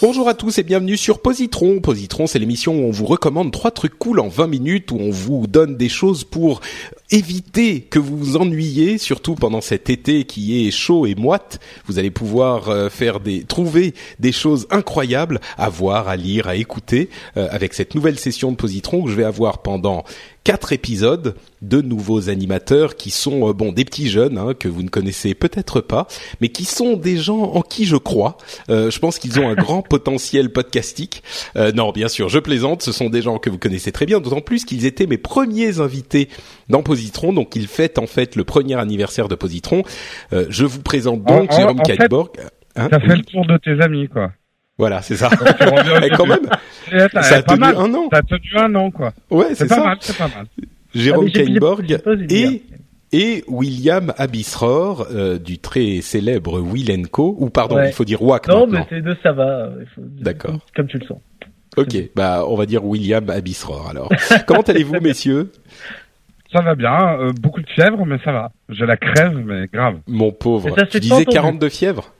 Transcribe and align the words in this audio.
Bonjour 0.00 0.28
à 0.28 0.34
tous 0.34 0.58
et 0.58 0.62
bienvenue 0.62 0.96
sur 0.96 1.20
Positron. 1.20 1.80
Positron, 1.80 2.28
c'est 2.28 2.38
l'émission 2.38 2.72
où 2.72 2.84
on 2.84 2.92
vous 2.92 3.04
recommande 3.04 3.50
trois 3.50 3.72
trucs 3.72 3.98
cool 3.98 4.20
en 4.20 4.28
20 4.28 4.46
minutes, 4.46 4.92
où 4.92 4.96
on 4.96 5.10
vous 5.10 5.48
donne 5.48 5.76
des 5.76 5.88
choses 5.88 6.22
pour 6.22 6.60
éviter 7.10 7.80
que 7.80 7.98
vous 7.98 8.16
vous 8.16 8.36
ennuyiez, 8.36 8.98
surtout 8.98 9.34
pendant 9.34 9.60
cet 9.60 9.90
été 9.90 10.22
qui 10.22 10.64
est 10.64 10.70
chaud 10.70 11.04
et 11.04 11.16
moite. 11.16 11.58
Vous 11.86 11.98
allez 11.98 12.12
pouvoir 12.12 12.68
euh, 12.68 12.88
faire 12.88 13.18
des, 13.18 13.42
trouver 13.42 13.92
des 14.20 14.30
choses 14.30 14.68
incroyables 14.70 15.40
à 15.56 15.68
voir, 15.68 16.06
à 16.06 16.14
lire, 16.14 16.46
à 16.46 16.54
écouter 16.54 17.10
euh, 17.36 17.48
avec 17.50 17.74
cette 17.74 17.96
nouvelle 17.96 18.20
session 18.20 18.52
de 18.52 18.56
Positron 18.56 19.02
que 19.02 19.10
je 19.10 19.16
vais 19.16 19.24
avoir 19.24 19.62
pendant 19.62 20.04
quatre 20.44 20.72
épisodes 20.72 21.34
de 21.62 21.80
nouveaux 21.82 22.28
animateurs 22.30 22.96
qui 22.96 23.10
sont 23.10 23.48
euh, 23.48 23.52
bon 23.52 23.72
des 23.72 23.84
petits 23.84 24.08
jeunes 24.08 24.38
hein, 24.38 24.54
que 24.58 24.68
vous 24.68 24.82
ne 24.82 24.88
connaissez 24.88 25.34
peut-être 25.34 25.80
pas, 25.80 26.06
mais 26.40 26.48
qui 26.50 26.64
sont 26.64 26.96
des 26.96 27.16
gens 27.16 27.40
en 27.42 27.62
qui 27.62 27.84
je 27.84 27.96
crois. 27.96 28.36
Euh, 28.70 28.90
je 28.90 28.98
pense 28.98 29.18
qu'ils 29.18 29.40
ont 29.40 29.48
un 29.48 29.54
grand 29.56 29.82
potentiel 29.82 30.50
podcastique. 30.50 31.22
Euh, 31.56 31.72
non, 31.72 31.90
bien 31.92 32.08
sûr, 32.08 32.28
je 32.28 32.38
plaisante. 32.38 32.82
Ce 32.82 32.92
sont 32.92 33.10
des 33.10 33.22
gens 33.22 33.38
que 33.38 33.50
vous 33.50 33.58
connaissez 33.58 33.92
très 33.92 34.06
bien, 34.06 34.20
d'autant 34.20 34.40
plus 34.40 34.64
qu'ils 34.64 34.86
étaient 34.86 35.06
mes 35.06 35.18
premiers 35.18 35.80
invités 35.80 36.28
dans 36.68 36.82
Positron. 36.82 37.32
Donc 37.32 37.56
ils 37.56 37.66
fêtent 37.66 37.98
en 37.98 38.06
fait 38.06 38.36
le 38.36 38.44
premier 38.44 38.74
anniversaire 38.76 39.28
de 39.28 39.34
Positron. 39.34 39.82
Euh, 40.32 40.46
je 40.48 40.64
vous 40.64 40.82
présente 40.82 41.22
donc 41.24 41.50
En- 41.50 41.54
en- 41.54 41.56
Jérôme 41.56 41.80
en 41.80 41.84
fait. 41.84 42.08
Hein, 42.76 42.88
T'as 42.90 43.00
fait 43.00 43.10
oui. 43.10 43.18
le 43.18 43.24
tour 43.24 43.44
de 43.46 43.56
tes 43.56 43.82
amis, 43.82 44.06
quoi. 44.08 44.30
Voilà, 44.78 45.02
c'est 45.02 45.16
ça. 45.16 45.28
Et 46.04 46.10
quand 46.16 46.26
même, 46.26 46.46
ça 47.20 47.36
a 47.38 47.42
pas 47.42 47.54
tenu 47.54 47.58
mal. 47.58 47.76
un 47.76 47.92
an. 47.94 48.08
T'as 48.08 48.22
tenu 48.22 48.38
un 48.56 48.72
an, 48.76 48.92
quoi. 48.92 49.12
Ouais, 49.30 49.46
C'est 49.48 49.56
c'est 49.56 49.66
pas 49.68 49.74
ça. 49.74 49.84
mal, 49.84 49.96
c'est 50.00 50.16
pas 50.16 50.28
mal. 50.28 50.46
Jérôme 50.94 51.28
Ah, 51.34 51.38
Kainborg 51.38 51.98
et 52.30 52.62
et 53.10 53.42
William 53.48 54.12
Abisror 54.18 55.06
euh, 55.10 55.38
du 55.38 55.58
très 55.58 56.02
célèbre 56.02 56.60
Will 56.60 57.08
Co 57.08 57.34
ou 57.38 57.48
pardon, 57.48 57.76
Ouais. 57.76 57.88
il 57.88 57.92
faut 57.94 58.04
dire 58.04 58.22
WAC 58.22 58.48
Non, 58.48 58.66
maintenant. 58.66 58.80
mais 58.80 58.86
c'est 58.90 59.00
deux, 59.02 59.16
ça 59.22 59.32
va. 59.32 59.70
il 59.80 59.86
faut- 59.86 60.02
D'accord. 60.04 60.58
Comme, 60.76 60.86
tu 60.88 60.98
le 60.98 61.06
sens. 61.06 61.18
Ok, 61.78 61.96
bah 62.16 62.44
on 62.46 62.54
va 62.56 62.66
dire 62.66 62.84
William 62.84 63.28
Abisror 63.30 63.88
alors. 63.90 64.10
Comment 64.46 64.60
allez-vous 64.62 65.00
messieurs? 65.00 65.52
Ça 66.52 66.60
va 66.62 66.74
bien. 66.74 67.18
euh, 67.20 67.32
beaucoup 67.40 67.60
de 67.62 67.68
fièvre, 67.68 68.04
mais 68.04 68.18
ça 68.24 68.32
va. 68.32 68.50
J'ai 68.68 68.84
la 68.86 68.96
crève, 68.96 69.36
mais 69.44 69.66
grave. 69.72 69.98
Mon 70.06 70.32
pauvre. 70.32 70.74
Ça, 70.76 70.86
Tu 70.86 70.98
disais 71.00 71.14
pas 71.14 71.20
entendu. 71.20 71.34
42 71.34 71.68
fièvres? 71.68 72.12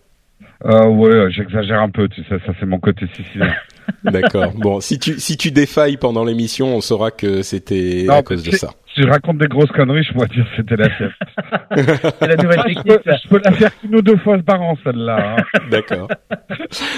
Euh, 0.64 0.86
ouais, 0.86 1.30
j'exagère 1.30 1.80
un 1.80 1.90
peu, 1.90 2.08
tu 2.08 2.22
sais, 2.24 2.38
ça 2.46 2.52
c'est 2.60 2.66
mon 2.66 2.78
côté 2.78 3.06
sicilien. 3.14 3.52
D'accord. 4.04 4.52
bon, 4.54 4.80
si 4.80 4.98
tu 4.98 5.18
si 5.20 5.36
tu 5.36 5.50
défailles 5.50 5.96
pendant 5.96 6.24
l'émission, 6.24 6.74
on 6.76 6.80
saura 6.80 7.10
que 7.10 7.42
c'était 7.42 8.06
à 8.08 8.22
cause 8.22 8.42
de 8.42 8.50
ça. 8.52 8.70
Si 8.94 9.02
je 9.02 9.08
raconte 9.08 9.38
des 9.38 9.46
grosses 9.48 9.70
conneries, 9.70 10.02
je 10.02 10.12
pourrais 10.12 10.28
dire 10.28 10.44
que 10.44 10.56
c'était 10.56 10.76
la. 10.76 10.88
C'est 12.20 12.26
la 12.26 12.36
nouvelle 12.36 12.60
je, 12.60 12.74
technique. 12.74 12.84
peux, 13.04 13.12
je 13.22 13.28
peux 13.28 13.40
la 13.44 13.52
faire 13.52 13.78
qu'une 13.78 13.94
ou 13.94 14.02
deux 14.02 14.16
fois 14.16 14.38
par 14.38 14.60
an, 14.62 14.76
celle-là. 14.82 15.36
hein. 15.38 15.60
D'accord. 15.70 16.08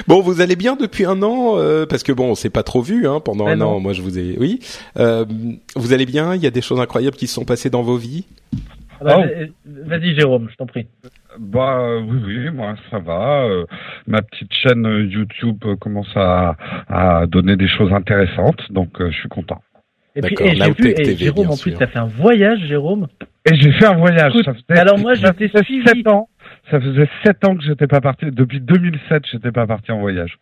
Bon, 0.09 0.21
vous 0.23 0.41
allez 0.41 0.57
bien 0.57 0.77
depuis 0.77 1.05
un 1.05 1.21
an 1.23 1.55
euh, 1.59 1.87
parce 1.87 2.03
que 2.03 2.13
bon, 2.13 2.31
on 2.31 2.35
s'est 2.35 2.49
pas 2.51 2.63
trop 2.63 2.81
vu 2.81 3.07
hein, 3.07 3.21
pendant 3.21 3.47
Mais 3.47 3.53
un 3.53 3.57
non. 3.57 3.77
an. 3.77 3.81
Moi, 3.81 3.93
je 3.93 4.03
vous 4.03 4.19
ai. 4.19 4.37
Oui. 4.39 4.61
Euh, 4.99 5.25
vous 5.77 5.93
allez 5.93 6.07
bien? 6.07 6.35
Il 6.35 6.43
y 6.43 6.47
a 6.47 6.51
des 6.51 6.63
choses 6.63 6.81
incroyables 6.81 7.17
qui 7.17 7.27
se 7.27 7.35
sont 7.35 7.45
passées 7.45 7.71
dans 7.71 7.83
vos 7.83 7.97
vies? 7.97 8.25
Ah 9.01 9.05
bah, 9.05 9.17
Oh. 9.19 9.23
euh, 9.23 9.47
Vas-y, 9.87 10.15
Jérôme, 10.15 10.49
je 10.51 10.57
t'en 10.57 10.67
prie. 10.67 10.87
Bah 11.39 11.99
oui, 11.99 12.19
oui, 12.27 12.51
moi 12.51 12.75
ça 12.91 12.99
va. 12.99 13.45
euh, 13.45 13.65
ma 14.07 14.23
petite 14.23 14.53
chaîne 14.53 14.87
euh, 14.87 15.05
YouTube 15.05 15.59
euh, 15.65 15.77
commence 15.77 16.11
à, 16.17 16.57
à 16.89 17.27
donner 17.27 17.57
des 17.57 17.69
choses 17.69 17.93
intéressantes, 17.93 18.61
donc 18.73 19.01
euh, 19.01 19.11
je 19.11 19.17
suis 19.19 19.29
content. 19.29 19.61
Et 20.17 20.23
puis, 20.23 20.35
et 20.41 20.55
j'ai 20.57 20.73
vu, 20.73 20.89
et 20.91 20.95
TV, 20.95 21.15
Jérôme, 21.15 21.47
bien 21.47 21.55
en 21.55 21.57
plus, 21.57 21.73
t'as 21.75 21.87
fait 21.87 21.99
un 22.01 22.07
voyage, 22.07 22.59
Jérôme. 22.67 23.07
Et 23.49 23.55
j'ai 23.55 23.73
fait 23.73 23.87
un 23.87 23.97
voyage. 23.97 24.33
Écoute, 24.35 24.45
ça 24.45 24.55
faisait, 24.55 24.81
alors 24.81 24.99
moi, 24.99 25.15
j'étais 25.15 25.49
suivi. 25.63 26.03
ans. 26.09 26.29
Ça 26.71 26.81
faisait 26.81 27.09
sept 27.25 27.45
ans 27.45 27.57
que 27.57 27.63
j'étais 27.63 27.87
pas 27.87 28.01
parti. 28.01 28.27
Depuis 28.31 28.61
2007, 28.61 29.23
j'étais 29.31 29.53
pas 29.53 29.67
parti 29.67 29.93
en 29.93 30.01
voyage. 30.01 30.37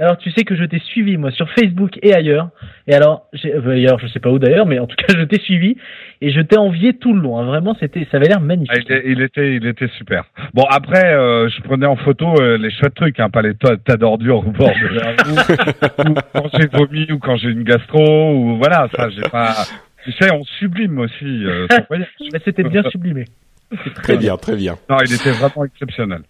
Alors, 0.00 0.16
tu 0.16 0.30
sais 0.30 0.44
que 0.44 0.56
je 0.56 0.64
t'ai 0.64 0.78
suivi, 0.78 1.18
moi, 1.18 1.30
sur 1.30 1.48
Facebook 1.50 1.98
et 2.02 2.14
ailleurs. 2.14 2.48
Et 2.86 2.94
alors, 2.94 3.26
j'ai- 3.34 3.54
euh, 3.54 3.68
ailleurs, 3.72 3.98
je 4.00 4.06
sais 4.06 4.18
pas 4.18 4.30
où 4.30 4.38
d'ailleurs, 4.38 4.64
mais 4.64 4.78
en 4.78 4.86
tout 4.86 4.96
cas, 5.06 5.12
je 5.14 5.22
t'ai 5.24 5.38
suivi. 5.40 5.76
Et 6.22 6.30
je 6.30 6.40
t'ai 6.40 6.56
envié 6.58 6.94
tout 6.94 7.12
le 7.12 7.20
long. 7.20 7.38
hein. 7.38 7.44
Vraiment, 7.44 7.76
c'était, 7.78 8.06
ça 8.10 8.16
avait 8.16 8.26
l'air 8.28 8.38
Ah, 8.40 8.44
magnifique. 8.44 8.86
il, 8.88 8.92
est- 8.96 9.02
il 9.06 9.20
était, 9.22 9.56
il 9.56 9.66
était 9.66 9.88
super. 9.98 10.24
Bon 10.54 10.64
après, 10.70 11.12
euh, 11.14 11.48
je 11.50 11.60
prenais 11.62 11.86
en 11.86 11.96
photo 11.96 12.34
euh, 12.40 12.56
les 12.56 12.70
chouettes 12.70 12.94
trucs, 12.94 13.20
hein, 13.20 13.28
pas 13.30 13.42
les 13.42 13.54
tas, 13.54 13.76
d'ordures 13.96 14.38
au 14.38 14.50
bord 14.50 14.70
de 14.70 14.88
la 14.94 15.10
route, 15.10 16.08
ou 16.08 16.14
quand 16.32 16.48
j'ai 16.58 16.66
vomi 16.72 17.06
ou 17.12 17.18
quand 17.18 17.36
j'ai 17.36 17.50
une 17.50 17.62
gastro 17.64 18.34
ou 18.34 18.56
voilà, 18.56 18.88
ça 18.96 19.10
j'ai 19.10 19.22
pas. 19.30 19.66
Tu 20.04 20.12
sais, 20.12 20.32
on 20.32 20.44
sublime 20.44 20.98
aussi 20.98 21.24
euh, 21.44 21.66
son 21.70 21.84
voyage. 21.88 22.08
Mais 22.32 22.38
c'était 22.42 22.62
bien 22.64 22.82
sublimé. 22.90 23.26
C'est 23.84 23.92
Très 23.94 24.16
bien, 24.16 24.36
très 24.38 24.56
bien. 24.56 24.76
Non, 24.88 24.96
il 25.04 25.12
était 25.14 25.30
vraiment 25.32 25.64
exceptionnel. 25.64 26.20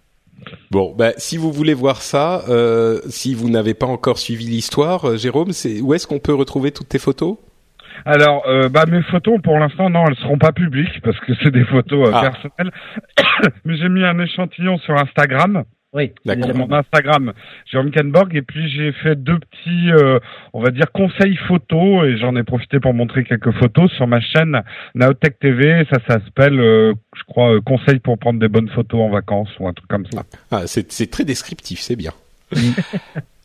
Bon, 0.71 0.93
bah, 0.97 1.11
si 1.17 1.37
vous 1.37 1.51
voulez 1.51 1.73
voir 1.73 2.01
ça, 2.01 2.43
euh, 2.49 2.99
si 3.09 3.33
vous 3.33 3.49
n'avez 3.49 3.73
pas 3.73 3.85
encore 3.87 4.17
suivi 4.17 4.45
l'histoire, 4.45 5.05
euh, 5.09 5.17
Jérôme, 5.17 5.51
c'est 5.51 5.81
où 5.81 5.93
est-ce 5.93 6.07
qu'on 6.07 6.19
peut 6.19 6.33
retrouver 6.33 6.71
toutes 6.71 6.89
tes 6.89 6.99
photos? 6.99 7.37
Alors, 8.05 8.43
euh, 8.47 8.67
bah 8.69 8.85
mes 8.87 9.03
photos 9.03 9.39
pour 9.43 9.59
l'instant 9.59 9.89
non, 9.89 10.05
elles 10.07 10.15
seront 10.15 10.37
pas 10.39 10.51
publiques 10.51 11.01
parce 11.03 11.19
que 11.19 11.33
c'est 11.43 11.51
des 11.51 11.65
photos 11.65 12.07
euh, 12.09 12.11
Ah. 12.15 12.21
personnelles. 12.31 12.71
Mais 13.65 13.77
j'ai 13.77 13.89
mis 13.89 14.03
un 14.03 14.17
échantillon 14.19 14.77
sur 14.79 14.95
Instagram, 14.97 15.63
Oui. 15.93 16.13
Mon 16.25 16.71
Instagram, 16.71 17.33
Jérôme 17.69 17.91
Kenborg, 17.91 18.33
et 18.33 18.41
puis 18.41 18.69
j'ai 18.69 18.93
fait 18.93 19.15
deux 19.15 19.37
petits, 19.39 19.91
euh, 19.91 20.19
on 20.53 20.61
va 20.61 20.71
dire 20.71 20.89
conseils 20.93 21.35
photos, 21.47 22.05
et 22.05 22.17
j'en 22.17 22.35
ai 22.37 22.43
profité 22.43 22.79
pour 22.79 22.93
montrer 22.93 23.25
quelques 23.25 23.51
photos 23.51 23.91
sur 23.91 24.07
ma 24.07 24.21
chaîne 24.21 24.61
Naotech 24.95 25.37
TV. 25.39 25.85
Ça, 25.91 25.97
ça 26.07 26.19
s'appelle, 26.23 26.59
euh, 26.59 26.93
je 27.17 27.23
crois, 27.23 27.55
euh, 27.55 27.61
conseils 27.61 27.99
pour 27.99 28.17
prendre 28.17 28.39
des 28.39 28.47
bonnes 28.47 28.69
photos 28.69 29.01
en 29.01 29.09
vacances 29.09 29.49
ou 29.59 29.67
un 29.67 29.73
truc 29.73 29.89
comme 29.89 30.05
ça. 30.13 30.23
Ah, 30.49 30.65
c'est 30.65 30.91
c'est 30.93 31.11
très 31.11 31.25
descriptif, 31.25 31.79
c'est 31.79 31.97
bien. 31.97 32.13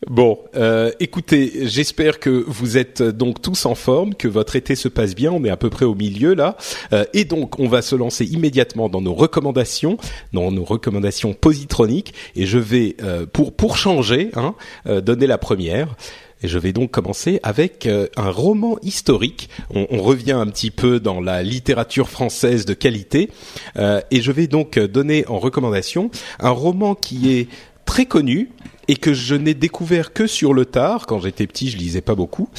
Bon, 0.05 0.37
euh, 0.55 0.91
écoutez, 0.99 1.65
j'espère 1.65 2.19
que 2.19 2.29
vous 2.29 2.77
êtes 2.77 3.01
euh, 3.01 3.11
donc 3.11 3.41
tous 3.41 3.65
en 3.65 3.73
forme, 3.73 4.13
que 4.13 4.27
votre 4.27 4.55
été 4.55 4.75
se 4.75 4.87
passe 4.87 5.15
bien. 5.15 5.31
On 5.31 5.43
est 5.43 5.49
à 5.49 5.57
peu 5.57 5.71
près 5.71 5.85
au 5.85 5.95
milieu 5.95 6.35
là, 6.35 6.55
Euh, 6.93 7.05
et 7.13 7.25
donc 7.25 7.57
on 7.57 7.67
va 7.67 7.81
se 7.81 7.95
lancer 7.95 8.23
immédiatement 8.23 8.89
dans 8.89 9.01
nos 9.01 9.15
recommandations, 9.15 9.97
dans 10.33 10.51
nos 10.51 10.63
recommandations 10.63 11.33
positroniques. 11.33 12.13
Et 12.35 12.45
je 12.45 12.59
vais, 12.59 12.95
pour 13.33 13.53
pour 13.53 13.77
changer, 13.77 14.29
hein, 14.35 14.53
donner 14.85 15.25
la 15.25 15.39
première. 15.39 15.95
Et 16.43 16.47
je 16.47 16.59
vais 16.59 16.73
donc 16.73 16.91
commencer 16.91 17.39
avec 17.41 17.87
un 17.87 18.29
roman 18.29 18.77
historique. 18.83 19.49
On, 19.73 20.01
revient 20.03 20.33
un 20.33 20.45
petit 20.45 20.69
peu 20.69 20.99
dans 20.99 21.19
la 21.19 21.41
littérature 21.41 22.09
française 22.09 22.65
de 22.65 22.75
qualité. 22.75 23.29
Et 23.75 24.21
je 24.21 24.31
vais 24.31 24.47
donc 24.47 24.77
donner 24.77 25.25
en 25.27 25.39
recommandation 25.39 26.11
un 26.39 26.51
roman 26.51 26.93
qui 26.93 27.33
est 27.33 27.47
très 27.87 28.05
connu 28.05 28.51
et 28.87 28.95
que 28.95 29.13
je 29.13 29.35
n'ai 29.35 29.53
découvert 29.53 30.13
que 30.13 30.27
sur 30.27 30.53
le 30.53 30.65
tard. 30.65 31.05
Quand 31.05 31.19
j'étais 31.19 31.47
petit, 31.47 31.69
je 31.69 31.77
lisais 31.77 32.01
pas 32.01 32.15
beaucoup. 32.15 32.49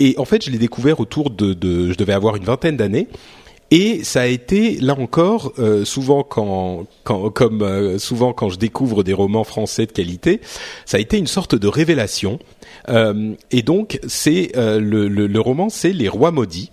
Et 0.00 0.14
en 0.18 0.24
fait, 0.24 0.44
je 0.44 0.50
l'ai 0.50 0.58
découvert 0.58 1.00
autour 1.00 1.30
de, 1.30 1.54
de, 1.54 1.90
je 1.90 1.96
devais 1.96 2.12
avoir 2.12 2.36
une 2.36 2.44
vingtaine 2.44 2.76
d'années. 2.76 3.08
Et 3.70 4.02
ça 4.02 4.22
a 4.22 4.26
été 4.26 4.78
là 4.80 4.98
encore 4.98 5.52
euh, 5.58 5.84
souvent 5.84 6.22
quand, 6.22 6.86
quand 7.04 7.28
comme 7.28 7.60
euh, 7.60 7.98
souvent 7.98 8.32
quand 8.32 8.48
je 8.48 8.58
découvre 8.58 9.04
des 9.04 9.12
romans 9.12 9.44
français 9.44 9.84
de 9.84 9.92
qualité, 9.92 10.40
ça 10.86 10.96
a 10.96 11.00
été 11.00 11.18
une 11.18 11.26
sorte 11.26 11.54
de 11.54 11.68
révélation. 11.68 12.38
Euh, 12.88 13.34
et 13.50 13.60
donc 13.60 14.00
c'est 14.06 14.52
euh, 14.56 14.80
le, 14.80 15.08
le, 15.08 15.26
le 15.26 15.40
roman, 15.40 15.68
c'est 15.68 15.92
Les 15.92 16.08
Rois 16.08 16.30
maudits. 16.30 16.70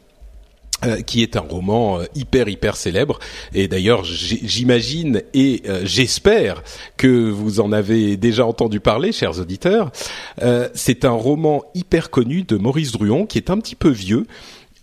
Euh, 0.84 1.02
qui 1.02 1.24
est 1.24 1.38
un 1.38 1.42
roman 1.42 2.00
euh, 2.00 2.06
hyper 2.16 2.50
hyper 2.50 2.76
célèbre. 2.76 3.20
Et 3.54 3.70
d'ailleurs 3.70 4.04
j'imagine 4.04 5.22
et 5.34 5.64
euh, 5.68 5.82
j'espère 5.86 6.64
que 6.98 7.30
vous 7.30 7.62
en 7.62 7.72
avez 7.72 8.18
déjà 8.18 8.46
entendu 8.46 8.82
parler 8.82 9.14
chers 9.14 9.40
auditeurs. 9.40 9.92
C'est 10.74 11.06
un 11.06 11.12
roman 11.12 11.64
hyper 11.76 12.10
connu 12.10 12.44
de 12.44 12.58
Maurice 12.58 12.92
Druon 12.92 13.26
qui 13.26 13.38
est 13.38 13.50
un 13.50 13.58
petit 13.58 13.76
peu 13.76 13.90
vieux 13.90 14.28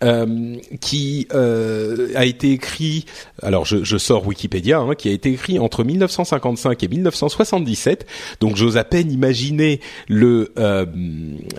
euh, 0.03 0.57
qui 0.81 1.27
euh, 1.33 2.09
a 2.15 2.25
été 2.25 2.51
écrit, 2.51 3.05
alors 3.41 3.65
je, 3.65 3.83
je 3.83 3.97
sors 3.97 4.27
Wikipédia, 4.27 4.79
hein, 4.79 4.95
qui 4.95 5.09
a 5.09 5.11
été 5.11 5.31
écrit 5.31 5.59
entre 5.59 5.83
1955 5.83 6.83
et 6.83 6.87
1977. 6.87 8.05
Donc 8.39 8.55
j'ose 8.55 8.77
à 8.77 8.83
peine 8.83 9.11
imaginer 9.11 9.79
le, 10.07 10.51
euh, 10.59 10.85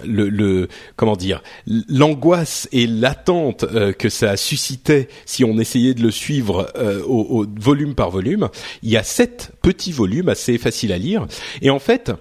le, 0.05 0.29
le, 0.29 0.69
comment 0.96 1.17
dire, 1.17 1.43
l'angoisse 1.88 2.69
et 2.73 2.87
l'attente 2.87 3.64
euh, 3.64 3.93
que 3.93 4.08
ça 4.08 4.37
suscitait 4.37 5.08
si 5.25 5.44
on 5.44 5.58
essayait 5.58 5.94
de 5.94 6.02
le 6.02 6.11
suivre 6.11 6.73
au, 7.06 7.40
au 7.40 7.47
volume 7.61 7.94
par 7.94 8.11
volume. 8.11 8.49
Il 8.82 8.90
y 8.90 8.97
a 8.97 9.02
sept 9.02 9.52
petits 9.62 9.93
volumes 9.93 10.29
assez 10.29 10.58
faciles 10.58 10.93
à 10.93 10.99
lire, 10.99 11.26
et 11.62 11.70
en 11.70 11.79
fait 11.79 12.12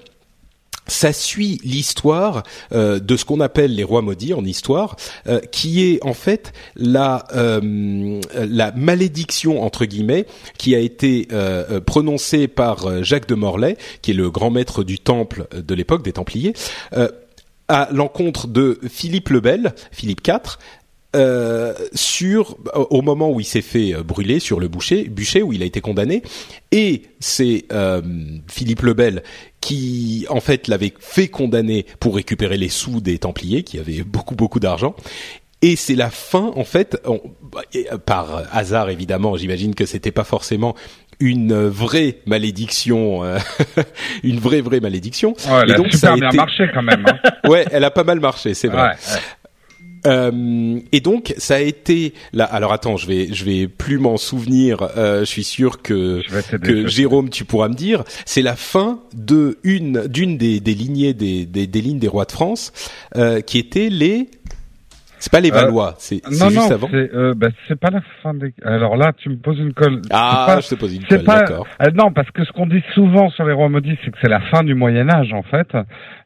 ça 0.87 1.13
suit 1.13 1.59
l'histoire 1.63 2.43
euh, 2.71 2.99
de 2.99 3.15
ce 3.15 3.25
qu'on 3.25 3.39
appelle 3.39 3.75
les 3.75 3.83
rois 3.83 4.01
maudits 4.01 4.33
en 4.33 4.43
histoire, 4.43 4.95
euh, 5.27 5.39
qui 5.39 5.83
est 5.83 6.03
en 6.03 6.13
fait 6.13 6.53
la 6.75 7.25
euh, 7.35 8.19
la 8.33 8.71
malédiction 8.71 9.63
entre 9.63 9.85
guillemets 9.85 10.25
qui 10.57 10.75
a 10.75 10.79
été 10.79 11.27
prononcée 11.85 12.47
par 12.47 13.03
Jacques 13.03 13.27
de 13.27 13.35
Morlaix, 13.35 13.77
qui 14.01 14.11
est 14.11 14.13
le 14.13 14.29
grand 14.29 14.51
maître 14.51 14.83
du 14.83 14.99
temple 14.99 15.47
de 15.55 15.75
l'époque 15.75 16.03
des 16.03 16.13
Templiers. 16.13 16.53
à 17.67 17.87
l'encontre 17.91 18.47
de 18.47 18.79
Philippe 18.89 19.29
le 19.29 19.39
Bel, 19.39 19.73
Philippe 19.91 20.25
IV, 20.27 20.57
euh, 21.15 21.73
sur 21.93 22.57
au 22.73 23.01
moment 23.01 23.29
où 23.31 23.39
il 23.39 23.45
s'est 23.45 23.61
fait 23.61 23.93
brûler 24.03 24.39
sur 24.39 24.59
le 24.59 24.67
bûcher, 24.67 25.03
bûcher 25.05 25.41
où 25.41 25.53
il 25.53 25.61
a 25.61 25.65
été 25.65 25.81
condamné, 25.81 26.23
et 26.71 27.03
c'est 27.19 27.65
euh, 27.71 28.01
Philippe 28.49 28.81
le 28.81 28.93
Bel 28.93 29.23
qui 29.61 30.25
en 30.29 30.39
fait 30.39 30.67
l'avait 30.67 30.93
fait 30.99 31.27
condamner 31.27 31.85
pour 31.99 32.15
récupérer 32.15 32.57
les 32.57 32.69
sous 32.69 32.99
des 32.99 33.19
Templiers 33.19 33.63
qui 33.63 33.79
avaient 33.79 34.03
beaucoup 34.03 34.35
beaucoup 34.35 34.59
d'argent. 34.59 34.95
Et 35.65 35.77
c'est 35.77 35.95
la 35.95 36.09
fin, 36.09 36.51
en 36.57 36.65
fait, 36.65 37.01
par 38.05 38.43
hasard 38.51 38.89
évidemment, 38.89 39.37
j'imagine 39.37 39.75
que 39.75 39.85
c'était 39.85 40.11
pas 40.11 40.25
forcément 40.25 40.75
une 41.21 41.67
vraie 41.67 42.17
malédiction, 42.25 43.23
euh, 43.23 43.37
une 44.23 44.39
vraie 44.39 44.59
vraie 44.59 44.81
malédiction. 44.81 45.35
Ouais, 45.47 45.61
elle 45.63 45.71
et 45.71 45.75
donc, 45.75 45.87
a 45.87 45.91
super 45.91 46.15
bien 46.15 46.31
marché 46.31 46.65
quand 46.73 46.81
même. 46.81 47.05
Hein. 47.07 47.31
ouais, 47.49 47.65
elle 47.71 47.85
a 47.85 47.91
pas 47.91 48.03
mal 48.03 48.19
marché, 48.19 48.53
c'est 48.53 48.67
vrai. 48.67 48.81
Ouais, 48.81 48.89
ouais. 48.89 49.19
Euh, 50.05 50.79
et 50.91 50.99
donc 50.99 51.33
ça 51.37 51.55
a 51.55 51.59
été 51.59 52.13
là. 52.33 52.45
Alors 52.45 52.73
attends, 52.73 52.97
je 52.97 53.07
vais 53.07 53.33
je 53.33 53.45
vais 53.45 53.67
plus 53.67 53.97
m'en 53.97 54.17
souvenir. 54.17 54.89
Euh, 54.97 55.21
je 55.21 55.25
suis 55.25 55.43
sûr 55.43 55.81
que 55.81 56.21
que 56.57 56.87
Jérôme, 56.87 57.29
tu 57.29 57.45
pourras 57.45 57.69
me 57.69 57.75
dire. 57.75 58.03
C'est 58.25 58.41
la 58.41 58.55
fin 58.55 58.99
de 59.15 59.57
une 59.63 60.07
d'une 60.07 60.37
des, 60.37 60.59
des 60.59 60.73
lignées 60.73 61.13
des, 61.13 61.45
des, 61.45 61.67
des 61.67 61.81
lignes 61.81 61.99
des 61.99 62.07
rois 62.07 62.25
de 62.25 62.31
France, 62.31 62.73
euh, 63.15 63.41
qui 63.41 63.57
étaient 63.57 63.89
les 63.89 64.29
c'est 65.23 65.31
pas 65.31 65.39
les 65.39 65.51
euh, 65.51 65.55
Valois, 65.55 65.95
c'est 65.99 66.21
juste 66.27 66.53
non, 66.53 66.69
avant. 66.69 66.89
C'est 66.91 67.15
euh, 67.15 67.33
bah, 67.33 67.47
c'est 67.69 67.79
pas 67.79 67.91
la 67.91 68.01
fin 68.21 68.33
des. 68.33 68.53
Alors 68.65 68.97
là, 68.97 69.13
tu 69.15 69.29
me 69.29 69.37
poses 69.37 69.57
une 69.57 69.71
colle. 69.71 70.01
Ah, 70.11 70.43
pas, 70.45 70.59
je 70.59 70.67
te 70.67 70.75
pose 70.75 70.93
une 70.93 71.05
colle. 71.05 71.23
Pas... 71.23 71.39
D'accord. 71.39 71.65
Euh, 71.81 71.91
non, 71.95 72.11
parce 72.11 72.29
que 72.31 72.43
ce 72.43 72.51
qu'on 72.51 72.65
dit 72.65 72.83
souvent 72.93 73.29
sur 73.29 73.45
les 73.45 73.53
rois 73.53 73.69
maudits, 73.69 73.97
c'est 74.03 74.11
que 74.11 74.17
c'est 74.21 74.27
la 74.27 74.41
fin 74.41 74.63
du 74.63 74.75
Moyen 74.75 75.09
Âge 75.09 75.31
en 75.31 75.43
fait. 75.43 75.69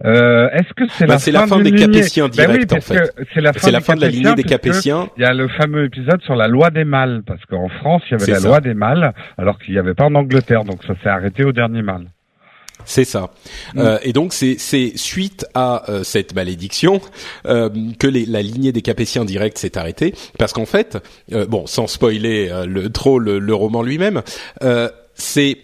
Euh, 0.03 0.49
Est-ce 0.49 0.73
que 0.73 0.85
c'est 0.89 1.05
bah, 1.05 1.13
la, 1.13 1.19
fin 1.19 1.31
la 1.31 1.45
fin 1.45 1.57
des 1.59 1.69
lignée... 1.69 1.85
Capétiens 1.85 2.27
direct 2.27 2.71
oui, 2.71 2.77
en 2.79 2.81
fait. 2.81 3.13
C'est 3.35 3.41
la 3.41 3.53
fin, 3.53 3.69
la 3.69 3.81
fin 3.81 3.95
de 3.95 4.01
la 4.01 4.07
lignée 4.09 4.33
des 4.33 4.43
Capétiens. 4.43 5.09
Il 5.15 5.21
y 5.21 5.25
a 5.27 5.33
le 5.33 5.47
fameux 5.47 5.85
épisode 5.85 6.23
sur 6.23 6.35
la 6.35 6.47
loi 6.47 6.71
des 6.71 6.83
mâles, 6.83 7.21
parce 7.23 7.45
qu'en 7.45 7.69
France, 7.69 8.01
il 8.09 8.17
y 8.17 8.23
avait 8.23 8.31
la 8.31 8.39
ça. 8.39 8.47
loi 8.47 8.61
des 8.61 8.73
mâles, 8.73 9.13
alors 9.37 9.59
qu'il 9.59 9.75
n'y 9.75 9.79
avait 9.79 9.93
pas 9.93 10.05
en 10.05 10.15
Angleterre, 10.15 10.63
donc 10.63 10.83
ça 10.85 10.95
s'est 11.03 11.09
arrêté 11.09 11.43
au 11.43 11.51
dernier 11.51 11.83
mâle. 11.83 12.07
C'est 12.85 13.05
ça. 13.05 13.31
Mm. 13.73 13.79
Euh, 13.79 13.99
et 14.03 14.13
donc 14.13 14.33
c'est 14.33 14.57
suite 14.95 15.45
à 15.53 15.89
euh, 15.89 16.03
cette 16.03 16.33
malédiction 16.33 17.01
euh, 17.45 17.69
que 17.99 18.07
les, 18.07 18.25
la 18.25 18.41
lignée 18.41 18.71
des 18.71 18.81
Capétiens 18.81 19.25
directs 19.25 19.57
s'est 19.57 19.77
arrêtée 19.77 20.13
parce 20.37 20.53
qu'en 20.53 20.65
fait, 20.65 20.97
bon, 21.49 21.67
sans 21.67 21.87
spoiler 21.87 22.49
le, 22.65 22.89
trop 22.89 23.19
le, 23.19 23.39
le 23.39 23.53
roman 23.53 23.81
lui-même, 23.83 24.21
c'est 25.15 25.57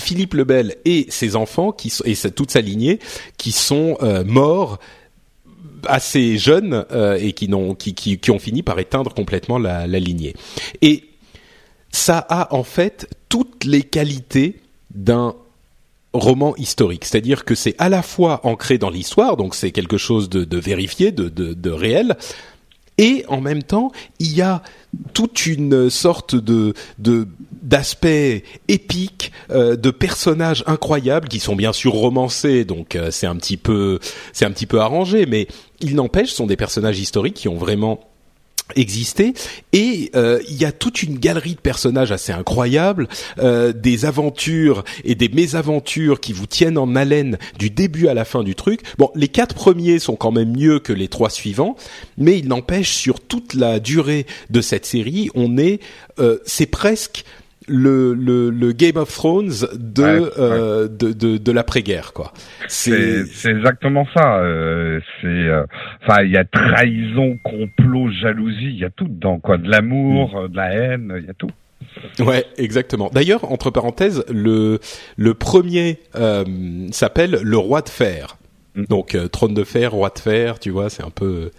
Philippe 0.00 0.34
le 0.34 0.44
Bel 0.44 0.76
et 0.84 1.06
ses 1.08 1.36
enfants 1.36 1.72
qui 1.72 1.92
et 2.04 2.14
sa, 2.14 2.30
toute 2.30 2.50
sa 2.50 2.60
lignée 2.60 2.98
qui 3.36 3.52
sont 3.52 3.98
morts 4.26 4.78
assez 5.86 6.38
jeunes 6.38 6.84
et 7.20 7.32
qui 7.32 7.48
n'ont 7.48 7.74
qui, 7.74 7.94
qui, 7.94 8.18
qui 8.18 8.30
ont 8.30 8.38
fini 8.38 8.62
par 8.62 8.78
éteindre 8.78 9.14
complètement 9.14 9.58
la, 9.58 9.86
la 9.86 9.98
lignée. 9.98 10.34
Et 10.82 11.04
ça 11.90 12.18
a 12.18 12.54
en 12.54 12.64
fait 12.64 13.08
toutes 13.28 13.64
les 13.64 13.82
qualités 13.82 14.60
d'un 14.94 15.34
roman 16.14 16.54
historique, 16.56 17.04
c'est-à-dire 17.04 17.44
que 17.44 17.54
c'est 17.54 17.74
à 17.78 17.88
la 17.88 18.02
fois 18.02 18.40
ancré 18.44 18.78
dans 18.78 18.88
l'histoire, 18.88 19.36
donc 19.36 19.54
c'est 19.54 19.72
quelque 19.72 19.98
chose 19.98 20.28
de, 20.28 20.44
de 20.44 20.58
vérifié, 20.58 21.12
de, 21.12 21.28
de, 21.28 21.52
de, 21.52 21.70
réel, 21.70 22.16
et 22.96 23.24
en 23.28 23.40
même 23.40 23.64
temps 23.64 23.90
il 24.20 24.34
y 24.34 24.40
a 24.40 24.62
toute 25.12 25.46
une 25.46 25.90
sorte 25.90 26.36
de 26.36 26.72
d'aspect 27.62 28.44
épique, 28.68 29.32
euh, 29.50 29.74
de 29.74 29.90
personnages 29.90 30.62
incroyables 30.66 31.28
qui 31.28 31.40
sont 31.40 31.56
bien 31.56 31.72
sûr 31.72 31.92
romancés, 31.92 32.64
donc 32.64 32.94
euh, 32.94 33.10
c'est 33.10 33.26
un 33.26 33.36
petit 33.36 33.56
peu 33.56 33.98
c'est 34.32 34.44
un 34.44 34.52
petit 34.52 34.66
peu 34.66 34.80
arrangé, 34.80 35.26
mais 35.26 35.48
il 35.80 35.96
n'empêche, 35.96 36.32
sont 36.32 36.46
des 36.46 36.56
personnages 36.56 37.00
historiques 37.00 37.34
qui 37.34 37.48
ont 37.48 37.56
vraiment 37.56 38.00
exister 38.76 39.34
et 39.72 40.10
euh, 40.16 40.40
il 40.48 40.56
y 40.56 40.64
a 40.64 40.72
toute 40.72 41.02
une 41.02 41.18
galerie 41.18 41.54
de 41.54 41.60
personnages 41.60 42.12
assez 42.12 42.32
incroyables, 42.32 43.08
euh, 43.38 43.72
des 43.72 44.04
aventures 44.04 44.84
et 45.04 45.14
des 45.14 45.28
mésaventures 45.28 46.20
qui 46.20 46.32
vous 46.32 46.46
tiennent 46.46 46.78
en 46.78 46.96
haleine 46.96 47.38
du 47.58 47.70
début 47.70 48.08
à 48.08 48.14
la 48.14 48.24
fin 48.24 48.42
du 48.42 48.54
truc. 48.54 48.80
Bon, 48.98 49.10
les 49.14 49.28
quatre 49.28 49.54
premiers 49.54 49.98
sont 49.98 50.16
quand 50.16 50.32
même 50.32 50.56
mieux 50.56 50.78
que 50.78 50.92
les 50.92 51.08
trois 51.08 51.30
suivants, 51.30 51.76
mais 52.16 52.38
il 52.38 52.48
n'empêche 52.48 52.92
sur 52.94 53.20
toute 53.20 53.54
la 53.54 53.80
durée 53.80 54.26
de 54.50 54.60
cette 54.60 54.86
série, 54.86 55.28
on 55.34 55.58
est, 55.58 55.80
euh, 56.18 56.38
c'est 56.46 56.66
presque 56.66 57.24
le, 57.68 58.14
le, 58.14 58.50
le, 58.50 58.72
Game 58.72 58.96
of 58.96 59.12
Thrones 59.12 59.52
de 59.74 60.02
Ouais, 60.02 60.30
euh, 60.38 60.88
de, 60.88 61.12
de, 61.12 61.38
de 61.38 61.52
l'après-guerre 61.52 62.12
quoi. 62.12 62.32
C'est 62.68 63.24
c'est 63.26 63.50
exactement 63.50 64.06
ça. 64.14 64.38
Euh, 64.38 65.00
c'est 65.20 65.26
euh, 65.26 65.64
enfin 66.02 66.22
il 66.22 66.30
y 66.30 66.36
a 66.36 66.44
trahison, 66.44 67.38
complot, 67.42 68.10
jalousie, 68.10 68.66
il 68.66 68.78
y 68.78 68.84
a 68.84 68.90
tout 68.90 69.08
dedans 69.08 69.38
quoi. 69.38 69.58
De 69.58 69.68
l'amour, 69.68 70.36
euh, 70.36 70.48
de 70.48 70.56
la 70.56 70.72
haine, 70.72 71.14
il 71.18 71.26
y 71.26 71.30
a 71.30 71.34
tout. 71.34 71.50
Ouais, 72.18 72.44
exactement. 72.58 73.10
D'ailleurs, 73.12 73.50
entre 73.50 73.70
parenthèses, 73.70 74.24
le 74.28 74.80
le 75.16 75.34
premier 75.34 76.00
euh, 76.16 76.44
s'appelle 76.90 77.38
le 77.42 77.56
roi 77.56 77.82
de 77.82 77.88
fer. 77.88 78.36
Mm. 78.74 78.84
Donc 78.86 79.16
trône 79.30 79.54
de 79.54 79.64
fer, 79.64 79.92
roi 79.92 80.10
de 80.10 80.18
fer, 80.18 80.58
tu 80.58 80.70
vois, 80.70 80.90
c'est 80.90 81.04
un 81.04 81.10
peu. 81.10 81.50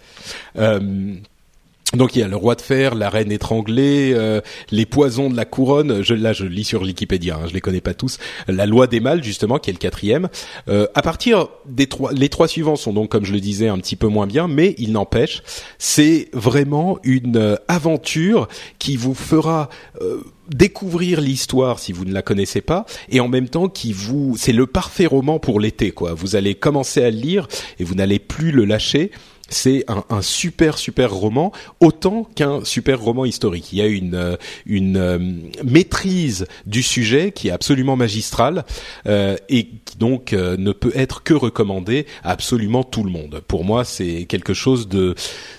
Donc 1.94 2.16
il 2.16 2.18
y 2.18 2.22
a 2.22 2.28
le 2.28 2.36
roi 2.36 2.56
de 2.56 2.60
fer, 2.60 2.96
la 2.96 3.08
reine 3.08 3.30
étranglée, 3.30 4.12
euh, 4.12 4.40
les 4.72 4.86
poisons 4.86 5.30
de 5.30 5.36
la 5.36 5.44
couronne. 5.44 6.02
Je, 6.02 6.14
là, 6.14 6.32
je 6.32 6.44
lis 6.44 6.64
sur 6.64 6.82
Wikipédia, 6.82 7.36
hein, 7.36 7.46
je 7.48 7.54
les 7.54 7.60
connais 7.60 7.80
pas 7.80 7.94
tous. 7.94 8.18
La 8.48 8.66
loi 8.66 8.88
des 8.88 8.98
mâles, 8.98 9.22
justement, 9.22 9.58
qui 9.58 9.70
est 9.70 9.72
le 9.72 9.78
quatrième. 9.78 10.28
Euh, 10.68 10.88
à 10.94 11.02
partir 11.02 11.46
des 11.64 11.86
trois, 11.86 12.12
les 12.12 12.28
trois 12.28 12.48
suivants 12.48 12.74
sont 12.74 12.92
donc, 12.92 13.10
comme 13.10 13.24
je 13.24 13.32
le 13.32 13.40
disais, 13.40 13.68
un 13.68 13.78
petit 13.78 13.94
peu 13.94 14.08
moins 14.08 14.26
bien, 14.26 14.48
mais 14.48 14.74
il 14.78 14.92
n'empêche, 14.92 15.44
c'est 15.78 16.28
vraiment 16.32 16.98
une 17.04 17.36
euh, 17.36 17.56
aventure 17.68 18.48
qui 18.80 18.96
vous 18.96 19.14
fera 19.14 19.68
euh, 20.00 20.22
découvrir 20.48 21.20
l'histoire 21.20 21.78
si 21.78 21.92
vous 21.92 22.04
ne 22.04 22.12
la 22.12 22.22
connaissez 22.22 22.60
pas 22.60 22.84
et 23.08 23.20
en 23.20 23.28
même 23.28 23.48
temps 23.48 23.68
qui 23.68 23.92
vous 23.92 24.36
c'est 24.38 24.52
le 24.52 24.66
parfait 24.66 25.06
roman 25.06 25.40
pour 25.40 25.58
l'été 25.58 25.90
quoi 25.90 26.14
vous 26.14 26.36
allez 26.36 26.54
commencer 26.54 27.02
à 27.02 27.10
le 27.10 27.16
lire 27.16 27.48
et 27.80 27.84
vous 27.84 27.94
n'allez 27.96 28.20
plus 28.20 28.52
le 28.52 28.64
lâcher 28.64 29.10
c'est 29.48 29.84
un, 29.88 30.22
super 30.22 30.78
super 30.78 31.12
roman 31.12 31.52
autant 31.80 32.24
qu'un 32.34 32.64
super 32.64 33.00
roman 33.00 33.24
historique. 33.24 33.72
Il 33.72 33.78
y 33.78 33.82
a 33.82 33.86
une 33.86 34.14
euh, 34.14 34.36
une 34.66 34.96
euh, 34.96 35.18
maîtrise 35.64 36.46
du 36.66 36.82
sujet 36.82 37.32
qui 37.32 37.48
est 37.48 37.52
absolument 37.52 37.96
magistrale 37.96 38.64
euh, 39.06 39.36
et 39.48 39.68
qui 39.84 39.96
donc 39.98 40.32
euh, 40.32 40.56
ne 40.56 40.72
peut 40.72 40.92
être 40.94 41.22
que 41.22 41.34
recommandé 41.34 42.06
à 42.22 42.32
absolument 42.36 42.84
tout 42.84 43.02
le 43.02 43.10
monde. 43.10 43.40
Pour 43.48 43.64
moi, 43.64 43.84
c'est 43.84 44.26
quelque 44.26 44.52
chose 44.52 44.88
de 44.88 45.14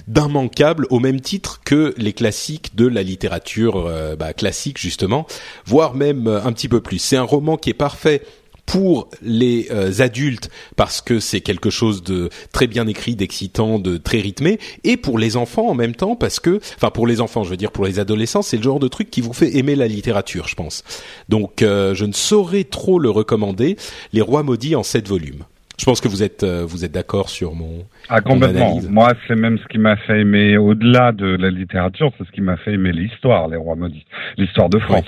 d'immanquable 0.08 0.86
au 0.90 1.00
même 1.00 1.22
titre 1.22 1.62
que 1.66 1.94
les 1.98 2.14
classiques 2.14 2.76
de 2.76 2.86
la 2.86 3.02
littérature 3.02 3.92
bah, 4.18 4.34
classique 4.34 4.78
justement, 4.78 5.26
voire 5.66 5.96
même 5.96 6.28
un 6.28 6.52
petit 6.54 6.70
peu 6.70 6.82
plus. 6.82 7.00
C'est 7.00 7.18
un 7.18 7.24
roman 7.24 7.58
qui 7.58 7.72
est 7.72 7.74
parfait 7.74 8.22
pour 8.68 9.10
les 9.24 9.70
euh, 9.72 9.92
adultes 10.00 10.52
parce 10.76 11.02
que 11.02 11.20
c'est 11.20 11.42
quelque 11.42 11.72
chose 11.72 12.04
de 12.04 12.30
très 12.54 12.68
bien 12.68 12.86
écrit, 12.86 13.16
d'excitant, 13.16 13.80
de 13.80 13.98
très 13.98 14.20
rythmé, 14.20 14.60
et 14.84 14.98
pour 14.98 15.18
les 15.18 15.38
enfants 15.38 15.68
en 15.70 15.74
même 15.74 15.96
temps 15.96 16.16
parce 16.16 16.40
que, 16.40 16.60
enfin 16.76 16.92
pour 16.92 17.08
les 17.08 17.20
enfants, 17.20 17.44
je 17.44 17.50
veux 17.50 17.58
dire 17.58 17.72
pour 17.72 17.86
les 17.86 17.98
adolescents, 18.00 18.44
c'est 18.44 18.58
le 18.58 18.64
genre 18.64 18.80
de 18.80 18.88
truc 18.88 19.10
qui 19.10 19.22
vous 19.22 19.34
fait 19.34 19.58
aimer 19.58 19.76
la 19.76 19.88
littérature, 19.88 20.48
je 20.48 20.56
pense. 20.56 20.84
Donc 21.30 21.64
euh, 21.64 21.96
je 21.96 22.06
ne 22.06 22.14
saurais 22.14 22.66
trop 22.66 23.00
le 23.00 23.10
recommander. 23.10 23.78
Les 24.14 24.22
Rois 24.22 24.44
maudits 24.44 24.76
en 24.76 24.84
sept 24.84 25.08
volumes. 25.08 25.44
Je 25.80 25.86
pense 25.86 26.02
que 26.02 26.08
vous 26.08 26.24
êtes 26.24 26.44
euh, 26.44 26.66
vous 26.68 26.84
êtes 26.84 26.92
d'accord 26.92 27.30
sur 27.30 27.54
mon 27.54 27.86
Ah 28.10 28.20
complètement. 28.20 28.82
Moi, 28.90 29.14
c'est 29.28 29.36
même 29.36 29.60
ce 29.60 29.68
qui 29.68 29.78
m'a 29.78 29.96
fait 29.96 30.22
aimer 30.22 30.58
au-delà 30.58 31.12
de 31.14 31.26
la 31.26 31.52
littérature, 31.52 32.12
c'est 32.18 32.26
ce 32.26 32.32
qui 32.32 32.42
m'a 32.42 32.58
fait 32.58 32.74
aimer 32.74 32.92
l'histoire, 32.92 33.48
les 33.48 33.58
rois 33.58 33.76
maudits, 33.76 34.06
l'histoire 34.38 34.70
de 34.70 34.80
France. 34.80 35.06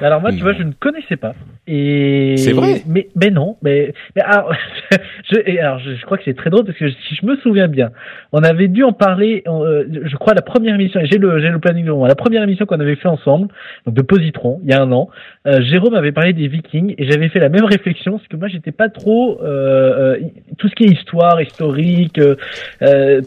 Alors 0.00 0.20
moi, 0.20 0.30
tu 0.32 0.40
vois, 0.40 0.52
je 0.52 0.62
ne 0.62 0.72
connaissais 0.72 1.16
pas. 1.16 1.34
Et 1.66 2.36
C'est 2.38 2.52
vrai 2.52 2.82
Mais 2.86 3.08
mais 3.16 3.30
non, 3.30 3.56
mais, 3.62 3.92
mais 4.16 4.22
alors, 4.22 4.54
je, 5.30 5.58
alors 5.58 5.78
je, 5.80 5.94
je 5.96 6.04
crois 6.06 6.16
que 6.16 6.24
c'est 6.24 6.36
très 6.36 6.50
drôle 6.50 6.64
parce 6.64 6.78
que 6.78 6.88
si 6.88 7.14
je 7.14 7.26
me 7.26 7.36
souviens 7.36 7.68
bien, 7.68 7.90
on 8.32 8.42
avait 8.42 8.68
dû 8.68 8.84
en 8.84 8.92
parler. 8.92 9.42
euh, 9.46 9.84
je 10.04 10.16
crois 10.16 10.34
la 10.34 10.42
première 10.42 10.74
émission. 10.76 11.00
J'ai 11.04 11.18
le 11.18 11.40
j'ai 11.40 11.48
le 11.48 11.58
planning 11.58 11.84
devant 11.84 11.98
moi. 11.98 12.08
La 12.08 12.14
première 12.14 12.42
émission 12.42 12.64
qu'on 12.64 12.80
avait 12.80 12.96
fait 12.96 13.08
ensemble, 13.08 13.48
donc 13.86 13.94
de 13.94 14.02
Positron, 14.02 14.60
il 14.64 14.70
y 14.70 14.72
a 14.72 14.80
un 14.80 14.92
an. 14.92 15.08
euh, 15.46 15.60
Jérôme 15.62 15.94
avait 15.94 16.12
parlé 16.12 16.32
des 16.32 16.48
Vikings 16.48 16.94
et 16.96 17.10
j'avais 17.10 17.28
fait 17.28 17.40
la 17.40 17.48
même 17.48 17.64
réflexion 17.64 18.12
parce 18.18 18.28
que 18.28 18.36
moi 18.36 18.48
j'étais 18.48 18.72
pas 18.72 18.88
trop 18.88 19.38
euh, 19.42 20.14
euh, 20.14 20.20
tout 20.58 20.68
ce 20.68 20.74
qui 20.74 20.84
est 20.84 20.88
histoire, 20.92 21.40
historique, 21.42 22.18
euh, 22.18 22.36
euh, 22.82 23.20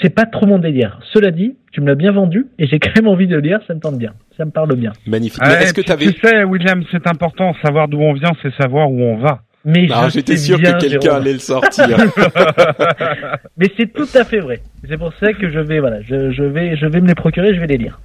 c'est 0.00 0.14
pas 0.14 0.26
trop 0.26 0.46
mon 0.46 0.58
délire. 0.58 0.98
Cela 1.12 1.30
dit, 1.30 1.56
tu 1.72 1.80
me 1.80 1.86
l'as 1.86 1.94
bien 1.94 2.12
vendu 2.12 2.46
et 2.58 2.66
j'ai 2.66 2.78
quand 2.80 2.90
même 2.96 3.08
envie 3.08 3.26
de 3.26 3.34
le 3.36 3.40
lire. 3.40 3.60
Ça 3.66 3.74
me 3.74 3.80
tente 3.80 3.98
bien, 3.98 4.12
ça 4.36 4.44
me 4.44 4.50
parle 4.50 4.74
bien. 4.76 4.92
Magnifique. 5.06 5.42
Ouais, 5.42 5.62
est-ce 5.62 5.74
que 5.74 5.80
tu 5.80 5.92
avais 5.92 6.12
Tu 6.12 6.20
sais, 6.20 6.44
William, 6.44 6.82
c'est 6.90 7.06
important. 7.06 7.54
Savoir 7.62 7.88
d'où 7.88 7.98
on 8.00 8.12
vient, 8.12 8.32
c'est 8.42 8.52
savoir 8.54 8.90
où 8.90 9.00
on 9.02 9.16
va. 9.18 9.40
Mais 9.64 9.88
Ah, 9.92 10.08
j'étais 10.08 10.38
sûr 10.38 10.58
bien, 10.58 10.72
que 10.72 10.86
quelqu'un 10.86 11.16
allait 11.16 11.34
le 11.34 11.38
sortir. 11.38 11.86
Mais 13.58 13.66
c'est 13.76 13.92
tout 13.92 14.08
à 14.14 14.24
fait 14.24 14.38
vrai. 14.40 14.60
C'est 14.88 14.96
pour 14.96 15.12
ça 15.20 15.32
que 15.34 15.50
je 15.50 15.58
vais, 15.58 15.80
voilà, 15.80 16.00
je, 16.02 16.30
je 16.30 16.42
vais, 16.42 16.76
je 16.76 16.86
vais 16.86 17.00
me 17.00 17.06
les 17.08 17.14
procurer, 17.14 17.54
je 17.54 17.60
vais 17.60 17.66
les 17.66 17.76
lire. 17.76 18.00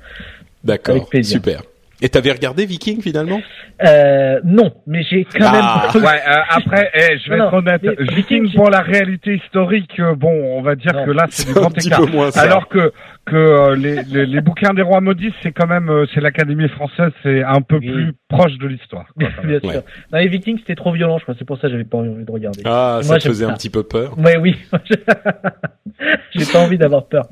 D'accord, 0.64 0.96
Avec 0.96 1.08
plaisir. 1.10 1.38
super. 1.38 1.62
Et 2.02 2.10
t'avais 2.10 2.32
regardé 2.32 2.66
Viking 2.66 3.02
finalement? 3.02 3.40
Euh, 3.86 4.40
non, 4.44 4.74
mais 4.86 5.02
j'ai 5.10 5.24
quand 5.26 5.46
Ah. 5.48 5.88
même. 5.94 6.04
Ouais, 6.04 6.10
euh, 6.10 6.40
après, 6.50 6.92
eh, 6.94 7.18
je 7.20 7.30
vais 7.30 7.38
Non, 7.38 7.48
être 7.48 7.54
honnête. 7.54 7.82
Viking 8.14 8.54
pour 8.54 8.70
la 8.70 8.82
réalité 8.82 9.36
historique, 9.36 9.98
euh, 10.00 10.14
bon, 10.14 10.30
on 10.58 10.62
va 10.62 10.76
dire 10.76 10.94
Non. 10.94 11.06
que 11.06 11.12
là, 11.12 11.26
c'est 11.30 11.46
du 11.48 11.54
C'est 11.54 11.58
un 11.58 11.62
grand 11.62 11.72
petit 11.72 11.88
écart. 11.88 12.02
peu 12.02 12.12
moins 12.12 12.32
ça. 12.32 12.42
Alors 12.42 12.68
que 12.68 12.92
que 13.26 13.36
euh, 13.36 13.76
les, 13.76 14.04
les, 14.04 14.26
les 14.28 14.42
bouquins 14.42 14.74
des 14.74 14.84
rois 14.84 15.02
maudits, 15.02 15.34
c'est 15.42 15.52
quand 15.52 15.66
même, 15.68 15.90
euh, 15.90 16.06
c'est 16.14 16.22
l'Académie 16.22 16.70
française, 16.70 17.12
c'est 17.24 17.44
un 17.44 17.62
peu 17.62 17.78
Oui. 17.78 17.92
plus 17.92 18.14
proche 18.30 18.54
de 18.60 18.68
l'histoire. 18.68 19.06
bien 19.16 19.30
sûr. 19.32 19.64
Ouais. 19.70 19.82
Dans 20.12 20.18
les 20.20 20.28
Vikings, 20.28 20.60
c'était 20.60 20.76
trop 20.76 20.92
violent, 20.92 21.18
je 21.18 21.24
crois. 21.24 21.36
C'est 21.40 21.46
pour 21.46 21.58
ça 21.58 21.64
que 21.64 21.72
j'avais 21.72 21.86
pas 21.86 21.98
envie 21.98 22.24
de 22.24 22.32
regarder. 22.32 22.62
Ah, 22.66 23.00
ça 23.02 23.08
Moi, 23.08 23.18
te 23.18 23.24
j'aime 23.24 23.32
faisait 23.32 23.46
un 23.46 23.54
petit 23.54 23.70
peu 23.72 23.82
peur. 23.84 24.16
Ouais, 24.20 24.38
oui. 24.38 24.56
j'ai 26.36 26.46
pas 26.52 26.60
envie 26.60 26.78
d'avoir 26.78 27.08
peur. 27.08 27.24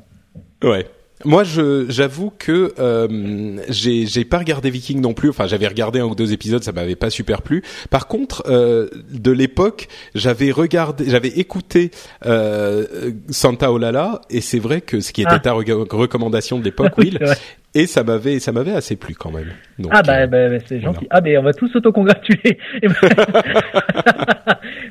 Ouais. 0.62 0.86
Moi, 1.24 1.44
j'avoue 1.44 2.32
que 2.38 2.74
euh, 2.78 3.56
j'ai 3.68 4.24
pas 4.24 4.38
regardé 4.38 4.68
Viking 4.68 5.00
non 5.00 5.14
plus. 5.14 5.30
Enfin, 5.30 5.46
j'avais 5.46 5.68
regardé 5.68 6.00
un 6.00 6.04
ou 6.06 6.14
deux 6.14 6.32
épisodes, 6.32 6.62
ça 6.62 6.72
m'avait 6.72 6.96
pas 6.96 7.08
super 7.08 7.40
plu. 7.40 7.62
Par 7.88 8.08
contre, 8.08 8.42
euh, 8.48 8.88
de 9.12 9.30
l'époque, 9.30 9.86
j'avais 10.14 10.50
regardé, 10.50 11.04
j'avais 11.08 11.28
écouté 11.28 11.92
euh, 12.26 13.12
Santa 13.30 13.72
Olala, 13.72 14.20
et 14.28 14.40
c'est 14.40 14.58
vrai 14.58 14.80
que 14.80 15.00
ce 15.00 15.12
qui 15.12 15.22
était 15.22 15.30
Ah. 15.34 15.38
ta 15.38 15.52
re- 15.52 15.88
recommandation 15.94 16.58
de 16.58 16.64
l'époque, 16.64 16.92
Oui, 16.98 17.10
Will, 17.12 17.18
vrai. 17.24 17.36
et 17.74 17.86
ça 17.86 18.02
m'avait 18.02 18.40
ça 18.40 18.52
m'avait 18.52 18.74
assez 18.74 18.96
plu 18.96 19.14
quand 19.14 19.30
même. 19.30 19.52
Donc, 19.78 19.92
ah 19.94 20.02
bah, 20.02 20.18
euh, 20.22 20.26
bah, 20.26 20.48
bah, 20.50 20.56
c'est 20.68 20.78
voilà. 20.78 20.94
gentil. 20.94 21.06
Ah 21.10 21.20
mais 21.22 21.38
on 21.38 21.42
va 21.42 21.54
tous 21.54 21.68
s'autocongratuler. 21.68 22.58
Moi, 22.82 22.94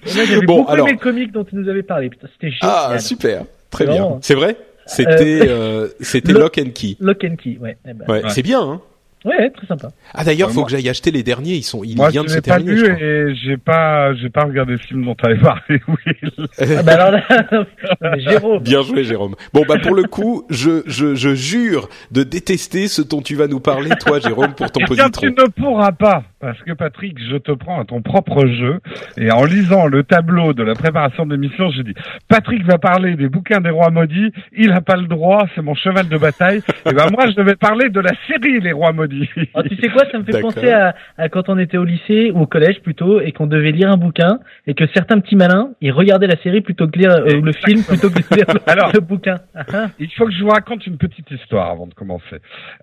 j'avais 0.05 0.41
Bon, 0.45 0.57
beaucoup 0.59 0.71
alors- 0.71 0.87
aimé 0.87 0.97
le 0.99 1.03
comic 1.03 1.31
dont 1.31 1.43
tu 1.43 1.55
nous 1.55 1.69
avais 1.69 1.83
parlé. 1.83 2.09
C'était 2.21 2.53
ah 2.61 2.83
génial. 2.87 3.01
super, 3.01 3.43
très 3.69 3.85
bien. 3.85 4.17
C'est 4.21 4.35
vrai? 4.35 4.57
C'était 4.85 5.41
euh, 5.49 5.87
c'était 6.01 6.33
le- 6.33 6.39
Lock 6.39 6.57
and 6.57 6.71
Key. 6.73 6.97
Lock 6.99 7.23
and 7.23 7.35
Key, 7.35 7.57
ouais. 7.59 7.77
Eh 7.87 7.93
ben, 7.93 8.05
Ouais, 8.07 8.23
Ouais. 8.23 8.29
c'est 8.29 8.43
bien. 8.43 8.61
Hein 8.61 8.81
ouais, 9.25 9.49
très 9.51 9.67
sympa. 9.67 9.89
ah 10.13 10.23
d'ailleurs, 10.23 10.49
faut 10.49 10.55
moi- 10.61 10.65
que 10.65 10.71
j'aille 10.71 10.89
acheter 10.89 11.11
les 11.11 11.23
derniers. 11.23 11.53
Ils 11.55 11.63
sont, 11.63 11.83
il 11.83 11.95
Moi, 11.95 12.09
vient 12.09 12.21
je 12.21 12.27
de 12.27 12.31
se 12.31 12.35
l'ai 12.35 12.41
pas 12.41 12.55
terminer. 12.57 12.71
vu 12.73 12.79
je 12.79 12.85
crois. 12.91 12.99
et 13.05 13.35
j'ai 13.35 13.57
pas, 13.57 14.13
j'ai 14.15 14.29
pas 14.29 14.43
regardé 14.45 14.73
le 14.73 14.77
film 14.79 15.05
dont 15.05 15.15
tu 15.15 15.25
avais 15.25 15.39
parlé, 15.39 15.61
Will. 15.87 16.47
Ah 16.59 16.83
bah 16.83 16.93
alors 16.93 17.11
là, 17.11 18.17
Jérôme. 18.17 18.63
Bien 18.63 18.81
joué, 18.81 19.03
Jérôme. 19.03 19.35
Bon, 19.53 19.63
bah 19.67 19.75
pour 19.81 19.95
le 19.95 20.03
coup, 20.03 20.45
je, 20.49 20.83
je, 20.85 21.15
je 21.15 21.33
jure 21.35 21.89
de 22.11 22.23
détester 22.23 22.87
ce 22.87 23.01
dont 23.01 23.21
tu 23.21 23.35
vas 23.35 23.47
nous 23.47 23.59
parler, 23.59 23.91
toi, 23.99 24.19
Jérôme, 24.19 24.53
pour 24.55 24.71
ton 24.71 24.81
Eh 24.89 24.93
bien, 24.95 25.09
tu 25.09 25.11
positron. 25.27 25.43
ne 25.45 25.49
pourras 25.49 25.91
pas, 25.91 26.23
parce 26.39 26.59
que 26.63 26.73
Patrick, 26.73 27.17
je 27.29 27.37
te 27.37 27.51
prends 27.51 27.81
à 27.81 27.85
ton 27.85 28.01
propre 28.01 28.45
jeu, 28.47 28.79
et 29.17 29.31
en 29.31 29.45
lisant 29.45 29.87
le 29.87 30.03
tableau 30.03 30.53
de 30.53 30.63
la 30.63 30.73
préparation 30.75 31.25
de 31.25 31.35
l'émission, 31.35 31.69
je 31.71 31.81
dis, 31.81 31.93
Patrick 32.27 32.63
va 32.65 32.77
parler 32.77 33.15
des 33.15 33.29
bouquins 33.29 33.61
des 33.61 33.69
rois 33.69 33.89
maudits, 33.91 34.31
il 34.55 34.69
n'a 34.69 34.81
pas 34.81 34.95
le 34.95 35.07
droit, 35.07 35.45
c'est 35.55 35.61
mon 35.61 35.75
cheval 35.75 36.07
de 36.07 36.17
bataille, 36.17 36.61
et 36.85 36.93
ben 36.93 37.07
moi, 37.11 37.25
je 37.35 37.41
vais 37.41 37.55
parler 37.55 37.89
de 37.89 37.99
la 37.99 38.11
série 38.27 38.59
Les 38.59 38.71
Rois 38.71 38.91
Maudits. 38.93 39.12
Oh, 39.55 39.61
tu 39.63 39.75
sais 39.75 39.89
quoi, 39.89 40.03
ça 40.11 40.19
me 40.19 40.23
fait 40.23 40.41
penser 40.41 40.71
à, 40.71 40.95
à 41.17 41.29
quand 41.29 41.49
on 41.49 41.57
était 41.57 41.77
au 41.77 41.83
lycée 41.83 42.31
ou 42.33 42.41
au 42.41 42.47
collège 42.47 42.81
plutôt 42.81 43.19
et 43.21 43.31
qu'on 43.31 43.47
devait 43.47 43.71
lire 43.71 43.91
un 43.91 43.97
bouquin 43.97 44.39
et 44.67 44.73
que 44.73 44.85
certains 44.93 45.19
petits 45.19 45.35
malins 45.35 45.69
ils 45.81 45.91
regardaient 45.91 46.27
la 46.27 46.41
série 46.41 46.61
plutôt 46.61 46.87
que 46.87 46.97
lire 46.97 47.11
euh, 47.11 47.41
le 47.41 47.51
film 47.51 47.83
plutôt 47.83 48.09
que 48.09 48.19
de 48.19 48.35
lire 48.35 48.45
le, 48.53 48.59
Alors. 48.71 48.91
le 48.93 48.99
bouquin. 48.99 49.35
Ah, 49.55 49.63
ah. 49.73 49.85
Il 49.99 50.09
faut 50.11 50.25
que 50.25 50.31
je 50.31 50.43
vous 50.43 50.49
raconte 50.49 50.85
une 50.87 50.97
petite 50.97 51.29
histoire 51.31 51.69
avant 51.69 51.87
de 51.87 51.93
commencer. 51.93 52.37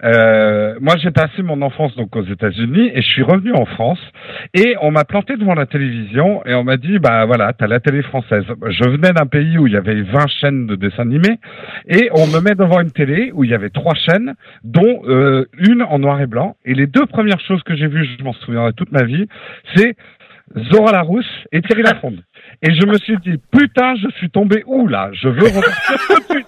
Euh, 0.05 0.75
moi, 0.81 0.95
j'ai 1.03 1.11
passé 1.11 1.43
mon 1.43 1.63
enfance 1.63 1.95
donc 1.97 2.15
aux 2.17 2.25
États-Unis 2.25 2.91
et 2.95 3.03
je 3.03 3.09
suis 3.09 3.23
revenu 3.23 3.53
en 3.55 3.67
France 3.67 4.01
et 4.55 4.77
on 4.83 4.91
m'a 4.91 5.05
planté 5.05 5.37
devant 5.37 5.55
la 5.55 5.67
télévision 5.67 6.45
et 6.47 6.55
on 6.55 6.65
m'a 6.65 6.77
dit 6.77 6.99
bah 6.99 7.25
voilà, 7.27 7.53
t'as 7.53 7.67
la 7.67 7.81
télé 7.81 8.03
française. 8.03 8.45
Je 8.69 8.85
venais 8.89 9.13
d'un 9.13 9.27
pays 9.27 9.59
où 9.59 9.67
il 9.67 9.73
y 9.73 9.77
avait 9.77 10.03
20 10.03 10.27
chaînes 10.41 10.67
de 10.67 10.77
dessins 10.77 11.03
animés 11.03 11.39
et 11.89 12.11
on 12.13 12.27
me 12.27 12.41
met 12.41 12.55
devant 12.55 12.81
une 12.81 12.93
télé 12.93 13.31
où 13.35 13.45
il 13.45 13.51
y 13.51 13.55
avait 13.55 13.71
trois 13.71 13.95
chaînes, 13.95 14.35
dont 14.65 15.03
euh, 15.07 15.47
une 15.59 15.83
en 15.83 15.99
noir 15.99 16.20
et 16.23 16.27
blanc. 16.27 16.57
Et 16.65 16.75
les 16.75 16.87
deux 16.87 17.07
premières 17.07 17.41
choses 17.41 17.63
que 17.63 17.75
j'ai 17.77 17.87
vues, 17.87 18.09
je 18.19 18.23
m'en 18.25 18.33
souviendrai 18.33 18.73
toute 18.73 18.93
ma 18.93 19.05
vie, 19.05 19.27
c'est 19.75 19.97
Zora 20.73 20.93
Larousse 20.93 21.27
et 21.53 21.63
Thierry 21.63 21.83
Lafronde. 21.83 22.23
Et 22.63 22.75
je 22.75 22.85
me 22.87 22.99
suis 22.99 23.17
dit, 23.19 23.39
putain, 23.53 23.95
je 23.97 24.09
suis 24.17 24.29
tombé 24.31 24.63
où 24.67 24.87
là? 24.89 25.11
Je 25.13 25.29
veux 25.29 25.47
repartir 25.47 25.97
tout 26.09 26.15
de 26.21 26.25
suite. 26.35 26.47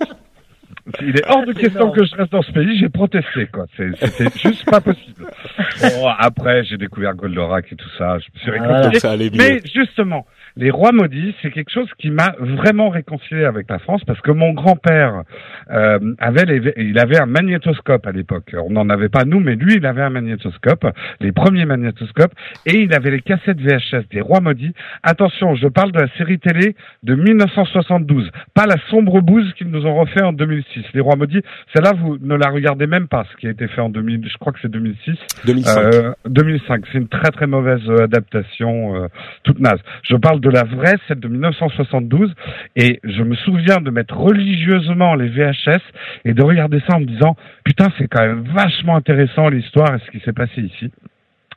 Il 1.01 1.17
est 1.17 1.27
hors 1.29 1.47
de 1.47 1.53
question 1.53 1.81
énorme. 1.83 1.97
que 1.97 2.05
je 2.05 2.15
reste 2.17 2.33
dans 2.33 2.43
ce 2.43 2.51
pays, 2.51 2.77
j'ai 2.79 2.89
protesté, 2.89 3.47
quoi. 3.47 3.67
C'était 3.77 4.29
juste 4.43 4.69
pas 4.69 4.81
possible. 4.81 5.25
Bon, 5.81 6.09
après, 6.19 6.65
j'ai 6.65 6.77
découvert 6.77 7.15
Goldorak 7.15 7.73
et 7.73 7.77
tout 7.77 7.89
ça, 7.97 8.19
je 8.19 8.27
me 8.35 8.39
suis 8.41 8.51
Ah, 8.61 8.89
réconcilié. 8.89 9.31
mieux. 9.31 9.37
Mais 9.39 9.61
justement, 9.73 10.27
les 10.57 10.71
rois 10.71 10.93
maudits, 10.93 11.35
c'est 11.41 11.51
quelque 11.51 11.71
chose 11.71 11.89
qui 11.99 12.11
m'a 12.11 12.35
vraiment 12.39 12.91
réconcilié 12.91 13.45
avec 13.45 13.69
la 13.71 13.79
France 13.79 14.03
parce 14.05 14.21
que 14.21 14.31
mon 14.31 14.53
grand-père 14.53 15.23
euh, 15.71 15.99
avait 16.19 16.45
les, 16.45 16.73
il 16.77 16.99
avait 16.99 17.19
un 17.19 17.27
magnétoscope 17.27 18.07
à 18.07 18.13
l'époque. 18.13 18.55
On 18.55 18.71
n'en 18.71 18.89
avait 18.91 19.09
pas 19.09 19.25
nous, 19.25 19.41
mais 19.41 19.55
lui, 19.55 19.77
il 19.77 19.87
avait 19.87 20.03
un 20.03 20.11
magnétoscope, 20.11 20.87
les 21.21 21.33
premiers 21.33 21.65
magnétoscopes, 21.65 22.33
et 22.67 22.79
il 22.81 22.95
avait 22.95 23.11
les 23.11 23.21
cassettes 23.21 23.61
VHS 23.61 24.09
des 24.11 24.21
rois 24.21 24.41
maudits. 24.41 24.75
Attention, 25.03 25.55
je 25.55 25.69
parle 25.69 25.93
de 25.93 26.01
la 26.01 26.09
série 26.19 26.39
télé 26.39 26.77
de 27.03 27.15
1972, 27.15 28.31
pas 28.55 28.67
la 28.67 28.77
sombre 28.91 29.21
bouse 29.21 29.53
qu'ils 29.55 29.71
nous 29.71 29.87
ont 29.87 29.95
refait 29.95 30.23
en 30.23 30.33
2006. 30.33 30.85
Les 30.95 31.01
rois 31.01 31.17
maudits, 31.17 31.43
celle-là, 31.75 31.93
vous 31.99 32.19
ne 32.21 32.35
la 32.35 32.51
regardez 32.51 32.87
même 32.87 33.09
pas, 33.09 33.25
ce 33.33 33.37
qui 33.39 33.47
a 33.47 33.51
été 33.51 33.69
fait 33.69 33.81
en 33.81 33.89
2000, 33.89 34.29
je 34.29 34.37
crois 34.39 34.53
que 34.53 34.59
c'est 34.61 34.71
2006. 34.71 35.17
2005. 35.47 35.79
Euh, 35.79 36.13
2005, 36.29 36.85
c'est 36.93 36.99
une 36.99 37.09
très 37.09 37.31
très 37.31 37.47
mauvaise 37.47 37.83
adaptation, 38.01 38.97
euh, 38.97 39.09
toute 39.45 39.59
naze. 39.59 39.81
Je 40.03 40.17
parle 40.17 40.42
de 40.43 40.51
la 40.51 40.65
vraie, 40.65 40.97
celle 41.07 41.21
de 41.21 41.29
1972, 41.29 42.35
et 42.77 43.01
je 43.05 43.23
me 43.23 43.35
souviens 43.37 43.81
de 43.81 43.91
mettre 43.91 44.17
religieusement 44.17 45.15
les 45.15 45.29
VHS 45.29 45.81
et 46.25 46.35
de 46.35 46.43
regarder 46.43 46.81
ça 46.87 46.97
en 46.97 47.01
me 47.01 47.07
disant, 47.07 47.37
putain, 47.65 47.87
c'est 47.97 48.09
quand 48.09 48.27
même 48.27 48.45
vachement 48.53 48.97
intéressant 48.97 49.49
l'histoire 49.49 49.95
et 49.95 49.99
ce 50.05 50.11
qui 50.11 50.21
s'est 50.25 50.33
passé 50.33 50.61
ici. 50.61 50.91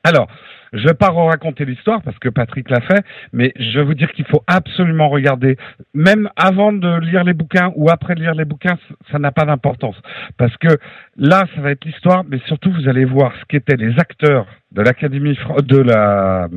Alors, 0.04 0.28
je 0.74 0.88
vais 0.88 0.94
pas 0.94 1.10
raconter 1.10 1.66
l'histoire 1.66 2.02
parce 2.02 2.18
que 2.20 2.30
Patrick 2.30 2.70
l'a 2.70 2.82
fait, 2.82 3.04
mais 3.34 3.54
je 3.58 3.80
vais 3.80 3.86
vous 3.86 3.94
dire 3.94 4.12
qu'il 4.12 4.26
faut 4.26 4.44
absolument 4.48 5.10
regarder, 5.10 5.58
même 5.94 6.30
avant 6.36 6.72
de 6.72 7.00
lire 7.00 7.24
les 7.24 7.34
bouquins 7.34 7.72
ou 7.76 7.90
après 7.90 8.16
de 8.16 8.22
lire 8.22 8.36
les 8.36 8.46
bouquins, 8.46 8.78
ça 9.12 9.20
n'a 9.20 9.32
pas 9.32 9.46
d'importance. 9.46 9.96
Parce 10.38 10.56
que 10.58 10.78
là, 11.18 11.46
ça 11.56 11.62
va 11.62 11.72
être 11.72 11.86
l'histoire, 11.86 12.24
mais 12.28 12.40
surtout 12.48 12.72
vous 12.72 12.88
allez 12.88 13.06
voir 13.06 13.34
ce 13.40 13.46
qu'étaient 13.46 13.78
les 13.78 13.98
acteurs 14.00 14.46
de 14.72 14.82
l'Académie 14.82 15.38
de 15.64 15.78
la 15.78 16.48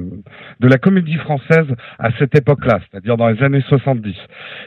de 0.60 0.68
la 0.68 0.78
comédie 0.78 1.16
française 1.16 1.66
à 1.98 2.10
cette 2.18 2.36
époque-là, 2.36 2.80
c'est-à-dire 2.90 3.16
dans 3.16 3.28
les 3.28 3.42
années 3.42 3.62
70. 3.68 4.14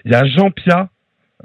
Il 0.06 0.12
y 0.12 0.16
a 0.16 0.24
Jean 0.26 0.52
Pia, 0.52 0.90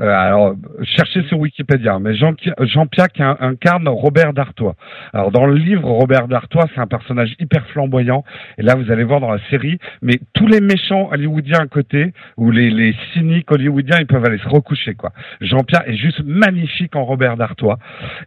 euh, 0.00 0.08
alors 0.08 0.54
cherchez 0.82 1.22
sur 1.24 1.38
Wikipédia, 1.38 1.98
mais 1.98 2.14
Jean, 2.14 2.34
Jean 2.60 2.86
incarne 3.18 3.88
Robert 3.88 4.32
d'Artois. 4.32 4.74
Alors 5.12 5.30
dans 5.30 5.46
le 5.46 5.54
livre, 5.54 5.88
Robert 5.88 6.28
d'Artois, 6.28 6.66
c'est 6.74 6.80
un 6.80 6.86
personnage 6.86 7.34
hyper 7.38 7.66
flamboyant, 7.68 8.24
et 8.58 8.62
là 8.62 8.74
vous 8.74 8.90
allez 8.90 9.04
voir 9.04 9.20
dans 9.20 9.30
la 9.30 9.40
série, 9.50 9.78
mais 10.02 10.20
tous 10.34 10.46
les 10.46 10.60
méchants 10.60 11.08
hollywoodiens 11.12 11.60
à 11.60 11.66
côté, 11.66 12.12
ou 12.36 12.50
les, 12.50 12.70
les 12.70 12.94
cyniques 13.12 13.50
hollywoodiens, 13.50 13.98
ils 14.00 14.06
peuvent 14.06 14.24
aller 14.24 14.38
se 14.38 14.48
recoucher 14.48 14.94
quoi. 14.94 15.12
Jean 15.40 15.64
Pia 15.64 15.86
est 15.86 15.96
juste 15.96 16.22
magnifique 16.24 16.94
en 16.96 17.04
Robert 17.04 17.36
d'Artois. 17.36 17.78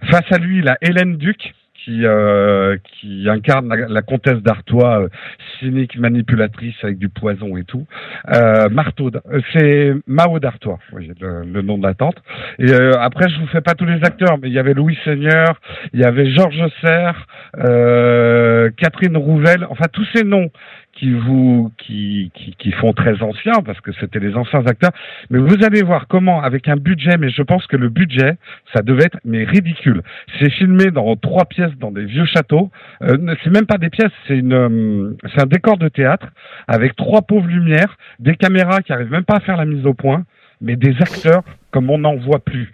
Face 0.09 0.31
à 0.31 0.38
lui, 0.38 0.59
il 0.59 0.67
a 0.67 0.77
Hélène 0.81 1.17
Duc 1.17 1.53
qui 1.83 2.05
euh, 2.05 2.77
qui 2.83 3.27
incarne 3.29 3.69
la, 3.69 3.88
la 3.88 4.01
comtesse 4.01 4.41
d'Artois, 4.41 5.03
euh, 5.03 5.09
cynique, 5.59 5.98
manipulatrice 5.98 6.75
avec 6.83 6.98
du 6.98 7.09
poison 7.09 7.57
et 7.57 7.63
tout. 7.63 7.86
Euh, 8.33 8.69
Marteau, 8.69 9.09
euh, 9.09 9.41
c'est 9.53 9.93
Mao 10.07 10.39
d'Artois, 10.39 10.79
oui, 10.93 11.12
le, 11.19 11.43
le 11.43 11.62
nom 11.62 11.77
de 11.77 11.83
la 11.83 11.93
tante. 11.93 12.17
Et 12.57 12.71
euh, 12.71 12.93
après, 13.00 13.29
je 13.29 13.39
vous 13.39 13.48
fais 13.48 13.62
pas 13.62 13.75
tous 13.75 13.86
les 13.86 14.03
acteurs, 14.03 14.38
mais 14.41 14.50
il 14.50 14.53
y 14.53 14.59
avait 14.59 14.74
Louis 14.74 14.98
Seigneur, 15.03 15.59
il 15.93 16.00
y 16.00 16.03
avait 16.03 16.29
Georges 16.31 16.67
Serre, 16.81 17.27
Catherine 18.77 19.17
Rouvel, 19.17 19.65
enfin 19.69 19.86
tous 19.91 20.07
ces 20.13 20.24
noms 20.24 20.50
qui 20.99 21.13
vous 21.13 21.71
qui, 21.77 22.31
qui, 22.57 22.71
font 22.73 22.91
très 22.93 23.21
anciens 23.21 23.61
parce 23.65 23.79
que 23.79 23.91
c'était 23.99 24.19
les 24.19 24.35
anciens 24.35 24.65
acteurs. 24.65 24.91
Mais 25.29 25.39
vous 25.39 25.63
allez 25.63 25.81
voir 25.81 26.07
comment 26.07 26.41
avec 26.41 26.67
un 26.67 26.75
budget, 26.75 27.17
mais 27.17 27.29
je 27.29 27.41
pense 27.41 27.65
que 27.67 27.77
le 27.77 27.89
budget, 27.89 28.33
ça 28.73 28.81
devait 28.81 29.05
être 29.05 29.19
mais 29.23 29.45
ridicule. 29.45 30.01
C'est 30.39 30.49
filmé 30.49 30.91
dans 30.91 31.15
trois 31.15 31.45
pièces 31.45 31.75
dans 31.79 31.91
des 31.91 32.05
vieux 32.05 32.25
châteaux. 32.25 32.69
Euh, 33.03 33.35
c'est 33.43 33.49
même 33.49 33.65
pas 33.65 33.77
des 33.77 33.89
pièces, 33.89 34.11
c'est 34.27 34.37
une 34.37 34.53
euh, 34.53 35.17
c'est 35.33 35.41
un 35.41 35.47
décor 35.47 35.77
de 35.77 35.87
théâtre 35.87 36.27
avec 36.67 36.95
trois 36.95 37.21
pauvres 37.21 37.47
lumières, 37.47 37.97
des 38.19 38.35
caméras 38.35 38.81
qui 38.81 38.91
arrivent 38.91 39.11
même 39.11 39.23
pas 39.23 39.37
à 39.37 39.39
faire 39.39 39.57
la 39.57 39.65
mise 39.65 39.85
au 39.85 39.93
point, 39.93 40.25
mais 40.59 40.75
des 40.75 40.95
acteurs 40.99 41.43
comme 41.71 41.89
on 41.89 41.99
n'en 41.99 42.17
voit 42.17 42.43
plus 42.43 42.71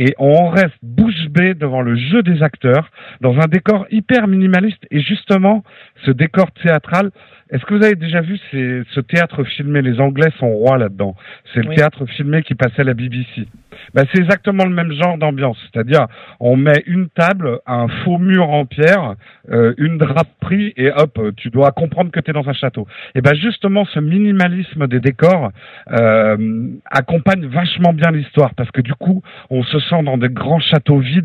et 0.00 0.14
on 0.18 0.48
reste 0.48 0.78
bouche 0.82 1.19
devant 1.54 1.82
le 1.82 1.96
jeu 1.96 2.22
des 2.22 2.42
acteurs 2.42 2.90
dans 3.20 3.38
un 3.38 3.46
décor 3.46 3.86
hyper 3.90 4.28
minimaliste 4.28 4.84
et 4.90 5.00
justement 5.00 5.62
ce 6.04 6.10
décor 6.10 6.50
théâtral 6.52 7.10
est-ce 7.50 7.64
que 7.64 7.74
vous 7.74 7.84
avez 7.84 7.96
déjà 7.96 8.20
vu 8.20 8.38
ce 8.52 9.00
théâtre 9.00 9.42
filmé? 9.42 9.82
Les 9.82 10.00
Anglais 10.00 10.28
sont 10.38 10.48
rois 10.48 10.78
là-dedans. 10.78 11.16
C'est 11.52 11.62
le 11.62 11.74
théâtre 11.74 12.06
filmé 12.06 12.42
qui 12.42 12.54
passait 12.54 12.82
à 12.82 12.84
la 12.84 12.94
BBC. 12.94 13.48
Ben, 13.92 14.04
c'est 14.12 14.20
exactement 14.20 14.64
le 14.64 14.70
même 14.70 14.92
genre 14.92 15.18
d'ambiance. 15.18 15.58
C'est-à-dire, 15.72 16.06
on 16.38 16.56
met 16.56 16.82
une 16.86 17.08
table, 17.08 17.58
un 17.66 17.88
faux 18.04 18.18
mur 18.18 18.48
en 18.50 18.66
pierre, 18.66 19.14
euh, 19.50 19.74
une 19.78 19.98
draperie, 19.98 20.72
et 20.76 20.92
hop, 20.92 21.18
tu 21.36 21.50
dois 21.50 21.72
comprendre 21.72 22.12
que 22.12 22.20
tu 22.20 22.30
es 22.30 22.34
dans 22.34 22.48
un 22.48 22.52
château. 22.52 22.86
Et 23.16 23.20
ben 23.20 23.34
justement, 23.34 23.84
ce 23.84 23.98
minimalisme 23.98 24.86
des 24.86 25.00
décors 25.00 25.50
euh, 25.90 26.68
accompagne 26.88 27.46
vachement 27.46 27.92
bien 27.92 28.12
l'histoire, 28.12 28.54
parce 28.54 28.70
que 28.70 28.80
du 28.80 28.94
coup, 28.94 29.22
on 29.50 29.64
se 29.64 29.80
sent 29.80 30.02
dans 30.04 30.18
des 30.18 30.28
grands 30.28 30.60
châteaux 30.60 30.98
vides. 30.98 31.19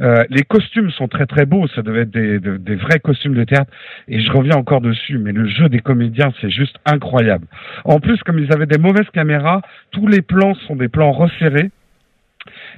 Euh, 0.00 0.24
les 0.28 0.42
costumes 0.42 0.90
sont 0.90 1.08
très 1.08 1.26
très 1.26 1.46
beaux, 1.46 1.66
ça 1.68 1.82
devait 1.82 2.02
être 2.02 2.10
des, 2.10 2.38
des 2.38 2.76
vrais 2.76 3.00
costumes 3.00 3.34
de 3.34 3.44
théâtre. 3.44 3.70
Et 4.08 4.20
je 4.20 4.30
reviens 4.32 4.56
encore 4.56 4.80
dessus, 4.80 5.18
mais 5.18 5.32
le 5.32 5.46
jeu 5.48 5.68
des 5.68 5.80
comédiens, 5.80 6.32
c'est 6.40 6.50
juste 6.50 6.76
incroyable. 6.84 7.46
En 7.84 8.00
plus, 8.00 8.18
comme 8.22 8.38
ils 8.38 8.52
avaient 8.52 8.66
des 8.66 8.78
mauvaises 8.78 9.10
caméras, 9.12 9.62
tous 9.90 10.06
les 10.06 10.22
plans 10.22 10.54
sont 10.66 10.76
des 10.76 10.88
plans 10.88 11.12
resserrés. 11.12 11.70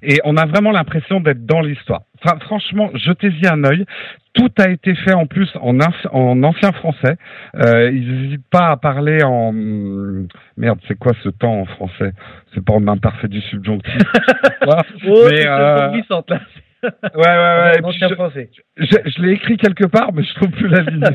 Et 0.03 0.19
on 0.25 0.37
a 0.37 0.47
vraiment 0.47 0.73
l'impression 0.73 1.21
d'être 1.21 1.45
dans 1.47 1.61
l'histoire. 1.61 2.03
Enfin, 2.23 2.39
franchement, 2.41 2.91
jetez-y 2.95 3.47
un 3.47 3.65
œil. 3.65 3.85
Tout 4.35 4.51
a 4.59 4.71
été 4.71 4.95
fait 4.95 5.13
en 5.13 5.27
plus 5.27 5.51
en, 5.61 5.79
en 6.13 6.43
ancien 6.43 6.73
français. 6.73 7.17
Euh, 7.57 7.91
ils 7.91 8.23
n'hésitent 8.23 8.49
pas 8.51 8.69
à 8.69 8.77
parler 8.77 9.23
en 9.23 9.53
merde. 10.57 10.79
C'est 10.89 10.99
quoi 10.99 11.13
ce 11.23 11.29
temps 11.29 11.61
en 11.61 11.67
français? 11.67 12.13
C'est 12.55 12.65
pas 12.65 12.73
en 12.73 12.87
imparfait 12.89 13.29
du 13.29 13.41
subjonctif. 13.43 13.99
oh, 14.67 14.73
mais 15.31 15.47
euh... 15.47 15.91
ouais, 16.83 16.91
ouais, 17.15 17.81
ouais. 17.85 17.93
je, 17.93 18.85
je, 18.85 19.11
je 19.11 19.23
l'ai 19.23 19.33
écrit 19.33 19.57
quelque 19.57 19.87
part, 19.87 20.13
mais 20.13 20.25
je 20.25 20.35
trouve 20.35 20.51
plus 20.51 20.69
la 20.69 20.81
ligne. 20.81 21.03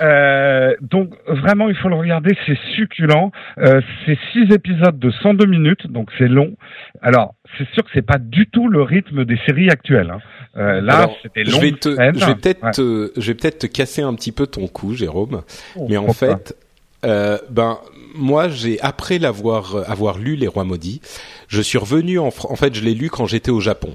euh, 0.00 0.74
donc 0.80 1.10
vraiment, 1.28 1.68
il 1.68 1.76
faut 1.76 1.88
le 1.88 1.94
regarder, 1.94 2.36
c'est 2.46 2.58
succulent. 2.74 3.30
Euh, 3.58 3.80
c'est 4.04 4.18
six 4.32 4.52
épisodes 4.52 4.98
de 4.98 5.10
102 5.10 5.46
minutes, 5.46 5.86
donc 5.86 6.10
c'est 6.18 6.28
long. 6.28 6.56
Alors, 7.00 7.34
c'est 7.58 7.68
sûr 7.70 7.84
que 7.84 7.90
c'est 7.94 8.06
pas 8.06 8.18
du 8.18 8.48
tout 8.48 8.68
le 8.68 8.82
rythme 8.82 9.24
des 9.24 9.38
séries 9.46 9.70
actuelles. 9.70 10.10
Hein. 10.10 10.20
Euh, 10.56 10.80
là, 10.80 11.08
c'était 11.22 11.44
long. 11.44 11.52
Je 11.52 11.60
vais, 11.60 11.72
te, 11.72 11.90
je 11.90 12.26
vais 12.26 12.34
peut-être, 12.34 12.70
te, 12.72 13.12
je 13.16 13.26
vais 13.28 13.34
peut-être 13.34 13.60
te 13.60 13.66
casser 13.66 14.02
un 14.02 14.14
petit 14.14 14.32
peu 14.32 14.46
ton 14.46 14.66
coup, 14.66 14.94
Jérôme. 14.94 15.42
Oh, 15.76 15.86
mais 15.88 15.96
en 15.96 16.12
fait, 16.12 16.56
euh, 17.04 17.38
ben 17.50 17.78
moi, 18.14 18.48
j'ai 18.48 18.80
après 18.80 19.18
l'avoir 19.18 19.74
euh, 19.74 19.84
avoir 19.86 20.18
lu 20.18 20.36
Les 20.36 20.48
Rois 20.48 20.64
maudits, 20.64 21.00
je 21.48 21.62
suis 21.62 21.78
revenu 21.78 22.18
en 22.18 22.28
en 22.28 22.56
fait, 22.56 22.74
je 22.74 22.82
l'ai 22.82 22.94
lu 22.94 23.10
quand 23.10 23.26
j'étais 23.26 23.50
au 23.50 23.60
Japon. 23.60 23.94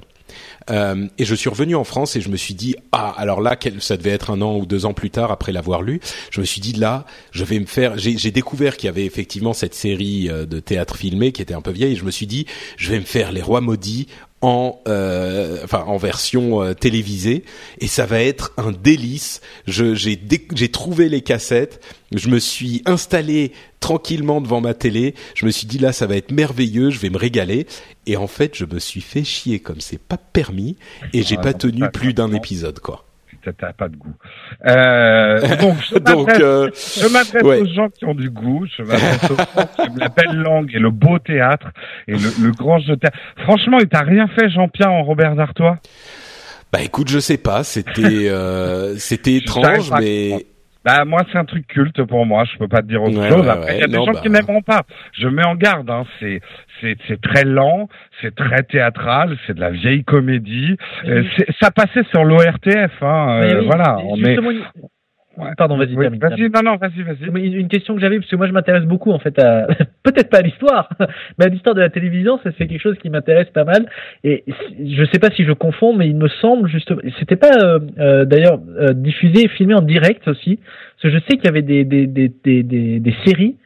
Euh, 0.70 1.06
et 1.18 1.24
je 1.24 1.34
suis 1.34 1.48
revenu 1.48 1.76
en 1.76 1.84
France 1.84 2.16
et 2.16 2.20
je 2.20 2.28
me 2.28 2.36
suis 2.36 2.54
dit 2.54 2.74
ah 2.90 3.14
alors 3.16 3.40
là 3.40 3.56
ça 3.78 3.96
devait 3.96 4.10
être 4.10 4.30
un 4.30 4.42
an 4.42 4.56
ou 4.56 4.66
deux 4.66 4.84
ans 4.84 4.94
plus 4.94 5.10
tard 5.10 5.30
après 5.30 5.52
l'avoir 5.52 5.80
lu 5.80 6.00
je 6.32 6.40
me 6.40 6.44
suis 6.44 6.60
dit 6.60 6.72
là 6.72 7.06
je 7.30 7.44
vais 7.44 7.60
me 7.60 7.66
faire 7.66 7.96
j'ai 7.96 8.32
découvert 8.32 8.76
qu'il 8.76 8.86
y 8.86 8.88
avait 8.88 9.04
effectivement 9.04 9.52
cette 9.52 9.74
série 9.74 10.28
euh, 10.28 10.44
de 10.44 10.58
théâtre 10.58 10.96
filmé 10.96 11.30
qui 11.30 11.40
était 11.40 11.54
un 11.54 11.60
peu 11.60 11.70
vieille 11.70 11.92
et 11.92 11.96
je 11.96 12.04
me 12.04 12.10
suis 12.10 12.26
dit 12.26 12.46
je 12.76 12.90
vais 12.90 12.98
me 12.98 13.04
faire 13.04 13.30
les 13.30 13.42
rois 13.42 13.60
maudits 13.60 14.08
en 14.42 14.80
euh, 14.86 15.60
enfin 15.64 15.84
en 15.86 15.96
version 15.96 16.62
euh, 16.62 16.74
télévisée. 16.74 17.44
Et 17.78 17.86
ça 17.86 18.06
va 18.06 18.20
être 18.20 18.52
un 18.56 18.72
délice. 18.72 19.40
Je 19.66 19.94
j'ai 19.94 20.20
j'ai 20.54 20.68
trouvé 20.70 21.08
les 21.08 21.22
cassettes, 21.22 21.80
je 22.12 22.28
me 22.28 22.38
suis 22.38 22.82
installé 22.86 23.52
tranquillement 23.80 24.40
devant 24.40 24.60
ma 24.60 24.74
télé, 24.74 25.14
je 25.34 25.46
me 25.46 25.50
suis 25.50 25.66
dit 25.66 25.78
là 25.78 25.92
ça 25.92 26.06
va 26.06 26.16
être 26.16 26.32
merveilleux, 26.32 26.90
je 26.90 26.98
vais 26.98 27.10
me 27.10 27.18
régaler. 27.18 27.66
Et 28.06 28.16
en 28.16 28.26
fait 28.26 28.54
je 28.54 28.64
me 28.64 28.78
suis 28.78 29.00
fait 29.00 29.24
chier 29.24 29.60
comme 29.60 29.80
c'est 29.80 30.00
pas 30.00 30.18
permis. 30.18 30.76
Et 31.12 31.22
j'ai 31.22 31.36
pas 31.36 31.54
tenu 31.54 31.88
plus 31.90 32.14
d'un 32.14 32.32
épisode 32.32 32.80
quoi 32.80 33.05
t'as 33.52 33.72
pas 33.72 33.88
de 33.88 33.96
goût. 33.96 34.14
Euh, 34.66 35.40
donc, 35.60 35.78
je 35.88 37.12
m'adresse 37.12 37.42
euh, 37.44 37.62
aux 37.62 37.74
gens 37.74 37.88
qui 37.88 38.04
ont 38.04 38.14
du 38.14 38.30
goût, 38.30 38.66
je 38.76 38.82
m'adresse 38.82 39.30
aux 39.30 39.36
gens 39.36 39.66
qui 39.74 39.82
aiment 39.82 39.98
la 39.98 40.08
belle 40.08 40.36
langue 40.36 40.70
et 40.74 40.78
le 40.78 40.90
beau 40.90 41.18
théâtre 41.18 41.68
et 42.08 42.12
le, 42.12 42.30
le 42.42 42.52
grand 42.52 42.78
jeu 42.78 42.94
de 42.94 43.00
théâtre. 43.00 43.18
Franchement, 43.44 43.78
il 43.80 43.88
t'a 43.88 44.00
rien 44.00 44.28
fait, 44.28 44.48
Jean-Pierre, 44.50 44.92
en 44.92 45.02
Robert 45.02 45.34
Dartois? 45.34 45.78
Bah 46.72 46.80
écoute, 46.82 47.08
je 47.08 47.20
sais 47.20 47.38
pas, 47.38 47.62
c'était 47.62 48.28
euh, 48.28 48.96
c'était 48.96 49.36
étrange, 49.36 49.90
mais... 49.98 50.46
Bah 50.86 51.04
moi 51.04 51.22
c'est 51.32 51.38
un 51.38 51.44
truc 51.44 51.66
culte 51.66 52.00
pour 52.04 52.24
moi, 52.26 52.44
je 52.44 52.56
peux 52.58 52.68
pas 52.68 52.80
te 52.80 52.86
dire 52.86 53.02
autre 53.02 53.28
chose. 53.28 53.48
Après 53.48 53.74
il 53.76 53.80
y 53.80 53.82
a 53.82 53.88
des 53.88 53.94
gens 53.94 54.12
qui 54.12 54.28
bah. 54.28 54.38
n'aimeront 54.38 54.62
pas. 54.62 54.82
Je 55.12 55.26
mets 55.26 55.44
en 55.44 55.56
garde, 55.56 55.90
hein. 55.90 56.04
c'est 56.20 56.40
c'est 56.80 56.96
c'est 57.08 57.20
très 57.20 57.42
lent, 57.42 57.88
c'est 58.22 58.32
très 58.36 58.62
théâtral, 58.62 59.36
c'est 59.46 59.54
de 59.54 59.60
la 59.60 59.70
vieille 59.70 60.04
comédie. 60.04 60.76
Euh, 61.06 61.24
ça 61.60 61.72
passait 61.72 62.04
sur 62.12 62.22
l'ORTF, 62.22 63.02
hein. 63.02 63.40
Euh, 63.42 63.62
voilà. 63.62 63.98
On 64.04 64.22
est 64.22 64.38
Pardon, 65.56 65.76
vas-y, 65.76 65.94
termine. 65.96 66.20
Vas-y, 66.20 66.48
non, 66.48 66.62
non, 66.64 66.76
vas-y, 66.76 67.02
vas-y. 67.02 67.46
Une 67.48 67.68
question 67.68 67.94
que 67.94 68.00
j'avais, 68.00 68.18
parce 68.18 68.30
que 68.30 68.36
moi 68.36 68.46
je 68.46 68.52
m'intéresse 68.52 68.84
beaucoup 68.84 69.12
en 69.12 69.18
fait 69.18 69.38
à, 69.38 69.66
peut-être 70.02 70.30
pas 70.30 70.38
à 70.38 70.42
l'histoire, 70.42 70.88
mais 71.38 71.46
à 71.46 71.48
l'histoire 71.48 71.74
de 71.74 71.80
la 71.80 71.90
télévision, 71.90 72.38
ça 72.42 72.50
c'est 72.56 72.66
quelque 72.66 72.80
chose 72.80 72.96
qui 72.98 73.10
m'intéresse 73.10 73.48
pas 73.50 73.64
mal. 73.64 73.86
Et 74.24 74.44
je 74.84 75.04
sais 75.12 75.18
pas 75.18 75.30
si 75.30 75.44
je 75.44 75.52
confonds, 75.52 75.94
mais 75.94 76.08
il 76.08 76.16
me 76.16 76.28
semble 76.28 76.68
justement, 76.68 77.00
c'était 77.18 77.36
pas 77.36 77.52
euh, 77.62 77.80
euh 77.98 78.24
d'ailleurs 78.24 78.60
euh, 78.78 78.92
diffusé 78.94 79.44
et 79.44 79.48
filmé 79.48 79.74
en 79.74 79.82
direct 79.82 80.26
aussi, 80.28 80.56
parce 80.56 81.02
que 81.02 81.10
je 81.10 81.24
sais 81.28 81.36
qu'il 81.36 81.44
y 81.44 81.48
avait 81.48 81.62
des, 81.62 81.84
des, 81.84 82.06
des, 82.06 82.32
des, 82.42 82.62
des, 82.62 83.00
des 83.00 83.14
séries 83.24 83.56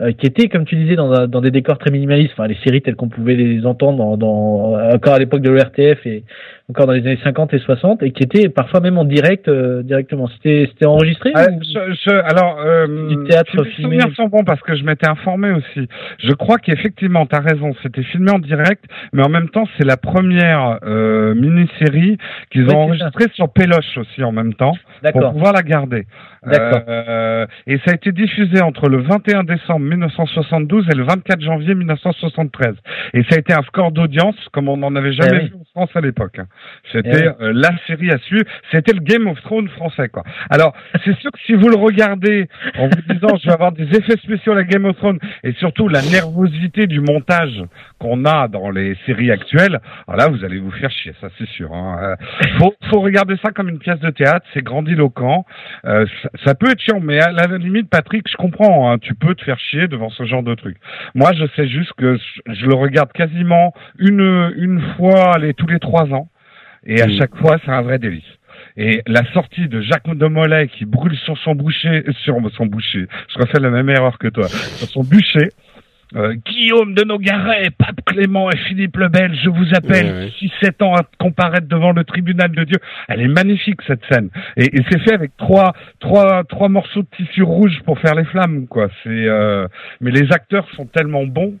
euh, 0.00 0.12
qui 0.12 0.26
étaient, 0.26 0.48
comme 0.48 0.64
tu 0.64 0.74
disais, 0.74 0.96
dans, 0.96 1.26
dans 1.26 1.40
des 1.40 1.50
décors 1.50 1.78
très 1.78 1.90
minimalistes, 1.90 2.32
enfin 2.32 2.46
les 2.46 2.56
séries 2.64 2.82
telles 2.82 2.96
qu'on 2.96 3.10
pouvait 3.10 3.34
les 3.36 3.64
entendre 3.66 3.98
dans, 3.98 4.16
dans 4.16 4.92
encore 4.94 5.14
à 5.14 5.18
l'époque 5.18 5.42
de 5.42 5.50
l'ERTF 5.50 6.04
et 6.06 6.24
encore 6.72 6.86
dans 6.86 6.94
les 6.94 7.06
années 7.06 7.18
50 7.22 7.52
et 7.52 7.58
60, 7.58 8.02
et 8.02 8.12
qui 8.12 8.22
étaient 8.22 8.48
parfois 8.48 8.80
même 8.80 8.96
en 8.96 9.04
direct 9.04 9.46
euh, 9.48 9.82
directement. 9.82 10.26
C'était 10.28 10.66
c'était 10.70 10.86
enregistré 10.86 11.32
ah, 11.34 11.46
je, 11.60 12.10
alors 12.10 12.58
euh, 12.60 13.08
du 13.08 13.28
théâtre 13.28 13.62
filmé. 13.64 13.98
souvenirs 13.98 14.16
sont 14.16 14.28
bons 14.28 14.42
parce 14.42 14.60
que 14.62 14.74
je 14.74 14.82
m'étais 14.82 15.06
informé 15.08 15.50
aussi. 15.50 15.86
Je 16.18 16.32
crois 16.32 16.56
qu'effectivement, 16.56 17.26
tu 17.26 17.36
as 17.36 17.40
raison, 17.40 17.74
c'était 17.82 18.02
filmé 18.02 18.30
en 18.30 18.38
direct, 18.38 18.84
mais 19.12 19.22
en 19.22 19.28
même 19.28 19.50
temps, 19.50 19.64
c'est 19.76 19.84
la 19.84 19.98
première 19.98 20.78
euh, 20.82 21.34
mini-série 21.34 22.16
qu'ils 22.50 22.70
ont 22.70 22.78
enregistrée 22.78 23.26
sur 23.34 23.52
Péloche 23.52 23.98
aussi 23.98 24.24
en 24.24 24.32
même 24.32 24.54
temps 24.54 24.72
pour 25.12 25.32
pouvoir 25.32 25.52
la 25.52 25.62
garder. 25.62 26.06
Euh, 26.48 27.46
et 27.66 27.78
ça 27.78 27.92
a 27.92 27.94
été 27.94 28.10
diffusé 28.10 28.60
entre 28.62 28.88
le 28.88 29.00
21 29.02 29.44
décembre 29.44 29.86
1972 29.86 30.86
et 30.90 30.96
le 30.96 31.04
24 31.04 31.40
janvier 31.40 31.74
1973. 31.74 32.74
Et 33.14 33.22
ça 33.24 33.36
a 33.36 33.38
été 33.38 33.52
un 33.52 33.62
score 33.62 33.92
d'audience 33.92 34.34
comme 34.52 34.68
on 34.68 34.76
n'en 34.76 34.94
avait 34.96 35.12
jamais 35.12 35.42
eh 35.42 35.46
vu 35.46 35.54
en 35.60 35.64
France 35.72 35.90
à 35.94 36.00
l'époque. 36.00 36.40
C'était 36.90 37.28
eh 37.38 37.42
euh, 37.42 37.52
la 37.54 37.70
série 37.86 38.10
à 38.10 38.18
suivre. 38.18 38.44
C'était 38.70 38.92
le 38.92 39.00
Game 39.00 39.26
of 39.26 39.40
Thrones 39.42 39.68
français, 39.68 40.08
quoi. 40.08 40.22
Alors, 40.50 40.74
c'est 41.04 41.16
sûr 41.18 41.30
que 41.30 41.38
si 41.46 41.54
vous 41.54 41.68
le 41.68 41.76
regardez 41.76 42.48
en 42.78 42.88
vous 42.88 43.14
disant 43.14 43.36
je 43.40 43.46
vais 43.46 43.52
avoir 43.52 43.72
des 43.72 43.84
effets 43.84 44.16
spéciaux 44.18 44.52
à 44.52 44.56
la 44.56 44.64
Game 44.64 44.84
of 44.84 44.96
Thrones 44.96 45.18
et 45.44 45.52
surtout 45.54 45.88
la 45.88 46.02
nervosité 46.02 46.86
du 46.86 47.00
montage 47.00 47.62
qu'on 47.98 48.24
a 48.24 48.48
dans 48.48 48.70
les 48.70 48.96
séries 49.06 49.30
actuelles, 49.30 49.80
alors 50.06 50.16
là, 50.16 50.28
vous 50.28 50.44
allez 50.44 50.58
vous 50.58 50.70
faire 50.72 50.90
chier, 50.90 51.14
ça 51.20 51.28
c'est 51.38 51.48
sûr. 51.48 51.72
Hein. 51.72 51.98
Euh, 52.02 52.16
faut, 52.58 52.74
faut 52.90 53.00
regarder 53.00 53.36
ça 53.42 53.50
comme 53.50 53.68
une 53.68 53.78
pièce 53.78 54.00
de 54.00 54.10
théâtre. 54.10 54.46
C'est 54.54 54.62
grandiloquent. 54.62 55.44
Euh, 55.84 56.06
ça, 56.44 56.54
peut 56.54 56.70
être 56.70 56.80
chiant, 56.80 57.00
mais 57.00 57.20
à 57.20 57.30
la 57.32 57.58
limite, 57.58 57.88
Patrick, 57.88 58.28
je 58.30 58.36
comprends. 58.36 58.90
Hein, 58.90 58.98
tu 58.98 59.14
peux 59.14 59.34
te 59.34 59.44
faire 59.44 59.58
chier 59.58 59.88
devant 59.88 60.10
ce 60.10 60.24
genre 60.24 60.42
de 60.42 60.54
truc. 60.54 60.76
Moi, 61.14 61.32
je 61.32 61.44
sais 61.56 61.68
juste 61.68 61.92
que 61.94 62.18
je 62.46 62.66
le 62.66 62.74
regarde 62.74 63.12
quasiment 63.12 63.72
une 63.98 64.52
une 64.56 64.80
fois 64.96 65.38
les 65.38 65.54
tous 65.54 65.66
les 65.66 65.78
trois 65.78 66.12
ans. 66.12 66.28
Et 66.86 67.00
à 67.00 67.06
mm. 67.06 67.18
chaque 67.18 67.36
fois, 67.36 67.58
c'est 67.64 67.70
un 67.70 67.82
vrai 67.82 67.98
délice. 67.98 68.22
Et 68.76 69.02
la 69.06 69.24
sortie 69.32 69.68
de 69.68 69.80
Jacques 69.82 70.14
de 70.14 70.26
Mollet 70.26 70.68
qui 70.68 70.84
brûle 70.84 71.16
sur 71.24 71.36
son 71.38 71.54
boucher, 71.54 72.04
sur 72.24 72.36
son 72.56 72.66
boucher, 72.66 73.06
je 73.28 73.38
refais 73.38 73.60
la 73.60 73.70
même 73.70 73.90
erreur 73.90 74.18
que 74.18 74.28
toi, 74.28 74.48
sur 74.48 74.88
son 74.88 75.02
bûcher, 75.02 75.50
euh, 76.14 76.34
Guillaume 76.34 76.94
de 76.94 77.04
Nogaret, 77.04 77.70
Pape 77.70 78.02
Clément 78.04 78.50
et 78.50 78.56
Philippe 78.68 78.96
Lebel, 78.98 79.34
je 79.42 79.48
vous 79.48 79.74
appelle, 79.74 80.30
6-7 80.62 80.84
ans 80.84 80.94
à 80.94 81.04
comparaître 81.18 81.66
devant 81.68 81.92
le 81.92 82.04
tribunal 82.04 82.50
de 82.50 82.64
Dieu. 82.64 82.76
Elle 83.08 83.22
est 83.22 83.28
magnifique 83.28 83.80
cette 83.86 84.02
scène. 84.10 84.28
Et, 84.58 84.64
et 84.64 84.82
c'est 84.90 85.00
fait 85.00 85.14
avec 85.14 85.34
trois, 85.38 85.72
trois, 86.00 86.44
trois 86.44 86.68
morceaux 86.68 87.02
de 87.02 87.08
tissu 87.16 87.42
rouge 87.42 87.80
pour 87.86 87.98
faire 87.98 88.14
les 88.14 88.24
flammes, 88.24 88.66
quoi. 88.66 88.88
C'est, 89.02 89.08
euh... 89.08 89.66
mais 90.02 90.10
les 90.10 90.30
acteurs 90.32 90.68
sont 90.76 90.84
tellement 90.84 91.24
bons 91.24 91.54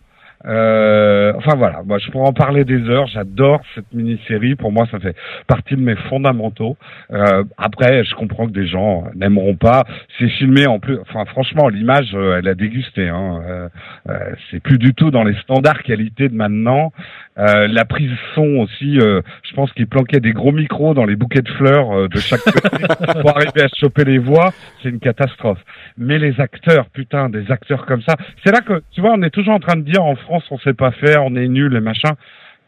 Euh, 0.44 1.32
enfin 1.36 1.56
voilà, 1.56 1.82
moi 1.84 1.98
je 1.98 2.10
pourrais 2.10 2.28
en 2.28 2.32
parler 2.32 2.64
des 2.64 2.88
heures. 2.88 3.06
J'adore 3.06 3.60
cette 3.74 3.92
mini-série. 3.92 4.54
Pour 4.54 4.72
moi, 4.72 4.86
ça 4.90 4.98
fait 4.98 5.14
partie 5.46 5.74
de 5.74 5.80
mes 5.80 5.96
fondamentaux. 6.08 6.76
Euh, 7.12 7.44
après, 7.58 8.04
je 8.04 8.14
comprends 8.14 8.46
que 8.46 8.52
des 8.52 8.66
gens 8.66 9.04
n'aimeront 9.14 9.56
pas. 9.56 9.84
C'est 10.18 10.28
filmé 10.28 10.66
en 10.66 10.78
plus. 10.78 10.98
Enfin, 11.00 11.24
franchement, 11.26 11.68
l'image, 11.68 12.10
euh, 12.14 12.38
elle 12.38 12.48
a 12.48 12.54
dégusté. 12.54 13.08
Hein. 13.08 13.40
Euh, 13.46 13.68
euh, 14.08 14.34
c'est 14.50 14.60
plus 14.60 14.78
du 14.78 14.94
tout 14.94 15.10
dans 15.10 15.24
les 15.24 15.34
standards 15.42 15.82
qualité 15.82 16.28
de 16.28 16.34
maintenant. 16.34 16.92
la 17.36 17.84
prise 17.84 18.10
son 18.34 18.58
aussi. 18.58 18.98
je 18.98 19.54
pense 19.54 19.72
qu'ils 19.72 19.86
planquaient 19.86 20.20
des 20.20 20.32
gros 20.32 20.52
micros 20.52 20.94
dans 20.94 21.04
les 21.04 21.16
bouquets 21.16 21.42
de 21.42 21.48
fleurs 21.48 22.08
de 22.08 22.18
chaque 22.18 22.40
côté 22.40 22.68
pour 23.20 23.30
arriver 23.36 23.62
à 23.62 23.68
choper 23.74 24.04
les 24.04 24.18
voix. 24.18 24.52
C'est 24.82 24.90
une 24.90 25.00
catastrophe. 25.00 25.58
Mais 25.96 26.18
les 26.18 26.40
acteurs, 26.40 26.86
putain, 26.90 27.28
des 27.28 27.50
acteurs 27.50 27.86
comme 27.86 28.02
ça. 28.02 28.16
C'est 28.44 28.52
là 28.52 28.60
que 28.60 28.82
tu 28.92 29.00
vois, 29.00 29.12
on 29.14 29.22
est 29.22 29.30
toujours 29.30 29.54
en 29.54 29.60
train 29.60 29.76
de 29.76 29.82
dire 29.82 30.04
en 30.04 30.14
France 30.14 30.31
France, 30.32 30.44
on 30.50 30.58
sait 30.58 30.72
pas 30.72 30.92
faire, 30.92 31.24
on 31.24 31.36
est 31.36 31.48
nul 31.48 31.76
et 31.76 31.80
machin. 31.80 32.14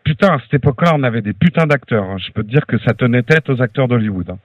Putain, 0.05 0.35
à 0.35 0.39
cette 0.41 0.55
époque-là, 0.55 0.93
on 0.95 1.03
avait 1.03 1.23
des 1.23 1.33
putains 1.33 1.67
d'acteurs. 1.67 2.05
Hein. 2.05 2.17
Je 2.19 2.31
peux 2.31 2.45
te 2.45 2.51
dire 2.51 2.67
que 2.67 2.77
ça 2.81 2.93
tenait 2.93 3.23
tête 3.23 3.49
aux 3.49 3.63
acteurs 3.63 3.89
d'Hollywood. 3.89 4.31
Hein. 4.31 4.39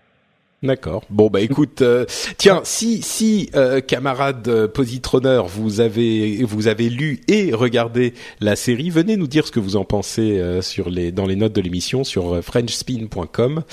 D'accord. 0.64 1.06
Bon 1.10 1.30
bah 1.30 1.40
écoute, 1.40 1.82
euh, 1.82 2.06
tiens, 2.38 2.62
si 2.66 3.02
si 3.02 3.50
euh, 3.56 3.80
camarade 3.80 4.46
euh, 4.50 4.68
positronneur, 4.68 5.48
vous 5.48 5.80
avez 5.80 6.44
vous 6.44 6.68
avez 6.68 6.90
lu 6.90 7.22
et 7.30 7.54
regardé 7.54 8.14
la 8.42 8.58
série, 8.58 8.90
venez 8.90 9.16
nous 9.16 9.28
dire 9.28 9.48
ce 9.48 9.54
que 9.54 9.62
vous 9.62 9.78
en 9.78 9.86
pensez 9.86 10.38
euh, 10.38 10.62
sur 10.62 10.90
les 10.90 11.14
dans 11.14 11.26
les 11.26 11.38
notes 11.38 11.54
de 11.54 11.62
l'émission 11.62 12.04
sur 12.04 12.44
frenchspin.com 12.44 13.64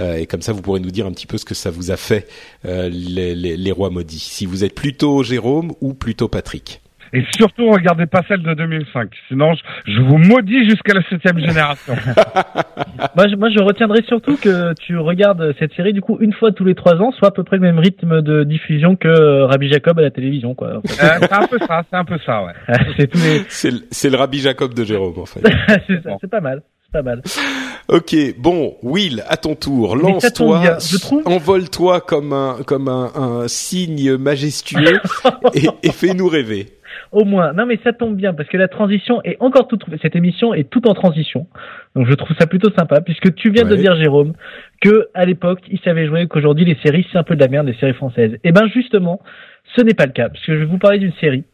et 0.00 0.26
comme 0.26 0.42
ça 0.42 0.52
vous 0.52 0.62
pourrez 0.62 0.78
nous 0.78 0.92
dire 0.92 1.06
un 1.06 1.12
petit 1.12 1.26
peu 1.26 1.36
ce 1.36 1.44
que 1.44 1.54
ça 1.54 1.70
vous 1.70 1.90
a 1.90 1.96
fait 1.96 2.28
les, 2.64 3.34
les, 3.34 3.56
les 3.56 3.72
rois 3.72 3.90
maudits. 3.90 4.20
Si 4.20 4.46
vous 4.46 4.62
êtes 4.62 4.74
plutôt 4.74 5.24
Jérôme 5.24 5.72
ou 5.80 5.94
plutôt 5.94 6.28
Patrick. 6.28 6.80
Et 7.16 7.24
surtout, 7.34 7.70
regardez 7.70 8.04
pas 8.04 8.20
celle 8.28 8.42
de 8.42 8.52
2005. 8.52 9.08
Sinon, 9.28 9.54
je, 9.86 10.00
vous 10.02 10.18
maudis 10.18 10.68
jusqu'à 10.68 10.92
la 10.92 11.02
septième 11.08 11.38
génération. 11.38 11.94
moi, 13.16 13.26
je, 13.26 13.36
moi, 13.36 13.48
je 13.48 13.62
retiendrai 13.62 14.02
surtout 14.02 14.36
que 14.36 14.74
tu 14.74 14.98
regardes 14.98 15.54
cette 15.58 15.72
série 15.72 15.94
du 15.94 16.02
coup 16.02 16.18
une 16.20 16.34
fois 16.34 16.52
tous 16.52 16.66
les 16.66 16.74
trois 16.74 16.96
ans, 16.96 17.12
soit 17.12 17.28
à 17.28 17.30
peu 17.30 17.42
près 17.42 17.56
le 17.56 17.62
même 17.62 17.78
rythme 17.78 18.20
de 18.20 18.44
diffusion 18.44 18.96
que 18.96 19.44
Rabbi 19.44 19.70
Jacob 19.70 19.98
à 19.98 20.02
la 20.02 20.10
télévision, 20.10 20.54
quoi. 20.54 20.68
Euh, 20.68 20.80
c'est 20.84 21.32
un 21.32 21.46
peu 21.46 21.58
ça, 21.58 21.84
c'est 21.88 21.96
un 21.96 22.04
peu 22.04 22.18
ça, 22.26 22.44
ouais. 22.44 22.52
c'est 22.98 23.14
les... 23.14 23.80
c'est 23.90 24.10
le, 24.10 24.16
Rabbi 24.18 24.40
Jacob 24.40 24.74
de 24.74 24.84
Jérôme, 24.84 25.18
en 25.18 25.24
fait. 25.24 25.40
c'est 25.86 26.02
c'est 26.20 26.30
pas 26.30 26.42
mal. 26.42 26.60
Pas 26.92 27.02
mal. 27.02 27.22
Ok, 27.88 28.14
bon, 28.38 28.76
Will, 28.82 29.24
à 29.28 29.38
ton 29.38 29.54
tour, 29.54 29.96
lance-toi, 29.96 30.78
envole-toi 31.24 32.00
comme 32.00 32.32
un 32.32 32.58
comme 32.64 32.88
un, 32.88 33.10
un 33.14 33.48
signe 33.48 34.16
majestueux 34.16 35.00
et, 35.54 35.66
et 35.82 35.90
fais-nous 35.90 36.28
rêver 36.28 36.75
au 37.12 37.24
moins. 37.24 37.52
Non, 37.52 37.66
mais 37.66 37.78
ça 37.84 37.92
tombe 37.92 38.16
bien 38.16 38.34
parce 38.34 38.48
que 38.48 38.56
la 38.56 38.68
transition 38.68 39.22
est 39.24 39.36
encore 39.40 39.68
toute. 39.68 39.84
Cette 40.02 40.16
émission 40.16 40.54
est 40.54 40.68
toute 40.70 40.88
en 40.88 40.94
transition, 40.94 41.46
donc 41.94 42.06
je 42.06 42.14
trouve 42.14 42.36
ça 42.38 42.46
plutôt 42.46 42.70
sympa 42.76 43.00
puisque 43.00 43.34
tu 43.34 43.50
viens 43.50 43.64
de 43.64 43.76
dire 43.76 43.96
Jérôme 43.96 44.34
que 44.80 45.08
à 45.14 45.24
l'époque 45.24 45.60
il 45.70 45.80
savait 45.80 46.06
jouer 46.06 46.26
qu'aujourd'hui 46.26 46.64
les 46.64 46.76
séries 46.84 47.06
c'est 47.12 47.18
un 47.18 47.22
peu 47.22 47.36
de 47.36 47.40
la 47.40 47.48
merde 47.48 47.66
les 47.66 47.74
séries 47.74 47.94
françaises. 47.94 48.34
Et 48.34 48.48
eh 48.48 48.52
ben 48.52 48.66
justement, 48.68 49.20
ce 49.76 49.82
n'est 49.82 49.94
pas 49.94 50.06
le 50.06 50.12
cas 50.12 50.28
parce 50.28 50.44
que 50.44 50.52
je 50.54 50.58
vais 50.58 50.64
vous 50.64 50.78
parler 50.78 50.98
d'une 50.98 51.14
série 51.14 51.44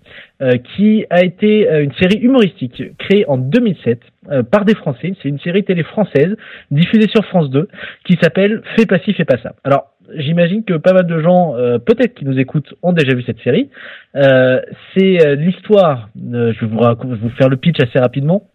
euh, 0.41 0.53
qui 0.75 1.05
a 1.11 1.25
été 1.25 1.69
euh, 1.69 1.85
une 1.85 1.93
série 1.95 2.19
humoristique 2.19 2.83
créée 2.99 3.25
en 3.29 3.39
2007 3.39 4.01
euh, 4.31 4.43
par 4.43 4.65
des 4.65 4.75
Français. 4.75 5.15
C'est 5.23 5.29
une 5.29 5.41
série 5.41 5.65
télé 5.65 5.83
française 5.83 6.37
diffusée 6.71 7.09
sur 7.09 7.25
France 7.27 7.51
2 7.51 7.69
qui 8.05 8.19
s'appelle 8.23 8.63
Fais 8.77 8.87
pas 8.87 8.99
ci, 9.01 9.13
fais 9.15 9.25
pas 9.25 9.39
ça. 9.39 9.55
Alors 9.65 9.93
j'imagine 10.17 10.65
que 10.65 10.75
pas 10.75 10.93
mal 10.93 11.07
de 11.07 11.21
gens, 11.21 11.55
euh, 11.57 11.79
peut-être 11.79 12.15
qui 12.15 12.25
nous 12.25 12.39
écoutent, 12.39 12.75
ont 12.83 12.93
déjà 12.93 13.15
vu 13.15 13.23
cette 13.23 13.41
série. 13.41 13.71
Euh, 14.17 14.61
c'est 14.95 15.27
euh, 15.27 15.35
l'histoire, 15.35 16.09
je 16.17 16.61
vais 16.61 16.67
vous, 16.67 17.17
vous 17.17 17.31
faire 17.31 17.49
le 17.49 17.57
pitch 17.57 17.81
assez 17.81 17.99
rapidement. 17.99 18.49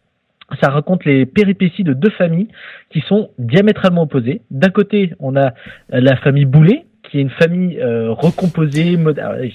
Ça 0.61 0.69
raconte 0.69 1.03
les 1.03 1.25
péripéties 1.25 1.83
de 1.83 1.93
deux 1.93 2.11
familles 2.11 2.47
qui 2.89 3.01
sont 3.01 3.31
diamétralement 3.37 4.03
opposées. 4.03 4.41
D'un 4.49 4.69
côté, 4.69 5.13
on 5.19 5.35
a 5.35 5.53
la 5.89 6.15
famille 6.17 6.45
Boulet, 6.45 6.85
qui 7.03 7.17
est 7.17 7.21
une 7.21 7.29
famille 7.31 7.77
recomposée, 7.83 8.97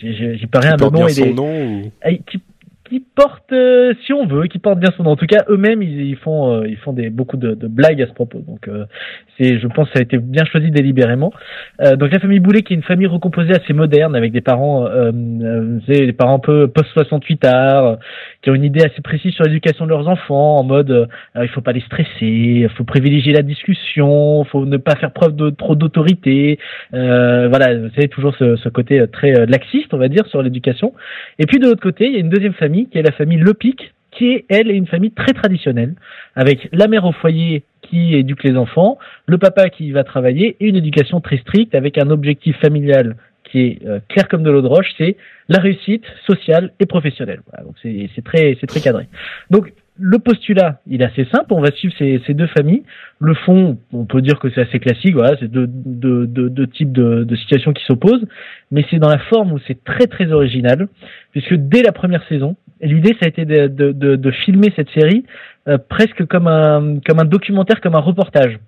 j'ai 0.02 0.46
pas 0.48 0.60
rien, 0.60 0.76
nom, 0.76 1.08
son 1.08 1.34
nom 1.34 1.90
qui 2.26 2.42
porte, 3.00 3.52
euh, 3.52 3.94
si 4.04 4.12
on 4.12 4.26
veut, 4.26 4.46
qui 4.46 4.58
porte 4.58 4.78
bien 4.78 4.90
son 4.96 5.04
nom. 5.04 5.10
En 5.12 5.16
tout 5.16 5.26
cas, 5.26 5.44
eux-mêmes, 5.48 5.82
ils, 5.82 6.16
font, 6.16 6.52
euh, 6.52 6.68
ils 6.68 6.76
font 6.76 6.92
des 6.92 7.10
beaucoup 7.10 7.36
de, 7.36 7.54
de, 7.54 7.66
blagues 7.66 8.02
à 8.02 8.06
ce 8.06 8.12
propos. 8.12 8.40
Donc, 8.46 8.68
euh, 8.68 8.84
c'est, 9.38 9.58
je 9.58 9.66
pense, 9.68 9.88
que 9.88 9.94
ça 9.94 10.00
a 10.00 10.02
été 10.02 10.18
bien 10.18 10.44
choisi 10.44 10.70
délibérément. 10.70 11.32
donc, 11.80 12.12
la 12.12 12.18
famille 12.18 12.40
Boulet, 12.40 12.62
qui 12.62 12.74
est 12.74 12.76
une 12.76 12.82
famille 12.82 13.06
recomposée 13.06 13.52
assez 13.52 13.72
moderne, 13.72 14.14
avec 14.14 14.32
des 14.32 14.40
parents, 14.40 14.86
des 15.12 16.12
parents 16.12 16.36
un 16.36 16.38
peu 16.38 16.68
post 16.68 16.90
68 16.92 17.44
art, 17.44 17.98
qui 18.42 18.50
ont 18.50 18.54
une 18.54 18.64
idée 18.64 18.82
assez 18.84 19.00
précise 19.02 19.32
sur 19.32 19.44
l'éducation 19.44 19.84
de 19.84 19.90
leurs 19.90 20.08
enfants, 20.08 20.58
en 20.58 20.64
mode, 20.64 21.08
il 21.40 21.48
faut 21.48 21.60
pas 21.60 21.72
les 21.72 21.80
stresser, 21.80 22.08
il 22.20 22.68
faut 22.70 22.84
privilégier 22.84 23.32
la 23.32 23.42
discussion, 23.42 24.44
faut 24.44 24.66
ne 24.66 24.76
pas 24.76 24.96
faire 24.96 25.12
preuve 25.12 25.34
de 25.34 25.50
trop 25.50 25.74
d'autorité. 25.74 26.58
voilà, 26.92 27.78
vous 27.78 27.90
savez 27.94 28.08
toujours 28.08 28.34
ce, 28.36 28.56
ce 28.56 28.68
côté 28.68 29.04
très 29.10 29.46
laxiste, 29.46 29.94
on 29.94 29.98
va 29.98 30.08
dire, 30.08 30.26
sur 30.26 30.42
l'éducation. 30.42 30.92
Et 31.38 31.46
puis 31.46 31.58
de 31.58 31.66
l'autre 31.66 31.82
côté, 31.82 32.06
il 32.06 32.12
y 32.12 32.16
a 32.16 32.20
une 32.20 32.30
deuxième 32.30 32.54
famille 32.54 32.81
qui 32.88 32.98
est 32.98 33.02
la 33.02 33.12
famille 33.12 33.38
Lepic, 33.38 33.92
qui 34.10 34.32
est, 34.32 34.44
elle, 34.48 34.70
une 34.70 34.86
famille 34.86 35.10
très 35.10 35.32
traditionnelle, 35.32 35.94
avec 36.36 36.68
la 36.72 36.86
mère 36.86 37.04
au 37.04 37.12
foyer 37.12 37.64
qui 37.82 38.14
éduque 38.14 38.44
les 38.44 38.56
enfants, 38.56 38.98
le 39.26 39.38
papa 39.38 39.68
qui 39.70 39.90
va 39.90 40.04
travailler, 40.04 40.56
et 40.60 40.66
une 40.66 40.76
éducation 40.76 41.20
très 41.20 41.38
stricte 41.38 41.74
avec 41.74 41.98
un 41.98 42.10
objectif 42.10 42.56
familial 42.58 43.16
qui 43.44 43.60
est 43.60 43.86
euh, 43.86 44.00
clair 44.08 44.28
comme 44.28 44.42
de 44.42 44.50
l'eau 44.50 44.62
de 44.62 44.66
roche, 44.66 44.92
c'est 44.96 45.16
la 45.48 45.60
réussite 45.60 46.04
sociale 46.26 46.72
et 46.80 46.86
professionnelle. 46.86 47.40
donc 47.64 47.74
c'est 47.82 48.24
très, 48.24 48.54
très 48.54 48.80
cadré. 48.80 49.08
Donc 49.50 49.72
le 49.98 50.18
postulat, 50.18 50.80
il 50.86 51.02
est 51.02 51.04
assez 51.04 51.26
simple. 51.26 51.46
On 51.50 51.60
va 51.60 51.70
suivre 51.70 51.94
ces, 51.98 52.22
ces 52.26 52.32
deux 52.32 52.46
familles. 52.46 52.82
Le 53.20 53.34
fond, 53.34 53.78
on 53.92 54.06
peut 54.06 54.22
dire 54.22 54.38
que 54.38 54.48
c'est 54.50 54.62
assez 54.62 54.78
classique. 54.78 55.14
Voilà, 55.14 55.36
c'est 55.38 55.50
deux, 55.50 55.66
deux, 55.68 56.26
deux, 56.26 56.48
deux, 56.48 56.66
types 56.66 56.92
de, 56.92 57.24
de 57.24 57.36
situations 57.36 57.72
qui 57.72 57.84
s'opposent, 57.84 58.26
mais 58.70 58.86
c'est 58.90 58.98
dans 58.98 59.10
la 59.10 59.18
forme 59.18 59.52
où 59.52 59.58
c'est 59.66 59.84
très 59.84 60.06
très 60.06 60.32
original, 60.32 60.88
puisque 61.32 61.54
dès 61.54 61.82
la 61.82 61.92
première 61.92 62.26
saison, 62.26 62.56
l'idée 62.82 63.16
ça 63.20 63.26
a 63.26 63.28
été 63.28 63.44
de, 63.44 63.68
de, 63.68 63.92
de, 63.92 64.16
de 64.16 64.30
filmer 64.30 64.72
cette 64.76 64.90
série 64.90 65.24
euh, 65.68 65.78
presque 65.78 66.26
comme 66.26 66.48
un 66.48 66.98
comme 67.06 67.20
un 67.20 67.24
documentaire, 67.24 67.80
comme 67.80 67.94
un 67.94 68.00
reportage. 68.00 68.58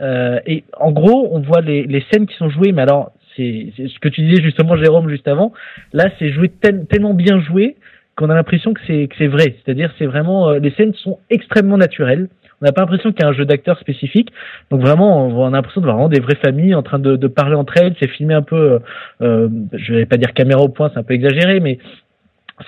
Euh, 0.00 0.38
et 0.46 0.64
en 0.78 0.92
gros, 0.92 1.30
on 1.32 1.40
voit 1.40 1.62
les, 1.62 1.84
les 1.84 2.04
scènes 2.10 2.26
qui 2.26 2.36
sont 2.36 2.50
jouées, 2.50 2.72
mais 2.72 2.82
alors 2.82 3.12
c'est 3.36 3.72
ce 3.76 3.98
que 3.98 4.08
tu 4.08 4.22
disais 4.22 4.42
justement, 4.42 4.76
Jérôme, 4.76 5.08
juste 5.08 5.28
avant. 5.28 5.52
Là, 5.92 6.10
c'est 6.18 6.30
joué 6.30 6.50
tellement 6.88 7.14
bien 7.14 7.40
joué 7.40 7.76
qu'on 8.16 8.30
a 8.30 8.34
l'impression 8.34 8.72
que 8.72 8.80
c'est 8.86 9.08
que 9.08 9.14
c'est 9.18 9.26
vrai. 9.26 9.56
C'est-à-dire, 9.64 9.92
c'est 9.98 10.06
vraiment 10.06 10.48
euh, 10.48 10.58
les 10.58 10.70
scènes 10.72 10.94
sont 10.94 11.18
extrêmement 11.30 11.76
naturelles. 11.76 12.28
On 12.60 12.64
n'a 12.64 12.72
pas 12.72 12.80
l'impression 12.80 13.12
qu'il 13.12 13.20
y 13.20 13.24
a 13.24 13.28
un 13.28 13.34
jeu 13.34 13.44
d'acteur 13.44 13.78
spécifique. 13.78 14.32
Donc 14.70 14.80
vraiment, 14.80 15.26
on 15.26 15.46
a 15.46 15.50
l'impression 15.50 15.82
de 15.82 15.86
voir 15.86 15.96
vraiment 15.96 16.08
des 16.08 16.20
vraies 16.20 16.38
familles 16.42 16.74
en 16.74 16.82
train 16.82 16.98
de, 16.98 17.16
de 17.16 17.26
parler 17.26 17.54
entre 17.54 17.74
elles. 17.76 17.94
C'est 18.00 18.08
filmé 18.08 18.32
un 18.32 18.42
peu, 18.42 18.56
euh, 18.56 18.78
euh, 19.20 19.48
je 19.74 19.92
vais 19.92 20.06
pas 20.06 20.16
dire 20.16 20.32
caméra 20.32 20.62
au 20.62 20.68
point, 20.68 20.90
c'est 20.92 20.98
un 20.98 21.02
peu 21.02 21.12
exagéré, 21.12 21.60
mais 21.60 21.78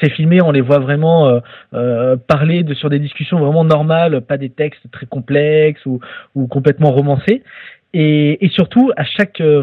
c'est 0.00 0.10
filmé, 0.10 0.40
on 0.42 0.50
les 0.50 0.60
voit 0.60 0.78
vraiment 0.78 1.28
euh, 1.28 1.40
euh, 1.74 2.16
parler 2.16 2.62
de, 2.62 2.74
sur 2.74 2.90
des 2.90 2.98
discussions 2.98 3.38
vraiment 3.38 3.64
normales, 3.64 4.20
pas 4.20 4.36
des 4.36 4.50
textes 4.50 4.90
très 4.90 5.06
complexes 5.06 5.84
ou, 5.86 6.00
ou 6.34 6.46
complètement 6.46 6.90
romancés. 6.90 7.42
Et, 7.94 8.44
et, 8.44 8.50
surtout, 8.50 8.92
à 8.98 9.04
chaque 9.04 9.40
euh, 9.40 9.62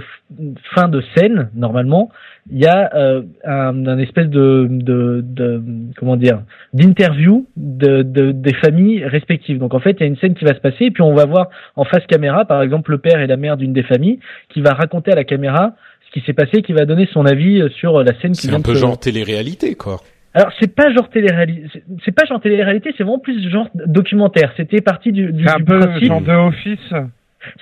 fin 0.73 0.87
de 0.87 1.03
scène, 1.15 1.49
normalement, 1.53 2.09
il 2.51 2.59
y 2.59 2.65
a 2.65 2.89
euh, 2.95 3.21
un, 3.43 3.85
un, 3.85 3.99
espèce 3.99 4.29
de, 4.29 4.67
de, 4.69 5.21
de 5.23 5.61
comment 5.95 6.15
dire 6.15 6.41
d'interview 6.73 7.47
de, 7.55 8.01
de, 8.01 8.31
des 8.31 8.53
familles 8.55 9.05
respectives. 9.05 9.59
Donc 9.59 9.75
en 9.75 9.79
fait, 9.79 9.91
il 9.91 9.99
y 9.99 10.03
a 10.03 10.07
une 10.07 10.17
scène 10.17 10.33
qui 10.33 10.43
va 10.43 10.55
se 10.55 10.59
passer, 10.59 10.85
et 10.85 10.91
puis 10.91 11.03
on 11.03 11.13
va 11.13 11.25
voir 11.25 11.49
en 11.75 11.85
face 11.85 12.05
caméra, 12.07 12.45
par 12.45 12.63
exemple, 12.63 12.91
le 12.91 12.97
père 12.97 13.19
et 13.19 13.27
la 13.27 13.37
mère 13.37 13.57
d'une 13.57 13.73
des 13.73 13.83
familles, 13.83 14.19
qui 14.49 14.61
va 14.61 14.71
raconter 14.71 15.11
à 15.11 15.15
la 15.15 15.23
caméra 15.23 15.75
ce 16.07 16.19
qui 16.19 16.25
s'est 16.25 16.33
passé, 16.33 16.63
qui 16.63 16.73
va 16.73 16.85
donner 16.85 17.07
son 17.13 17.27
avis 17.27 17.61
sur 17.77 18.03
la 18.03 18.19
scène 18.19 18.31
qui 18.31 18.47
C'est 18.47 18.55
un 18.55 18.61
peu 18.61 18.73
genre 18.73 18.99
télé-réalité, 18.99 19.75
quoi. 19.75 20.01
Alors 20.35 20.51
c'est 20.59 20.75
pas 20.75 20.91
genre 20.93 21.09
télé-réalité, 21.09 21.81
c'est 22.03 22.11
pas 22.11 22.25
genre 22.25 22.41
télé-réalité, 22.41 22.93
c'est 22.97 23.03
vraiment 23.03 23.19
plus 23.19 23.49
genre 23.49 23.69
documentaire. 23.73 24.51
C'était 24.57 24.81
parti 24.81 25.13
du, 25.13 25.31
du, 25.31 25.43
du 25.43 25.47
un 25.47 25.59
peu 25.65 25.79
genre 26.01 26.21
de 26.21 26.31
Office. 26.31 26.93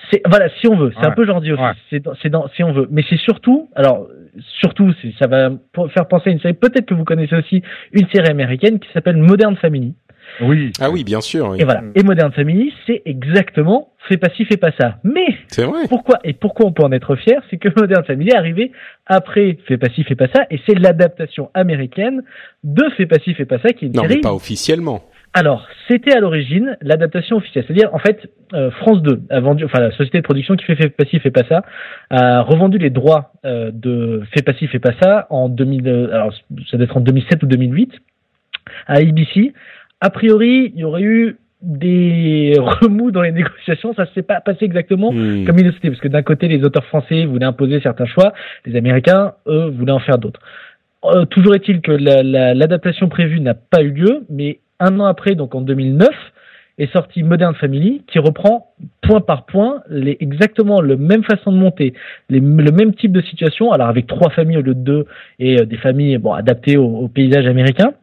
C'est 0.09 0.21
voilà, 0.25 0.49
si 0.59 0.67
on 0.67 0.75
veut, 0.75 0.91
c'est 0.99 1.05
un 1.05 1.11
peu 1.11 1.23
genre 1.23 1.39
The 1.39 1.49
Office. 1.49 1.81
C'est 1.91 2.03
c'est 2.21 2.29
dans, 2.29 2.47
si 2.55 2.63
on 2.63 2.71
veut, 2.71 2.87
mais 2.89 3.03
c'est 3.07 3.19
surtout, 3.19 3.69
alors 3.75 4.07
surtout, 4.59 4.91
ça 5.19 5.27
va 5.27 5.51
faire 5.93 6.07
penser 6.07 6.31
à 6.31 6.33
une 6.33 6.39
série. 6.39 6.55
Peut-être 6.55 6.87
que 6.87 6.95
vous 6.95 7.03
connaissez 7.03 7.35
aussi 7.35 7.61
une 7.91 8.07
série 8.07 8.29
américaine 8.29 8.79
qui 8.79 8.89
s'appelle 8.91 9.17
Modern 9.17 9.55
Family. 9.55 9.93
Oui. 10.41 10.71
Ah 10.79 10.89
oui, 10.89 11.03
bien 11.03 11.21
sûr. 11.21 11.55
Et 11.59 11.63
voilà. 11.63 11.83
Et 11.95 12.03
Modern 12.03 12.31
Family, 12.31 12.73
c'est 12.85 13.01
exactement 13.05 13.93
fais 14.07 14.17
pas 14.17 14.29
ci, 14.35 14.45
fais 14.45 14.57
pas 14.57 14.71
ça. 14.79 14.97
Mais 15.03 15.37
vrai. 15.57 15.87
pourquoi 15.89 16.19
et 16.23 16.33
pourquoi 16.33 16.65
on 16.65 16.71
peut 16.71 16.83
en 16.83 16.91
être 16.91 17.15
fier, 17.15 17.41
c'est 17.49 17.57
que 17.57 17.69
Modern 17.79 18.03
Family 18.03 18.29
est 18.29 18.37
arrivé 18.37 18.71
après 19.05 19.57
fais 19.67 19.77
pas 19.77 19.89
ci, 19.89 20.03
fais 20.03 20.15
pas 20.15 20.27
ça, 20.33 20.45
et 20.49 20.59
c'est 20.65 20.77
l'adaptation 20.77 21.49
américaine 21.53 22.23
de 22.63 22.83
fais 22.97 23.05
pas 23.05 23.19
ci, 23.19 23.33
fais 23.33 23.45
pas 23.45 23.59
ça 23.59 23.69
qui 23.73 23.85
est 23.85 23.87
une 23.89 23.95
non, 23.95 24.03
série. 24.03 24.15
Non, 24.15 24.21
pas 24.21 24.33
officiellement. 24.33 25.03
Alors, 25.35 25.65
c'était 25.87 26.13
à 26.13 26.19
l'origine 26.19 26.77
l'adaptation 26.81 27.37
officielle, 27.37 27.63
c'est-à-dire 27.67 27.89
en 27.93 27.97
fait 27.97 28.29
euh, 28.53 28.69
France 28.69 29.01
2 29.01 29.23
a 29.31 29.39
vendu, 29.39 29.65
enfin 29.65 29.79
la 29.79 29.89
société 29.91 30.19
de 30.19 30.23
production 30.23 30.55
qui 30.55 30.63
fait 30.65 30.75
Fait 30.75 30.89
pas 30.89 31.05
ci, 31.05 31.19
fait 31.19 31.31
pas 31.31 31.43
ça, 31.49 31.63
a 32.11 32.41
revendu 32.41 32.77
les 32.77 32.91
droits 32.91 33.31
euh, 33.43 33.71
de 33.73 34.21
Fait 34.31 34.43
pas 34.43 34.53
ci, 34.53 34.67
fait 34.67 34.79
pas 34.79 34.93
ça 35.01 35.25
en 35.31 35.49
2000, 35.49 35.87
euh, 35.87 36.13
alors 36.13 36.33
ça 36.69 36.77
doit 36.77 36.83
être 36.83 36.97
en 36.97 37.01
2007 37.01 37.41
ou 37.41 37.47
2008 37.47 37.93
à 38.85 38.93
ABC 38.97 39.53
a 40.03 40.09
priori, 40.09 40.71
il 40.75 40.81
y 40.81 40.83
aurait 40.83 41.01
eu 41.01 41.37
des 41.61 42.55
remous 42.59 43.11
dans 43.11 43.21
les 43.21 43.31
négociations, 43.31 43.93
ça 43.93 44.05
s'est 44.13 44.21
pas 44.21 44.41
passé 44.41 44.65
exactement 44.65 45.11
Hmm. 45.13 45.45
comme 45.45 45.57
il 45.59 45.65
le 45.65 45.71
souhaitait, 45.71 45.89
parce 45.89 46.01
que 46.01 46.09
d'un 46.09 46.21
côté, 46.23 46.47
les 46.49 46.63
auteurs 46.63 46.85
français 46.85 47.25
voulaient 47.25 47.45
imposer 47.45 47.79
certains 47.81 48.05
choix, 48.05 48.33
les 48.65 48.75
Américains, 48.75 49.33
eux, 49.47 49.67
voulaient 49.77 49.93
en 49.93 49.99
faire 49.99 50.17
d'autres. 50.17 50.41
Euh, 51.05 51.25
toujours 51.25 51.55
est-il 51.55 51.81
que 51.81 51.91
la- 51.91 52.21
la- 52.23 52.53
l'adaptation 52.53 53.07
prévue 53.09 53.39
n'a 53.39 53.53
pas 53.53 53.81
eu 53.81 53.91
lieu, 53.91 54.23
mais 54.29 54.59
un 54.79 54.99
an 54.99 55.05
après, 55.05 55.35
donc 55.35 55.55
en 55.55 55.61
2009, 55.61 56.09
est 56.79 56.91
sorti 56.91 57.21
Modern 57.23 57.53
Family, 57.55 58.01
qui 58.07 58.17
reprend 58.19 58.73
point 59.01 59.21
par 59.21 59.45
point 59.45 59.83
les, 59.89 60.17
exactement 60.19 60.81
la 60.81 60.95
même 60.95 61.23
façon 61.23 61.51
de 61.51 61.57
monter, 61.57 61.93
les- 62.29 62.39
le 62.39 62.71
même 62.71 62.93
type 62.95 63.11
de 63.11 63.21
situation, 63.21 63.71
alors 63.71 63.87
avec 63.87 64.07
trois 64.07 64.31
familles 64.31 64.57
au 64.57 64.61
lieu 64.63 64.73
de 64.73 64.79
deux, 64.91 65.05
et 65.39 65.61
euh, 65.61 65.65
des 65.65 65.77
familles 65.77 66.17
bon 66.17 66.33
adaptées 66.33 66.75
au, 66.77 66.85
au 66.87 67.07
paysage 67.07 67.45
américain. 67.45 67.93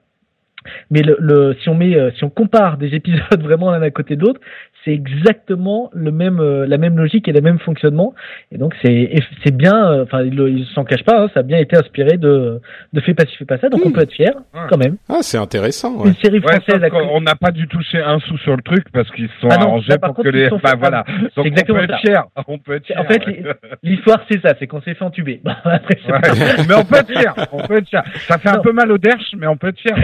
Mais 0.90 1.02
le, 1.02 1.16
le- 1.20 1.56
si 1.62 1.68
on 1.68 1.74
met, 1.74 1.94
euh, 1.96 2.10
si 2.16 2.24
on 2.24 2.30
compare 2.30 2.76
des 2.78 2.94
épisodes 2.94 3.22
vraiment 3.42 3.70
l'un 3.70 3.82
à 3.82 3.90
côté 3.90 4.16
de 4.16 4.22
l'autre, 4.22 4.40
c'est 4.84 4.92
exactement 4.92 5.90
le 5.92 6.10
même, 6.12 6.38
euh, 6.40 6.66
la 6.66 6.78
même 6.78 6.96
logique 6.96 7.26
et 7.28 7.32
le 7.32 7.40
même 7.40 7.58
fonctionnement. 7.58 8.14
Et 8.52 8.58
donc 8.58 8.74
c'est, 8.82 9.14
c'est 9.44 9.54
bien. 9.56 9.74
euh, 9.92 10.02
Enfin, 10.04 10.22
il, 10.22 10.34
il 10.34 10.66
s'en 10.74 10.84
cache 10.84 11.02
pas. 11.04 11.22
hein, 11.24 11.28
ça 11.34 11.40
a 11.40 11.42
bien 11.42 11.58
été 11.58 11.76
inspiré 11.76 12.16
de, 12.18 12.60
de 12.92 13.00
fait 13.00 13.14
pas 13.14 13.24
ci 13.26 13.36
fait 13.36 13.44
pas 13.44 13.58
ça. 13.58 13.68
Donc 13.68 13.80
on 13.84 13.90
peut 13.90 14.02
être 14.02 14.12
fier 14.12 14.32
Ouais. 14.54 14.60
quand 14.68 14.78
même. 14.78 14.96
Ah, 15.08 15.18
c'est 15.22 15.38
intéressant. 15.38 15.94
Ouais. 15.96 16.08
Une 16.08 16.14
série 16.16 16.38
Ouais, 16.40 16.52
française. 16.60 16.88
qu'on- 16.90 17.16
on 17.16 17.20
n'a 17.20 17.34
pas 17.34 17.50
du 17.50 17.66
tout 17.66 17.78
touché 17.80 17.98
un 18.02 18.18
sou 18.20 18.36
sur 18.38 18.56
le 18.56 18.62
truc 18.62 18.84
parce 18.92 19.10
qu'ils 19.12 19.28
se 19.28 19.40
sont 19.40 19.48
Ah 19.50 19.56
non, 19.56 19.66
arrangés 19.68 19.88
là, 19.90 19.98
pour 19.98 20.14
contre, 20.14 20.30
que 20.30 20.36
ils 20.36 20.42
les. 20.42 20.50
Bah 20.62 20.74
voilà. 20.78 21.04
Donc 21.36 21.46
exactement 21.46 21.78
on 21.78 21.86
peut 21.86 21.88
ça. 21.88 21.94
être 21.94 22.00
fier. 22.00 22.24
On 22.48 22.58
peut 22.58 22.72
être 22.74 22.86
fier. 22.86 23.00
En 23.00 23.04
fait, 23.04 23.26
ouais. 23.26 23.42
L'histoire 23.82 24.20
c'est 24.30 24.40
ça, 24.42 24.54
c'est 24.58 24.66
qu'on 24.66 24.80
s'est 24.82 24.94
fait 24.94 25.04
entuber. 25.04 25.40
Après, 25.64 25.98
Ouais. 26.08 26.64
mais 26.68 26.74
on 26.74 26.84
peut 26.84 26.96
être 26.96 27.10
fier. 27.10 27.34
On 27.52 27.66
peut 27.66 27.76
être 27.78 27.88
fier. 27.88 28.02
Ça 28.28 28.38
fait 28.38 28.48
un 28.48 28.58
peu 28.58 28.72
mal 28.72 28.90
au 28.92 28.98
derche, 28.98 29.34
mais 29.38 29.46
on 29.46 29.56
peut 29.56 29.68
être 29.68 29.78
fier. 29.78 29.94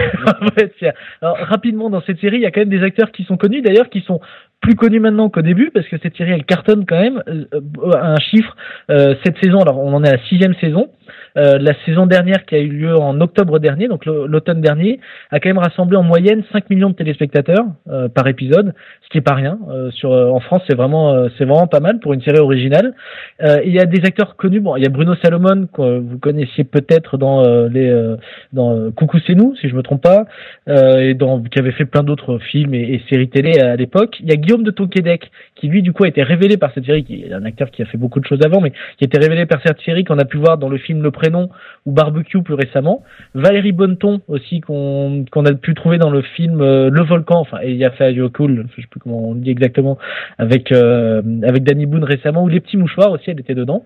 on 0.41 0.49
peut 0.49 0.63
être 0.63 0.75
fier. 0.75 0.93
Alors 1.21 1.37
rapidement 1.37 1.89
dans 1.89 2.01
cette 2.01 2.19
série, 2.19 2.37
il 2.37 2.41
y 2.43 2.45
a 2.45 2.51
quand 2.51 2.61
même 2.61 2.69
des 2.69 2.83
acteurs 2.83 3.11
qui 3.11 3.23
sont 3.25 3.37
connus, 3.37 3.61
d'ailleurs 3.61 3.89
qui 3.89 4.01
sont 4.01 4.19
plus 4.67 4.75
connus 4.75 4.99
maintenant 4.99 5.29
qu'au 5.29 5.41
début 5.41 5.71
parce 5.73 5.87
que 5.87 5.95
cette 6.03 6.17
série 6.17 6.31
elle 6.31 6.43
cartonne 6.43 6.85
quand 6.85 6.99
même. 6.99 7.23
Euh, 7.29 7.45
euh, 7.53 7.91
un 8.01 8.19
chiffre 8.19 8.53
euh, 8.91 9.15
cette 9.23 9.37
saison, 9.41 9.61
alors 9.61 9.79
on 9.79 9.93
en 9.93 10.03
est 10.03 10.09
à 10.09 10.17
la 10.17 10.23
sixième 10.25 10.55
saison. 10.55 10.89
Euh, 11.37 11.57
la 11.59 11.73
saison 11.85 12.05
dernière 12.05 12.45
qui 12.45 12.55
a 12.55 12.59
eu 12.59 12.69
lieu 12.69 12.95
en 12.95 13.19
octobre 13.21 13.59
dernier, 13.59 13.87
donc 13.87 14.05
l'automne 14.05 14.61
dernier, 14.61 14.99
a 15.31 15.39
quand 15.39 15.49
même 15.49 15.57
rassemblé 15.57 15.97
en 15.97 16.03
moyenne 16.03 16.43
5 16.51 16.69
millions 16.69 16.89
de 16.89 16.95
téléspectateurs 16.95 17.65
euh, 17.89 18.09
par 18.09 18.27
épisode, 18.27 18.73
ce 19.03 19.09
qui 19.09 19.17
est 19.17 19.21
pas 19.21 19.35
rien. 19.35 19.59
Euh, 19.69 19.91
en 20.03 20.39
France, 20.39 20.61
c'est 20.67 20.75
vraiment 20.75 21.27
c'est 21.37 21.45
vraiment 21.45 21.67
pas 21.67 21.79
mal 21.79 21.99
pour 21.99 22.13
une 22.13 22.21
série 22.21 22.39
originale. 22.39 22.93
Il 23.41 23.71
y 23.71 23.79
a 23.79 23.85
des 23.85 24.05
acteurs 24.05 24.35
connus. 24.35 24.59
Bon, 24.59 24.75
il 24.75 24.83
y 24.83 24.85
a 24.85 24.89
Bruno 24.89 25.15
Salomon 25.23 25.67
que 25.67 25.99
vous 25.99 26.17
connaissiez 26.19 26.63
peut-être 26.63 27.17
dans 27.17 27.43
les 27.67 28.15
dans 28.53 28.91
Coucou 28.91 29.17
c'est 29.25 29.35
nous, 29.35 29.55
si 29.55 29.69
je 29.69 29.75
me 29.75 29.81
trompe 29.81 30.03
pas, 30.03 30.25
et 30.67 31.17
qui 31.51 31.59
avait 31.59 31.71
fait 31.71 31.85
plein 31.85 32.03
d'autres 32.03 32.37
films 32.39 32.73
et, 32.73 32.93
et 32.93 33.01
séries 33.09 33.29
télé 33.29 33.59
à, 33.59 33.75
l'époque. 33.75 34.17
Il 34.19 34.29
y 34.29 34.31
a 34.31 34.35
Guillaume 34.35 34.63
de 34.63 34.71
Tonquédec 34.71 35.29
qui 35.55 35.67
lui 35.67 35.81
du 35.81 35.93
coup 35.93 36.03
a 36.03 36.07
été 36.07 36.23
révélé 36.23 36.57
par 36.57 36.73
cette 36.73 36.85
série, 36.85 37.03
qui 37.03 37.23
est 37.23 37.33
un 37.33 37.45
acteur 37.45 37.71
qui 37.71 37.81
a 37.81 37.85
fait 37.85 37.97
beaucoup 37.97 38.19
de 38.19 38.25
choses 38.25 38.39
avant, 38.43 38.61
mais 38.61 38.71
qui 38.71 39.03
a 39.03 39.05
été 39.05 39.17
révélé 39.17 39.45
par 39.45 39.61
cette 39.65 39.79
série 39.81 40.03
qu'on 40.03 40.19
a 40.19 40.25
pu 40.25 40.37
voir 40.37 40.57
dans 40.57 40.69
le 40.69 40.77
film 40.77 40.96
Le 41.01 41.11
Prénom 41.11 41.49
ou 41.85 41.91
Barbecue 41.91 42.41
plus 42.41 42.53
récemment. 42.53 43.03
Valérie 43.33 43.71
Bonneton 43.71 44.21
aussi 44.27 44.61
qu'on 44.61 45.25
a 45.45 45.53
pu 45.53 45.73
trouver 45.73 45.97
dans 45.97 46.09
le 46.09 46.21
film 46.21 46.61
euh, 46.61 46.89
Le 46.89 47.03
Volcan, 47.03 47.39
enfin 47.39 47.59
et 47.61 47.71
il 47.71 47.83
a 47.83 47.91
fait 47.91 48.15
Cool, 48.33 48.67
je 48.75 48.81
sais 48.81 48.87
plus 48.87 48.99
comment 48.99 49.29
on 49.29 49.35
dit 49.35 49.49
exactement, 49.49 49.97
avec 50.37 50.71
euh, 50.71 51.21
avec 51.43 51.63
Danny 51.63 51.85
Boone 51.85 52.03
récemment 52.03 52.43
ou 52.43 52.47
Les 52.47 52.59
Petits 52.59 52.77
Mouchoirs 52.77 53.11
aussi, 53.11 53.29
elle 53.29 53.39
était 53.39 53.55
dedans. 53.55 53.85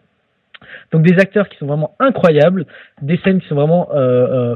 Donc 0.92 1.04
des 1.04 1.20
acteurs 1.20 1.50
qui 1.50 1.58
sont 1.58 1.66
vraiment 1.66 1.96
incroyables, 2.00 2.66
des 3.02 3.18
scènes 3.24 3.42
qui 3.42 3.48
sont 3.48 3.56
vraiment 3.56 3.90
euh, 3.94 4.56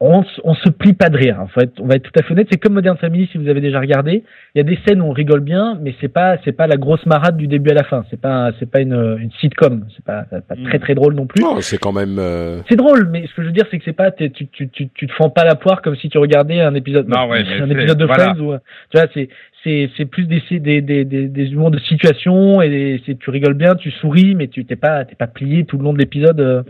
on, 0.00 0.24
on 0.42 0.54
se 0.54 0.68
plie 0.68 0.92
pas 0.92 1.08
de 1.08 1.16
rire. 1.16 1.38
En 1.40 1.46
fait, 1.46 1.70
on 1.80 1.86
va 1.86 1.94
être 1.94 2.02
tout 2.02 2.18
à 2.18 2.22
fait 2.22 2.32
honnête. 2.32 2.48
C'est 2.50 2.58
comme 2.58 2.74
Modern 2.74 2.96
Family 2.98 3.28
si 3.32 3.38
vous 3.38 3.48
avez 3.48 3.60
déjà 3.60 3.80
regardé. 3.80 4.24
Il 4.54 4.58
y 4.58 4.60
a 4.60 4.64
des 4.64 4.78
scènes 4.86 5.00
où 5.00 5.06
on 5.06 5.12
rigole 5.12 5.40
bien, 5.40 5.78
mais 5.80 5.94
c'est 6.00 6.08
pas 6.12 6.36
c'est 6.44 6.52
pas 6.52 6.66
la 6.66 6.76
grosse 6.76 7.04
marade 7.06 7.36
du 7.36 7.46
début 7.46 7.70
à 7.70 7.74
la 7.74 7.84
fin. 7.84 8.04
C'est 8.10 8.20
pas 8.20 8.50
c'est 8.58 8.70
pas 8.70 8.80
une, 8.80 9.16
une 9.20 9.30
sitcom. 9.40 9.86
C'est 9.94 10.04
pas, 10.04 10.24
pas 10.24 10.56
très 10.64 10.78
très 10.78 10.94
drôle 10.94 11.14
non 11.14 11.26
plus. 11.26 11.42
Oh, 11.46 11.60
c'est 11.60 11.78
quand 11.78 11.92
même. 11.92 12.18
euh, 12.18 12.60
C'est 12.68 12.76
drôle, 12.76 13.08
mais 13.10 13.26
ce 13.26 13.34
que 13.34 13.42
je 13.42 13.46
veux 13.46 13.52
dire, 13.52 13.64
c'est 13.70 13.78
que 13.78 13.84
c'est 13.84 13.92
pas, 13.92 14.10
tu, 14.10 14.30
tu, 14.30 14.68
tu, 14.68 14.88
tu 14.88 15.06
te 15.06 15.12
fends 15.12 15.30
pas 15.30 15.44
la 15.44 15.54
poire 15.54 15.80
comme 15.80 15.96
si 15.96 16.08
tu 16.08 16.18
regardais 16.18 16.60
un 16.60 16.74
épisode, 16.74 17.08
Non, 17.08 17.28
ouais, 17.28 17.44
un 17.60 17.70
épisode 17.70 17.98
de 17.98 18.04
voilà. 18.04 18.34
Friends 18.34 18.40
ou, 18.40 18.54
tu 18.90 18.98
vois, 18.98 19.06
c'est, 19.14 19.28
c'est, 19.64 19.90
c'est 19.96 20.04
plus 20.04 20.26
des, 20.26 20.40
des, 20.60 20.80
des, 20.82 21.04
des, 21.04 21.26
des 21.26 21.44
humours 21.52 21.70
de 21.70 21.78
situation 21.80 22.62
et 22.62 23.02
c'est, 23.06 23.18
tu 23.18 23.30
rigoles 23.30 23.54
bien, 23.54 23.74
tu 23.74 23.90
souris, 23.90 24.34
mais 24.34 24.46
tu 24.48 24.64
t'es 24.64 24.76
pas, 24.76 25.04
t'es 25.04 25.14
pas 25.14 25.26
plié 25.26 25.64
tout 25.64 25.78
le 25.78 25.84
long 25.84 25.92
de 25.92 25.98
l'épisode, 25.98 26.38
euh, 26.40 26.62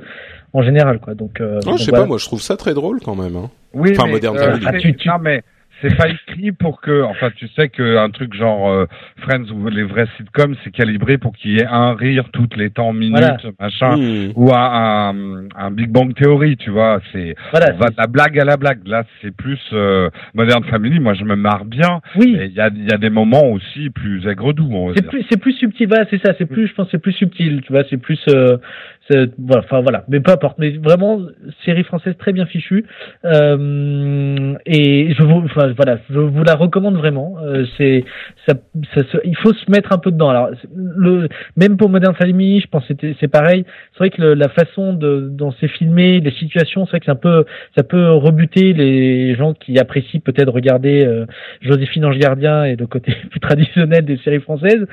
en 0.52 0.62
général, 0.62 1.00
quoi. 1.00 1.14
Donc, 1.14 1.40
euh, 1.40 1.60
donc 1.60 1.78
je 1.78 1.84
sais 1.84 1.90
voilà. 1.90 2.04
pas, 2.04 2.08
moi 2.08 2.18
je 2.18 2.24
trouve 2.24 2.40
ça 2.40 2.56
très 2.56 2.72
drôle 2.74 3.00
quand 3.00 3.16
même. 3.16 3.36
Hein. 3.36 3.50
Oui, 3.74 3.90
Enfin, 3.92 4.06
mais, 4.06 4.12
Modern 4.12 4.38
euh. 4.38 4.56
Ah, 4.64 4.72
tu- 4.78 4.94
tu- 4.94 5.08
Non, 5.08 5.14
mais 5.20 5.42
c'est 5.80 5.96
pas 5.96 6.08
écrit 6.08 6.52
pour 6.52 6.80
que. 6.80 7.02
Enfin, 7.02 7.30
tu 7.36 7.48
sais 7.56 7.68
qu'un 7.68 8.10
truc 8.10 8.34
genre 8.34 8.70
euh, 8.70 8.86
Friends 9.18 9.50
ou 9.52 9.68
les 9.68 9.82
vrais 9.84 10.06
sitcoms, 10.16 10.54
c'est 10.64 10.70
calibré 10.70 11.18
pour 11.18 11.32
qu'il 11.36 11.52
y 11.52 11.58
ait 11.58 11.66
un 11.66 11.94
rire 11.94 12.24
toutes 12.32 12.56
les 12.56 12.70
temps 12.70 12.92
minutes, 12.92 13.18
Voilà. 13.18 13.36
machin. 13.60 13.96
Hmm. 13.96 14.32
Ou 14.36 14.52
un, 14.54 15.10
un, 15.14 15.48
un 15.56 15.70
Big 15.70 15.90
Bang 15.90 16.14
Theory, 16.14 16.56
tu 16.56 16.70
vois. 16.70 17.00
C'est 17.12 17.34
Voilà, 17.50 17.72
on 17.74 17.78
va 17.78 17.90
de 17.90 17.96
la 17.98 18.06
blague 18.06 18.38
à 18.38 18.44
la 18.44 18.56
blague. 18.56 18.86
Là, 18.86 19.04
c'est 19.22 19.34
plus 19.34 19.60
euh, 19.72 20.08
Modern 20.34 20.64
Family. 20.64 21.00
Moi, 21.00 21.14
je 21.14 21.24
me 21.24 21.36
marre 21.36 21.64
bien. 21.64 22.00
oui. 22.16 22.36
Il 22.44 22.52
y 22.52 22.60
a, 22.60 22.68
y 22.74 22.92
a 22.92 22.98
des 22.98 23.10
moments 23.10 23.46
aussi 23.50 23.90
plus 23.90 24.26
aigre-doux, 24.28 24.68
on 24.72 24.88
va 24.88 24.94
C'est 24.96 25.06
plus, 25.06 25.24
c'est 25.30 25.40
plus 25.40 25.52
subtil, 25.52 25.88
voilà, 25.88 26.04
c'est 26.10 26.24
ça, 26.24 26.34
c'est 26.38 26.46
plus, 26.46 26.66
je 26.68 26.74
pense, 26.74 26.88
c'est 26.90 26.98
plus 27.00 27.12
subtil, 27.12 27.62
tu 27.62 27.72
vois, 27.72 27.82
c'est 27.90 27.96
plus, 27.96 28.20
euh, 28.28 28.56
voilà, 29.38 29.62
enfin 29.64 29.80
voilà, 29.82 30.04
mais 30.08 30.20
peu 30.20 30.32
importe, 30.32 30.58
mais 30.58 30.70
vraiment, 30.78 31.20
série 31.64 31.84
française 31.84 32.14
très 32.18 32.32
bien 32.32 32.46
fichue, 32.46 32.84
euh, 33.24 34.54
et 34.66 35.14
je 35.14 35.22
vous, 35.22 35.42
enfin 35.44 35.72
voilà, 35.76 35.98
je 36.10 36.18
vous 36.18 36.42
la 36.44 36.54
recommande 36.54 36.96
vraiment, 36.96 37.36
euh, 37.42 37.64
c'est, 37.76 38.04
ça, 38.46 38.54
ça 38.94 39.02
se- 39.04 39.18
il 39.24 39.36
faut 39.36 39.52
se 39.52 39.70
mettre 39.70 39.92
un 39.92 39.98
peu 39.98 40.10
dedans. 40.10 40.30
Alors, 40.30 40.50
le, 40.74 41.28
même 41.56 41.76
pour 41.76 41.88
Modern 41.90 42.14
Family, 42.14 42.60
je 42.60 42.66
pense 42.68 42.86
que 42.88 42.94
c'est 43.20 43.28
pareil, 43.28 43.64
c'est 43.92 43.98
vrai 43.98 44.10
que 44.10 44.22
le- 44.22 44.34
la 44.34 44.48
façon 44.48 44.94
de, 44.94 45.28
dont 45.30 45.52
c'est 45.60 45.68
filmé, 45.68 46.20
les 46.20 46.30
situations, 46.32 46.86
c'est 46.86 46.92
vrai 46.92 47.00
que 47.00 47.06
c'est 47.06 47.12
un 47.12 47.16
peu, 47.16 47.44
ça 47.76 47.82
peut 47.82 48.10
rebuter 48.12 48.72
les 48.72 49.34
gens 49.34 49.54
qui 49.54 49.78
apprécient 49.78 50.20
peut-être 50.20 50.52
regarder 50.52 51.04
euh, 51.04 51.26
Joséphine 51.60 52.04
Ange 52.06 52.18
Gardien 52.18 52.64
et 52.64 52.76
le 52.76 52.86
côté 52.86 53.14
plus 53.30 53.40
traditionnel 53.40 54.04
des 54.04 54.16
séries 54.18 54.40
françaises. 54.40 54.86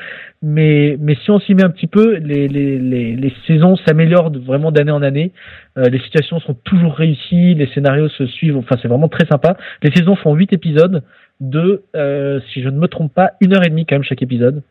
Mais, 0.44 0.98
mais 1.00 1.16
si 1.24 1.30
on 1.30 1.40
s'y 1.40 1.54
met 1.54 1.64
un 1.64 1.70
petit 1.70 1.86
peu, 1.88 2.16
les, 2.18 2.48
les, 2.48 2.80
les, 2.80 3.16
les 3.16 3.34
saisons 3.46 3.76
s'améliorent 3.76 4.01
de- 4.06 4.40
vraiment 4.40 4.72
d'année 4.72 4.92
en 4.92 5.02
année. 5.02 5.32
Euh, 5.78 5.90
les 5.90 6.00
situations 6.00 6.40
sont 6.40 6.54
toujours 6.54 6.94
réussies, 6.94 7.54
les 7.56 7.68
scénarios 7.68 8.10
se 8.10 8.26
suivent. 8.26 8.58
Enfin, 8.58 8.76
c'est 8.82 8.88
vraiment 8.88 9.10
très 9.10 9.26
sympa. 9.28 9.58
Les 9.84 9.92
saisons 9.92 10.16
font 10.16 10.34
huit 10.36 10.52
épisodes 10.54 11.04
de, 11.40 11.84
euh, 11.96 12.40
si 12.54 12.62
je 12.62 12.70
ne 12.70 12.78
me 12.78 12.88
trompe 12.88 13.14
pas, 13.14 13.32
une 13.42 13.54
heure 13.56 13.66
et 13.66 13.70
demie 13.70 13.86
quand 13.86 13.96
même 13.96 14.04
chaque 14.04 14.22
épisode. 14.22 14.62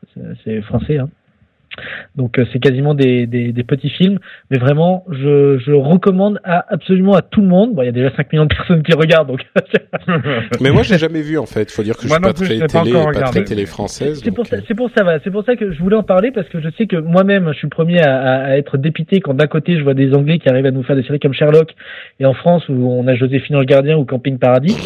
C'est 0.45 0.61
français, 0.63 0.99
hein. 0.99 1.09
Donc 2.17 2.39
euh, 2.39 2.45
c'est 2.53 2.59
quasiment 2.59 2.95
des, 2.95 3.27
des, 3.27 3.53
des 3.53 3.63
petits 3.65 3.91
films, 3.91 4.19
mais 4.51 4.59
vraiment 4.59 5.05
je, 5.11 5.59
je 5.65 5.73
recommande 5.73 6.41
à 6.45 6.65
absolument 6.73 7.15
à 7.15 7.23
tout 7.23 7.41
le 7.41 7.47
monde. 7.47 7.75
Bon, 7.75 7.83
il 7.83 7.87
y 7.87 7.89
a 7.89 7.93
déjà 7.93 8.11
5 8.17 8.33
millions 8.33 8.47
de 8.47 8.55
personnes 8.55 8.83
qui 8.83 8.93
regardent, 8.93 9.29
donc 9.29 9.47
Mais 10.61 10.71
moi 10.71 10.83
je 10.83 10.93
l'ai 10.93 10.99
jamais 10.99 11.23
vu 11.23 11.39
en 11.39 11.47
fait. 11.47 11.71
Faut 11.71 11.83
dire 11.83 11.97
que 11.97 12.07
Moi 12.09 12.19
je 12.21 12.27
suis 12.27 12.33
pas 12.33 12.33
plus, 12.35 12.47
très 12.47 12.55
je 12.57 12.61
pas 12.61 12.83
télé, 12.83 12.91
encore 12.97 13.07
pas 13.07 13.13
très 13.13 13.21
regardé. 13.29 13.45
télé 13.45 13.67
française. 13.67 14.21
C'est 14.25 14.31
pour 14.33 14.45
euh, 14.53 14.59
c'est 14.67 14.75
pour 14.75 14.91
ça, 14.97 15.03
voilà. 15.05 15.21
c'est 15.23 15.31
pour 15.31 15.45
ça 15.45 15.57
que 15.57 15.73
je 15.73 15.79
voulais 15.81 15.97
en 15.97 16.03
parler 16.03 16.31
parce 16.33 16.49
que 16.49 16.61
je 16.61 16.69
sais 16.77 16.87
que 16.87 16.97
moi-même, 16.97 17.49
je 17.53 17.59
suis 17.59 17.67
le 17.67 17.71
premier 17.71 18.01
à, 18.01 18.21
à- 18.21 18.45
à 18.51 18.57
être 18.57 18.77
dépité 18.77 19.21
quand 19.21 19.35
d'un 19.35 19.47
côté 19.47 19.79
je 19.79 19.83
vois 19.83 19.95
des 19.95 20.13
Anglais 20.15 20.39
qui 20.39 20.49
arrivent 20.49 20.67
à 20.67 20.71
nous 20.73 20.83
faire 20.83 20.97
des 20.97 21.03
séries 21.05 21.21
comme 21.21 21.33
Sherlock 21.35 21.71
et 22.19 22.27
en 22.27 22.35
France 22.35 22.69
où 22.69 22.91
on 22.91 23.07
a 23.07 23.15
Joséphine 23.15 23.57
Ange 23.57 23.67
Gardien 23.67 23.97
ou 23.97 24.05
Camping 24.05 24.39
Paradis, 24.39 24.77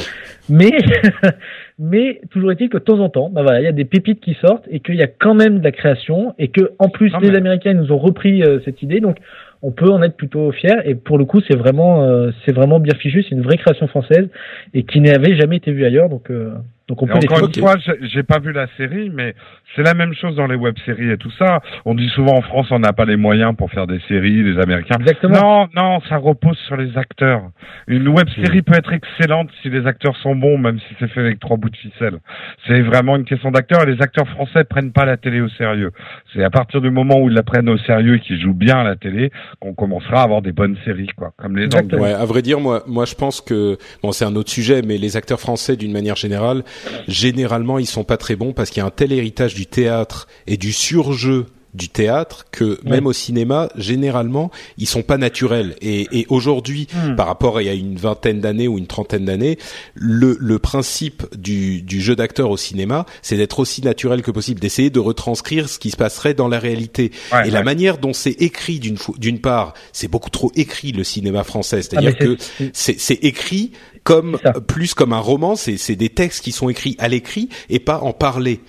mais 0.49 0.71
mais 1.79 2.21
toujours 2.31 2.53
est-il 2.53 2.69
que 2.69 2.79
de 2.79 2.83
temps 2.85 3.01
en 3.01 3.09
temps, 3.09 3.31
bah 3.31 3.43
voilà, 3.43 3.61
il 3.61 3.65
y 3.65 3.69
a 3.69 3.73
des 3.73 3.85
pépites 3.85 4.21
qui 4.21 4.35
sortent 4.35 4.67
et 4.71 4.81
qu'il 4.81 4.95
y 4.95 5.03
a 5.03 5.07
quand 5.09 5.35
même 5.35 5.59
de 5.59 5.65
la 5.65 5.73
création 5.73 6.35
et 6.39 6.49
que 6.49 6.73
en 6.79 6.89
plus 6.89 7.13
Non, 7.13 7.19
les 7.19 7.31
mais- 7.31 7.37
Américains 7.39 7.75
nous 7.75 7.91
ont 7.91 7.99
repris 7.99 8.43
euh, 8.43 8.61
cette 8.65 8.83
idée, 8.83 9.01
donc 9.01 9.17
on 9.63 9.73
peut 9.73 9.91
en 9.91 10.03
être 10.03 10.17
plutôt 10.17 10.53
fier. 10.53 10.87
Et 10.89 10.95
pour 10.95 11.19
le 11.19 11.25
coup 11.25 11.41
c'est 11.49 11.57
vraiment 11.57 12.05
euh, 12.05 12.31
c'est 12.45 12.53
vraiment 12.55 12.79
bien 12.79 12.95
fichu, 12.95 13.23
c'est 13.25 13.35
une 13.35 13.43
vraie 13.43 13.57
création 13.57 13.89
française 13.89 14.29
et 14.73 14.85
qui 14.85 15.01
n'avait 15.01 15.35
jamais 15.37 15.57
été 15.57 15.73
vue 15.73 15.85
ailleurs, 15.85 16.09
donc 16.09 16.31
euh, 16.31 16.53
donc 16.89 17.03
on 17.03 17.07
peut 17.07 17.19
les 17.19 17.27
encore 17.29 17.47
une 17.49 17.55
fois, 17.55 17.77
j'ai- 18.03 18.23
pas 18.23 18.39
vu 18.39 18.53
la 18.53 18.67
série, 18.77 19.11
mais 19.11 19.35
c'est 19.75 19.83
la 19.83 19.95
même 19.95 20.13
chose 20.15 20.37
dans 20.37 20.47
les 20.47 20.55
web-séries 20.57 21.11
et 21.11 21.17
tout 21.19 21.31
ça. 21.39 21.61
On 21.85 21.95
dit 21.95 22.09
souvent 22.11 22.37
en 22.37 22.43
France, 22.43 22.67
on 22.71 22.79
n'a 22.79 22.93
pas 22.93 23.05
les 23.05 23.17
moyens 23.17 23.55
pour 23.57 23.71
faire 23.71 23.87
des 23.87 24.01
séries, 24.09 24.43
les 24.43 24.59
Américains. 24.61 24.97
Exactement. 25.01 25.69
Non, 25.75 25.83
non, 25.83 26.01
ça 26.09 26.17
repose 26.17 26.59
sur 26.67 26.77
les 26.77 26.97
acteurs. 26.99 27.43
Une 27.87 28.09
web-série 28.09 28.63
peut 28.63 28.75
être 28.77 28.93
excellente 28.93 29.51
si 29.63 29.71
les 29.71 29.87
acteurs 29.87 30.17
sont 30.19 30.35
bons, 30.37 30.59
même 30.59 30.79
si 30.79 30.95
c'est 30.99 31.09
fait 31.09 31.21
avec 31.21 31.41
trois 31.41 31.57
bouts 31.57 31.71
de 31.71 31.77
ficelle. 31.77 32.19
C'est 32.67 32.81
vraiment 32.83 33.17
une 33.17 33.25
question 33.25 33.51
d'acteurs 33.51 33.83
et 33.83 33.87
les 33.87 34.01
acteurs 34.03 34.29
français 34.29 34.65
prennent 34.65 34.93
pas 34.93 35.05
la 35.05 35.17
télé 35.17 35.41
au 35.41 35.49
sérieux. 35.51 35.91
C'est 36.33 36.45
à 36.45 36.51
partir 36.51 36.81
du 36.81 36.91
moment 36.91 37.19
où 37.21 37.29
ils 37.29 37.35
la 37.35 37.43
prennent 37.43 37.69
au 37.69 37.79
sérieux 37.79 38.17
et 38.17 38.21
qu'ils 38.21 38.41
jouent 38.41 38.55
bien 38.55 38.79
à 38.79 38.85
la 38.85 38.97
télé 38.97 39.31
qu'on 39.61 39.75
commencera 39.75 40.21
à 40.21 40.25
avoir 40.25 40.43
des 40.43 40.53
bonnes 40.53 40.77
séries, 40.85 41.09
quoi. 41.17 41.33
Comme 41.37 41.57
les 41.57 41.65
Exactement. 41.65 42.03
Anglais. 42.03 42.15
Ouais, 42.15 42.21
à 42.21 42.25
vrai 42.25 42.43
dire, 42.43 42.61
moi, 42.61 42.83
moi, 42.87 43.05
je 43.05 43.15
pense 43.15 43.41
que 43.41 43.77
bon, 44.03 44.13
c'est 44.13 44.25
un 44.25 44.37
autre 44.37 44.51
sujet, 44.51 44.83
mais 44.87 44.99
les 44.99 45.17
acteurs 45.17 45.41
français, 45.41 45.77
d'une 45.77 45.93
manière 45.93 46.17
générale, 46.17 46.63
généralement, 47.09 47.79
ils 47.79 47.87
sont 47.87 48.05
pas 48.05 48.17
très 48.17 48.37
bons 48.37 48.53
parce 48.53 48.71
qu'il 48.71 48.81
y 48.81 48.83
a 48.83 48.87
un 48.87 48.91
tel 48.91 49.13
héritage 49.13 49.55
du 49.55 49.67
théâtre 49.67 50.29
et 50.47 50.57
du 50.57 50.73
surjeu 50.73 51.47
du 51.75 51.89
théâtre 51.89 52.45
que 52.53 52.79
même 52.85 53.05
au 53.09 53.13
cinéma, 53.13 53.69
généralement, 53.77 54.53
ils 54.79 54.87
sont 54.87 55.03
pas 55.03 55.19
naturels. 55.19 55.75
Et, 55.81 56.07
et 56.13 56.25
aujourd'hui, 56.29 56.87
Hmm. 56.95 57.17
par 57.17 57.27
rapport 57.27 57.57
à 57.57 57.63
il 57.63 57.67
y 57.67 57.69
a 57.69 57.75
une 57.75 57.97
vingtaine 57.97 58.41
d'années 58.41 58.69
ou 58.69 58.79
une 58.79 58.87
trentaine 58.87 59.25
d'années, 59.25 59.59
le, 59.95 60.37
le 60.39 60.59
principe 60.61 61.25
du, 61.37 61.83
du 61.83 62.01
jeu 62.01 62.15
d'acteur 62.15 62.51
au 62.51 62.57
cinéma, 62.57 63.07
c'est 63.23 63.37
d'être 63.37 63.59
aussi 63.59 63.83
naturel 63.83 64.23
que 64.23 64.31
possible, 64.31 64.61
d'essayer 64.61 64.91
de 64.91 65.01
retranscrire 65.01 65.69
ce 65.69 65.81
qui 65.81 65.91
se 65.91 65.97
passerait 65.97 66.35
dans 66.35 66.47
la 66.47 66.61
réalité. 66.61 67.11
Ouais, 67.33 67.49
et 67.49 67.51
la 67.51 67.65
manière 67.65 67.99
dont 67.99 68.13
c'est 68.13 68.41
écrit 68.41 68.79
d'une 68.79 69.41
part, 69.41 69.75
c'est 69.93 70.07
beaucoup 70.07 70.31
trop 70.31 70.53
écrit 70.55 70.93
le 70.93 71.03
cinéma 71.03 71.43
français, 71.43 71.83
c'est-à-dire 71.83 72.15
Ah, 72.21 72.25
que 72.25 72.37
c'est 72.73 73.25
écrit 73.25 73.73
comme 74.05 74.39
plus 74.69 74.95
comme 74.95 75.13
un 75.13 75.19
roman, 75.19 75.57
c'est 75.57 75.77
c'est 75.79 75.97
des 75.97 76.11
textes 76.11 76.45
qui 76.45 76.53
sont 76.53 76.69
écrits 76.69 76.95
à 76.99 77.09
l'écrit 77.09 77.49
et 77.71 77.79
pas 77.81 77.99
en 78.01 78.13
parler. 78.13 78.61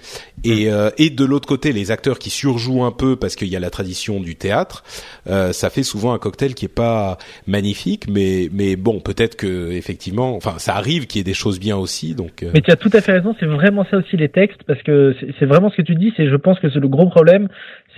Et 0.45 0.71
euh, 0.71 0.89
et 0.97 1.09
de 1.09 1.25
l'autre 1.25 1.47
côté, 1.47 1.71
les 1.73 1.91
acteurs 1.91 2.19
qui 2.19 2.29
surjouent 2.29 2.83
un 2.83 2.91
peu 2.91 3.15
parce 3.15 3.35
qu'il 3.35 3.47
y 3.47 3.55
a 3.55 3.59
la 3.59 3.69
tradition 3.69 4.19
du 4.19 4.35
théâtre, 4.35 4.83
euh, 5.27 5.51
ça 5.53 5.69
fait 5.69 5.83
souvent 5.83 6.13
un 6.13 6.19
cocktail 6.19 6.53
qui 6.53 6.65
est 6.65 6.75
pas 6.75 7.17
magnifique, 7.47 8.05
mais 8.09 8.49
mais 8.53 8.75
bon, 8.75 8.99
peut-être 8.99 9.35
que 9.35 9.71
effectivement, 9.71 10.35
enfin, 10.35 10.55
ça 10.57 10.75
arrive 10.75 11.07
qu'il 11.07 11.19
y 11.19 11.21
ait 11.21 11.23
des 11.23 11.33
choses 11.33 11.59
bien 11.59 11.77
aussi, 11.77 12.15
donc. 12.15 12.43
euh, 12.43 12.51
Mais 12.53 12.61
tu 12.61 12.71
as 12.71 12.75
tout 12.75 12.89
à 12.93 13.01
fait 13.01 13.13
raison, 13.13 13.35
c'est 13.39 13.45
vraiment 13.45 13.85
ça 13.89 13.97
aussi 13.97 14.17
les 14.17 14.29
textes, 14.29 14.63
parce 14.67 14.81
que 14.83 15.15
c'est- 15.39 15.45
vraiment 15.45 15.69
ce 15.69 15.77
que 15.77 15.81
tu 15.83 15.95
dis, 15.95 16.11
c'est 16.17 16.27
je 16.29 16.35
pense 16.35 16.59
que 16.59 16.69
c'est 16.69 16.79
le 16.79 16.87
gros 16.87 17.07
problème, 17.09 17.47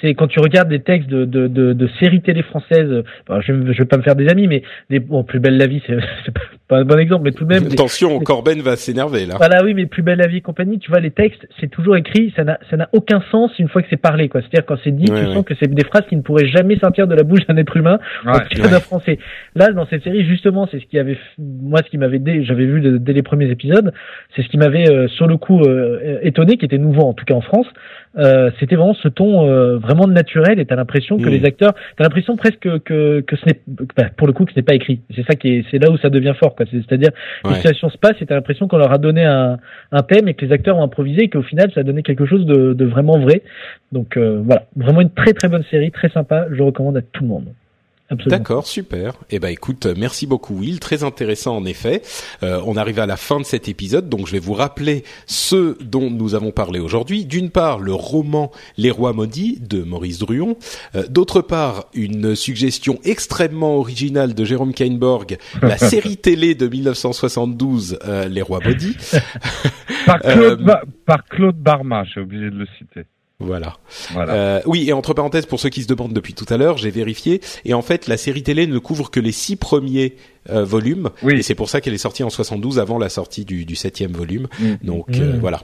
c'est 0.01 0.13
quand 0.13 0.27
tu 0.27 0.39
regardes 0.39 0.69
des 0.69 0.81
textes 0.81 1.09
de, 1.09 1.25
de, 1.25 1.47
de, 1.47 1.73
de 1.73 1.89
séries 1.99 2.21
télé 2.21 2.43
françaises, 2.43 3.03
bon, 3.27 3.41
je, 3.41 3.53
je 3.73 3.77
vais 3.79 3.85
pas 3.85 3.97
me 3.97 4.03
faire 4.03 4.15
des 4.15 4.27
amis, 4.29 4.47
mais 4.47 4.61
des, 4.89 4.99
bon, 4.99 5.23
Plus 5.23 5.39
belle 5.39 5.57
la 5.57 5.65
vie, 5.67 5.81
c'est 5.87 5.97
pas, 6.67 6.77
un 6.79 6.85
bon 6.85 6.99
exemple, 6.99 7.23
mais 7.23 7.31
tout 7.31 7.45
de 7.45 7.49
même... 7.49 7.63
des- 7.63 7.73
Attention, 7.73 8.19
Corben 8.19 8.61
va 8.61 8.75
s'énerver 8.75 9.25
là. 9.25 9.35
Voilà, 9.37 9.63
oui, 9.63 9.73
mais 9.73 9.85
Plus 9.87 10.03
belle 10.03 10.19
la 10.19 10.27
vie 10.27 10.37
et 10.37 10.41
compagnie, 10.41 10.77
tu 10.79 10.91
vois, 10.91 10.99
les 10.99 11.11
textes, 11.11 11.47
c'est 11.59 11.69
toujours 11.71 11.95
écrit, 11.97 12.31
ça 12.37 12.45
n'a, 12.45 12.57
ça 12.69 12.77
n'a 12.77 12.87
aucun 12.93 13.21
sens 13.31 13.51
une 13.59 13.67
fois 13.67 13.81
que 13.81 13.87
c'est 13.89 13.97
parlé, 14.01 14.29
quoi. 14.29 14.39
C'est-à-dire 14.41 14.65
quand 14.65 14.77
c'est 14.83 14.91
dit, 14.91 15.11
Ouais, 15.11 15.19
tu 15.21 15.27
ouais. 15.27 15.33
sens 15.33 15.43
que 15.43 15.53
c'est 15.59 15.67
des 15.69 15.83
phrases 15.83 16.05
qui 16.07 16.15
ne 16.15 16.21
pourraient 16.21 16.47
jamais 16.47 16.77
sortir 16.77 17.05
de 17.07 17.15
la 17.15 17.23
bouche 17.23 17.45
d'un 17.47 17.57
être 17.57 17.75
humain, 17.75 17.99
Ouais. 18.25 18.31
en 18.31 18.39
tout 18.39 18.61
cas 18.61 18.69
d'un 18.69 18.79
français. 18.79 19.19
Là, 19.55 19.73
dans 19.73 19.85
cette 19.87 20.03
série, 20.03 20.23
justement, 20.25 20.67
c'est 20.71 20.79
ce 20.79 20.85
qui 20.85 20.97
avait, 20.99 21.17
moi, 21.37 21.81
ce 21.83 21.89
qui 21.89 21.97
m'avait, 21.97 22.21
j'avais 22.43 22.65
vu 22.65 22.79
de- 22.79 22.97
dès 22.97 23.11
les 23.13 23.23
premiers 23.23 23.49
épisodes, 23.49 23.91
c'est 24.35 24.43
ce 24.43 24.47
qui 24.47 24.57
m'avait, 24.57 24.89
euh, 24.89 25.07
sur 25.09 25.27
le 25.27 25.35
coup, 25.37 25.61
euh, 25.63 26.19
étonné, 26.21 26.57
qui 26.57 26.65
était 26.65 26.77
nouveau, 26.77 27.01
en 27.01 27.13
tout 27.13 27.25
cas 27.25 27.33
en 27.33 27.41
France, 27.41 27.67
euh, 28.17 28.49
c'était 28.59 28.75
vraiment 28.75 28.93
ce 28.95 29.07
ton 29.07 29.47
euh, 29.49 29.77
vraiment 29.77 30.07
naturel 30.07 30.59
et 30.59 30.65
t'as 30.65 30.75
l'impression 30.75 31.17
que 31.17 31.27
Mm. 31.29 31.31
les 31.31 31.45
acteurs, 31.45 31.73
t'as 31.97 32.03
l'impression 32.03 32.35
presque 32.37 32.59
que, 32.59 33.19
que, 33.21 33.35
ce 33.35 33.45
n'est, 33.45 33.59
bah, 33.95 34.05
pour 34.15 34.27
le 34.27 34.33
coup, 34.33 34.45
que 34.45 34.51
ce 34.53 34.57
n'est 34.59 34.63
pas 34.63 34.73
écrit. 34.75 35.01
C'est 35.15 35.25
ça 35.25 35.35
qui 35.35 35.49
est, 35.49 35.65
c'est 35.69 35.77
là 35.79 35.91
où 35.91 35.97
ça 35.97 36.09
devient 36.09 36.33
fort, 36.39 36.55
quoi. 36.55 36.65
C'est- 36.71 36.77
C'est-à-dire, 36.87 37.11
les 37.43 37.49
Ouais. 37.51 37.55
situations 37.57 37.89
se 37.89 37.97
passent 37.97 38.21
et 38.21 38.25
t'as 38.25 38.35
l'impression 38.35 38.67
qu'on 38.67 38.77
leur 38.77 38.91
a 38.91 38.97
donné 38.97 39.23
un, 39.25 39.57
un 39.91 40.01
thème 40.03 40.27
et 40.27 40.33
que 40.33 40.45
les 40.45 40.51
acteurs 40.51 40.77
ont 40.77 40.83
improvisé 40.83 41.23
et 41.23 41.29
qu'au 41.29 41.41
final, 41.43 41.71
ça 41.73 41.81
a 41.81 41.83
donné 41.83 42.01
quelque 42.03 42.25
chose 42.25 42.45
de, 42.45 42.73
de 42.73 42.85
vraiment 42.85 43.19
vrai. 43.19 43.43
Donc 43.91 44.17
euh, 44.17 44.41
voilà, 44.43 44.63
vraiment 44.75 45.01
une 45.01 45.11
très 45.11 45.33
très 45.33 45.47
bonne 45.49 45.63
série, 45.69 45.91
très 45.91 46.09
sympa. 46.09 46.47
Je 46.51 46.61
recommande 46.63 46.97
à 46.97 47.01
tout 47.01 47.23
le 47.23 47.29
monde. 47.29 47.45
D'accord, 48.09 48.67
super. 48.67 49.15
Eh 49.31 49.39
ben 49.39 49.49
écoute, 49.49 49.85
euh, 49.85 49.93
merci 49.97 50.27
beaucoup 50.27 50.55
Will, 50.55 50.79
très 50.79 51.03
intéressant 51.03 51.57
en 51.57 51.65
effet. 51.65 52.01
Euh, 52.41 52.61
on 52.65 52.77
arrive 52.77 52.99
à 52.99 53.05
la 53.05 53.17
fin 53.17 53.37
de 53.39 53.45
cet 53.45 53.67
épisode, 53.67 54.07
donc 54.07 54.27
je 54.27 54.31
vais 54.31 54.39
vous 54.39 54.53
rappeler 54.53 55.03
ceux 55.25 55.77
dont 55.81 56.09
nous 56.09 56.33
avons 56.33 56.51
parlé 56.51 56.79
aujourd'hui. 56.79 57.25
D'une 57.25 57.49
part, 57.49 57.79
le 57.79 57.93
roman 57.93 58.51
Les 58.77 58.91
Rois 58.91 59.11
maudits 59.11 59.59
de 59.59 59.83
Maurice 59.83 60.19
Druon. 60.19 60.55
Euh, 60.95 61.03
D'autre 61.09 61.41
part, 61.41 61.85
une 61.93 62.35
suggestion 62.35 62.99
extrêmement 63.03 63.75
originale 63.77 64.33
de 64.33 64.45
Jérôme 64.45 64.73
Kainborg, 64.73 65.37
la 65.61 65.77
série 65.77 66.15
télé 66.17 66.55
de 66.55 66.67
1972, 66.67 67.99
euh, 68.07 68.27
Les 68.29 68.41
Rois 68.41 68.59
maudits. 68.63 68.95
Par 70.05 70.19
Claude, 70.21 70.61
Euh, 70.69 70.75
par 71.05 71.25
Claude 71.25 71.57
Barma, 71.57 72.03
j'ai 72.05 72.21
oublié 72.21 72.49
de 72.49 72.55
le 72.57 72.67
citer. 72.77 73.01
Voilà. 73.39 73.77
Voilà. 74.13 74.33
Euh, 74.33 74.61
oui, 74.65 74.89
et 74.89 74.93
entre 74.93 75.13
parenthèses, 75.13 75.45
pour 75.45 75.59
ceux 75.59 75.69
qui 75.69 75.83
se 75.83 75.87
demandent 75.87 76.11
depuis 76.13 76.33
tout 76.33 76.45
à 76.49 76.57
l'heure, 76.57 76.77
j'ai 76.77 76.89
vérifié, 76.89 77.39
et 77.65 77.75
en 77.75 77.83
fait, 77.83 78.07
la 78.07 78.17
série 78.17 78.41
télé 78.41 78.65
ne 78.65 78.79
couvre 78.79 79.11
que 79.11 79.19
les 79.19 79.31
six 79.31 79.55
premiers 79.55 80.15
euh, 80.49 80.63
volumes, 80.63 81.11
Oui. 81.21 81.35
et 81.35 81.41
c'est 81.43 81.53
pour 81.53 81.69
ça 81.69 81.79
qu'elle 81.79 81.93
est 81.93 81.99
sortie 81.99 82.23
en 82.23 82.31
72 82.31 82.79
avant 82.79 82.97
la 82.97 83.09
sortie 83.09 83.45
du, 83.45 83.63
du 83.65 83.75
septième 83.75 84.11
volume. 84.13 84.47
Mm. 84.59 84.73
Donc 84.81 85.09
Mm. 85.09 85.21
euh, 85.21 85.37
voilà. 85.39 85.63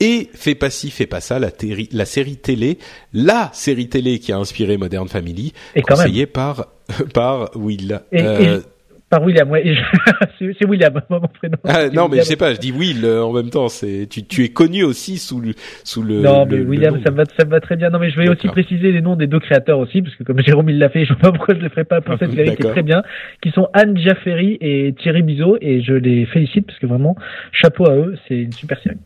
Et 0.00 0.28
fait 0.34 0.54
pas 0.54 0.68
ci, 0.68 0.90
fait 0.90 1.06
pas 1.06 1.22
ça, 1.22 1.38
la, 1.38 1.50
téri- 1.50 1.88
la 1.92 2.04
série 2.04 2.36
télé, 2.36 2.78
la 3.14 3.50
série 3.54 3.88
télé 3.88 4.18
qui 4.18 4.30
a 4.32 4.36
inspiré 4.36 4.76
Modern 4.76 5.08
Family, 5.08 5.54
Et 5.74 5.80
quand 5.80 5.96
même. 5.96 6.04
conseillée 6.06 6.26
par 6.26 6.66
par 7.14 7.56
Will. 7.56 8.02
Et- 8.12 8.20
Euh, 8.20 8.58
et- 8.58 8.62
Par 9.14 9.22
William, 9.22 9.48
ouais. 9.48 9.76
c'est 10.40 10.66
William, 10.66 11.00
mon 11.08 11.20
prénom. 11.20 11.56
ah, 11.62 11.88
non, 11.88 12.08
mais 12.08 12.18
je 12.18 12.22
sais 12.22 12.36
pas, 12.36 12.52
je 12.52 12.58
dis 12.58 12.72
Will 12.72 13.04
euh, 13.04 13.22
en 13.22 13.32
même 13.32 13.48
temps. 13.48 13.68
C'est 13.68 14.08
tu, 14.10 14.24
tu 14.24 14.42
es 14.42 14.48
connu 14.48 14.82
aussi 14.82 15.18
sous 15.18 15.40
le 15.40 15.52
sous 15.84 16.02
le. 16.02 16.20
Non, 16.20 16.44
mais 16.46 16.56
le 16.56 16.64
William, 16.64 16.96
nom. 16.96 17.00
ça 17.04 17.12
me 17.12 17.18
va, 17.18 17.24
ça 17.38 17.44
me 17.44 17.50
va 17.50 17.60
très 17.60 17.76
bien. 17.76 17.90
Non, 17.90 18.00
mais 18.00 18.10
je 18.10 18.18
vais 18.20 18.28
aussi 18.28 18.48
préciser 18.48 18.90
les 18.90 19.00
noms 19.00 19.14
des 19.14 19.28
deux 19.28 19.38
créateurs 19.38 19.78
aussi, 19.78 20.02
parce 20.02 20.16
que 20.16 20.24
comme 20.24 20.40
Jérôme 20.42 20.68
il 20.68 20.80
l'a 20.80 20.88
fait, 20.88 21.04
je 21.04 21.14
sais 21.14 21.20
pas 21.20 21.30
pourquoi 21.30 21.54
je 21.54 21.60
le 21.60 21.68
ferai 21.68 21.84
pas 21.84 22.00
pour 22.00 22.18
cette 22.18 22.32
série 22.32 22.56
qui 22.56 22.66
est 22.66 22.70
très 22.70 22.82
bien, 22.82 23.04
qui 23.40 23.52
sont 23.52 23.68
Anne 23.72 23.96
Jaffery 23.96 24.58
et 24.60 24.92
Thierry 25.00 25.22
Bizot, 25.22 25.58
et 25.60 25.80
je 25.80 25.92
les 25.92 26.26
félicite 26.26 26.66
parce 26.66 26.80
que 26.80 26.86
vraiment, 26.86 27.14
chapeau 27.52 27.88
à 27.88 27.94
eux, 27.94 28.16
c'est 28.26 28.34
une 28.34 28.52
super 28.52 28.80
série. 28.82 28.98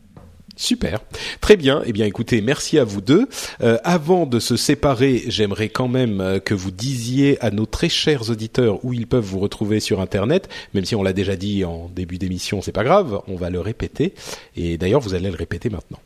Super, 0.59 0.99
très 1.39 1.55
bien. 1.55 1.81
Eh 1.85 1.93
bien, 1.93 2.05
écoutez, 2.05 2.41
merci 2.41 2.77
à 2.79 2.83
vous 2.83 2.99
deux. 2.99 3.29
Euh, 3.61 3.77
avant 3.85 4.25
de 4.25 4.39
se 4.39 4.57
séparer, 4.57 5.23
j'aimerais 5.27 5.69
quand 5.69 5.87
même 5.87 6.19
euh, 6.19 6.39
que 6.39 6.53
vous 6.53 6.69
disiez 6.69 7.41
à 7.41 7.49
nos 7.49 7.65
très 7.65 7.87
chers 7.87 8.29
auditeurs 8.29 8.83
où 8.83 8.91
ils 8.91 9.07
peuvent 9.07 9.23
vous 9.23 9.39
retrouver 9.39 9.79
sur 9.79 10.01
Internet. 10.01 10.49
Même 10.73 10.83
si 10.83 10.97
on 10.97 11.01
l'a 11.01 11.13
déjà 11.13 11.37
dit 11.37 11.63
en 11.63 11.87
début 11.87 12.17
d'émission, 12.17 12.61
c'est 12.61 12.73
pas 12.73 12.83
grave, 12.83 13.21
on 13.29 13.37
va 13.37 13.49
le 13.49 13.61
répéter. 13.61 14.13
Et 14.57 14.77
d'ailleurs, 14.77 14.99
vous 14.99 15.13
allez 15.13 15.29
le 15.29 15.37
répéter 15.37 15.69
maintenant. 15.69 15.99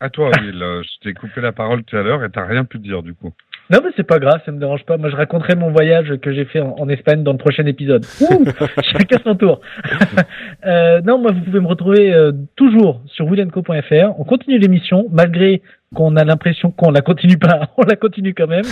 À 0.00 0.10
toi, 0.10 0.30
Will. 0.38 0.58
Je 0.60 1.00
t'ai 1.02 1.14
coupé 1.14 1.40
la 1.40 1.52
parole 1.52 1.82
tout 1.84 1.96
à 1.96 2.02
l'heure 2.02 2.22
et 2.24 2.30
t'as 2.30 2.44
rien 2.44 2.66
pu 2.66 2.78
dire 2.78 3.02
du 3.02 3.14
coup. 3.14 3.32
Non, 3.70 3.80
mais 3.82 3.90
c'est 3.96 4.06
pas 4.06 4.18
grave, 4.18 4.40
ça 4.46 4.52
me 4.52 4.58
dérange 4.58 4.84
pas. 4.84 4.96
Moi, 4.96 5.10
je 5.10 5.16
raconterai 5.16 5.56
mon 5.56 5.70
voyage 5.70 6.14
que 6.22 6.32
j'ai 6.32 6.44
fait 6.44 6.60
en, 6.60 6.76
en 6.78 6.88
Espagne 6.88 7.22
dans 7.24 7.32
le 7.32 7.38
prochain 7.38 7.66
épisode. 7.66 8.06
Ouh, 8.20 8.44
chacun 8.82 9.18
son 9.24 9.34
tour. 9.34 9.60
euh, 10.66 11.00
non, 11.02 11.18
moi, 11.18 11.32
vous 11.32 11.40
pouvez 11.40 11.60
me 11.60 11.66
retrouver 11.66 12.14
euh, 12.14 12.32
toujours 12.54 13.00
sur 13.06 13.26
willenco.fr. 13.26 14.18
On 14.18 14.24
continue 14.24 14.58
l'émission, 14.58 15.06
malgré 15.10 15.62
qu'on 15.94 16.16
a 16.16 16.24
l'impression 16.24 16.70
qu'on 16.70 16.90
la 16.90 17.00
continue 17.00 17.38
pas. 17.38 17.70
On 17.76 17.82
la 17.82 17.96
continue 17.96 18.34
quand 18.34 18.48
même. 18.48 18.64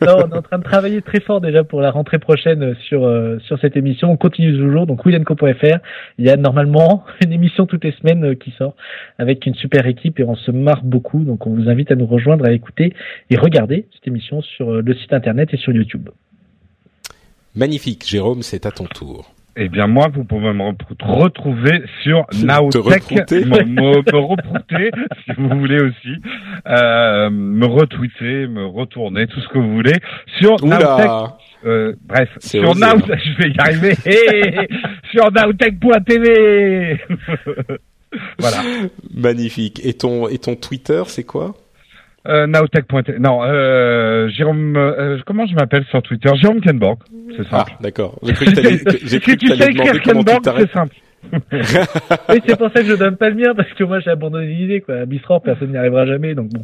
Là, 0.00 0.16
on 0.16 0.30
est 0.30 0.36
en 0.36 0.42
train 0.42 0.58
de 0.58 0.64
travailler 0.64 1.02
très 1.02 1.20
fort 1.20 1.40
déjà 1.40 1.64
pour 1.64 1.80
la 1.80 1.90
rentrée 1.90 2.18
prochaine 2.18 2.74
sur 2.88 3.04
euh, 3.04 3.38
sur 3.40 3.58
cette 3.60 3.76
émission. 3.76 4.10
On 4.10 4.16
continue 4.16 4.56
toujours. 4.56 4.86
Donc, 4.86 5.04
willenco.fr. 5.04 5.78
Il 6.18 6.24
y 6.24 6.30
a 6.30 6.36
normalement 6.36 7.04
une 7.24 7.32
émission 7.32 7.66
toutes 7.66 7.84
les 7.84 7.92
semaines 7.92 8.24
euh, 8.24 8.34
qui 8.34 8.52
sort 8.52 8.74
avec 9.18 9.44
une 9.46 9.54
super 9.54 9.86
équipe 9.86 10.18
et 10.18 10.24
on 10.24 10.34
se 10.34 10.50
marre 10.50 10.82
beaucoup. 10.82 11.24
Donc, 11.24 11.46
on 11.46 11.54
vous 11.54 11.68
invite 11.68 11.90
à 11.90 11.94
nous 11.94 12.06
rejoindre, 12.06 12.46
à 12.46 12.52
écouter 12.52 12.94
et 13.30 13.36
regarder 13.36 13.86
cette 13.92 14.06
émission 14.06 14.40
sur 14.40 14.72
euh, 14.72 14.82
le 14.82 14.94
site 14.94 15.12
internet 15.12 15.52
et 15.52 15.58
sur 15.58 15.72
YouTube. 15.72 16.08
Magnifique, 17.54 18.06
Jérôme, 18.06 18.42
c'est 18.42 18.64
à 18.64 18.70
ton 18.70 18.86
tour. 18.86 19.34
Eh 19.54 19.68
bien, 19.68 19.86
moi, 19.86 20.08
vous 20.12 20.24
pouvez 20.24 20.52
me 20.54 20.62
retrouver 21.02 21.82
sur 22.02 22.24
reprouter. 22.78 23.44
Me, 23.44 23.64
me, 23.64 24.12
me 24.12 24.16
reprouter, 24.18 24.90
si 25.24 25.32
vous 25.36 25.48
voulez 25.58 25.82
aussi. 25.82 26.14
Euh, 26.66 27.28
me 27.30 27.66
retweeter, 27.66 28.48
me 28.48 28.64
retourner, 28.64 29.26
tout 29.26 29.40
ce 29.40 29.48
que 29.48 29.58
vous 29.58 29.74
voulez. 29.74 29.96
Sur 30.40 30.64
Nowtech. 30.64 31.04
Oula 31.04 31.36
Euh, 31.66 31.92
bref, 32.06 32.30
sur 32.38 32.70
osé, 32.70 32.80
Nowtech, 32.80 33.20
je 33.24 33.42
vais 33.42 33.50
y 33.50 33.58
arriver. 33.58 33.94
Sur 35.12 35.30
Nowtech.tv. 35.30 37.00
voilà. 38.38 38.56
Magnifique. 39.14 39.84
Et 39.84 39.92
ton 39.92 40.28
et 40.28 40.38
ton 40.38 40.56
Twitter, 40.56 41.02
c'est 41.06 41.24
quoi? 41.24 41.54
Euh, 42.26 42.46
Nowtech.tv. 42.46 43.18
Non, 43.18 43.40
euh, 43.42 44.28
Jérôme, 44.28 44.76
euh, 44.76 45.18
comment 45.26 45.46
je 45.46 45.54
m'appelle 45.54 45.84
sur 45.90 46.02
Twitter? 46.02 46.30
Jérôme 46.40 46.60
Kenborg. 46.60 46.98
C'est 47.36 47.46
Ah, 47.50 47.66
d'accord. 47.80 48.18
J'ai 48.22 48.32
cru 48.32 48.44
que 48.46 48.50
t'allais 48.52 48.78
que- 48.78 48.98
j'ai 49.02 49.08
si 49.08 49.20
cru 49.20 49.32
que 49.36 49.38
tu 49.40 49.48
t'allais 49.48 49.72
demander 49.72 50.00
comment 50.04 50.24
tu 50.24 50.40
t'arrêtes. 50.42 50.68
c'est 50.68 50.72
simple. 50.78 50.96
Oui, 52.30 52.40
c'est 52.46 52.56
pour 52.58 52.68
ça 52.72 52.82
que 52.82 52.86
je 52.88 52.94
donne 52.94 53.16
pas 53.16 53.28
le 53.30 53.36
mien 53.36 53.54
parce 53.56 53.72
que 53.74 53.84
moi 53.84 54.00
j'ai 54.00 54.10
abandonné 54.10 54.46
l'idée 54.46 54.80
quoi. 54.80 54.96
À 54.96 55.04
Bistror, 55.06 55.40
personne 55.42 55.70
n'y 55.70 55.76
arrivera 55.76 56.04
jamais 56.06 56.34
donc 56.34 56.48
bon. 56.48 56.62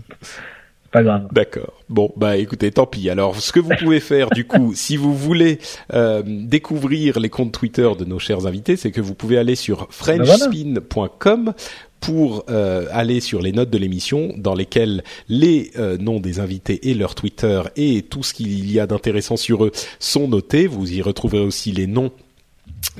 Pas 0.90 1.02
grave. 1.02 1.28
D'accord. 1.32 1.74
Bon, 1.90 2.10
bah 2.16 2.38
écoutez, 2.38 2.70
tant 2.72 2.86
pis. 2.86 3.10
Alors, 3.10 3.36
ce 3.36 3.52
que 3.52 3.60
vous 3.60 3.72
pouvez 3.78 4.00
faire, 4.00 4.30
du 4.30 4.46
coup, 4.46 4.72
si 4.74 4.96
vous 4.96 5.14
voulez 5.14 5.58
euh, 5.92 6.22
découvrir 6.24 7.20
les 7.20 7.28
comptes 7.28 7.52
Twitter 7.52 7.86
de 7.98 8.06
nos 8.06 8.18
chers 8.18 8.46
invités, 8.46 8.76
c'est 8.76 8.90
que 8.90 9.02
vous 9.02 9.14
pouvez 9.14 9.36
aller 9.36 9.54
sur 9.54 9.86
frenchspin.com 9.90 11.52
pour 12.00 12.44
euh, 12.48 12.86
aller 12.92 13.20
sur 13.20 13.40
les 13.40 13.52
notes 13.52 13.70
de 13.70 13.78
l'émission 13.78 14.32
dans 14.36 14.54
lesquelles 14.54 15.02
les 15.28 15.70
euh, 15.78 15.96
noms 15.98 16.20
des 16.20 16.40
invités 16.40 16.90
et 16.90 16.94
leur 16.94 17.14
Twitter 17.14 17.62
et 17.76 18.02
tout 18.02 18.22
ce 18.22 18.34
qu'il 18.34 18.70
y 18.70 18.80
a 18.80 18.86
d'intéressant 18.86 19.36
sur 19.36 19.64
eux 19.64 19.72
sont 19.98 20.28
notés. 20.28 20.66
Vous 20.66 20.92
y 20.92 21.02
retrouverez 21.02 21.42
aussi 21.42 21.72
les 21.72 21.86
noms 21.86 22.12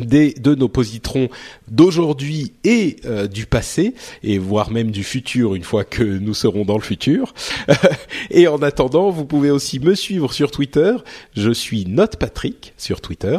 des 0.00 0.32
de 0.34 0.54
nos 0.54 0.68
positrons 0.68 1.28
d'aujourd'hui 1.68 2.52
et 2.64 2.96
euh, 3.04 3.26
du 3.26 3.46
passé 3.46 3.94
et 4.22 4.38
voire 4.38 4.70
même 4.70 4.90
du 4.90 5.04
futur 5.04 5.54
une 5.54 5.64
fois 5.64 5.84
que 5.84 6.02
nous 6.02 6.34
serons 6.34 6.64
dans 6.64 6.76
le 6.76 6.82
futur. 6.82 7.34
et 8.30 8.48
en 8.48 8.62
attendant, 8.62 9.11
vous 9.11 9.24
pouvez 9.24 9.50
aussi 9.50 9.80
me 9.80 9.94
suivre 9.94 10.32
sur 10.32 10.50
Twitter. 10.50 10.94
Je 11.37 11.50
suis 11.50 11.84
Note 11.87 12.16
Patrick 12.16 12.74
sur 12.76 13.00
Twitter 13.00 13.38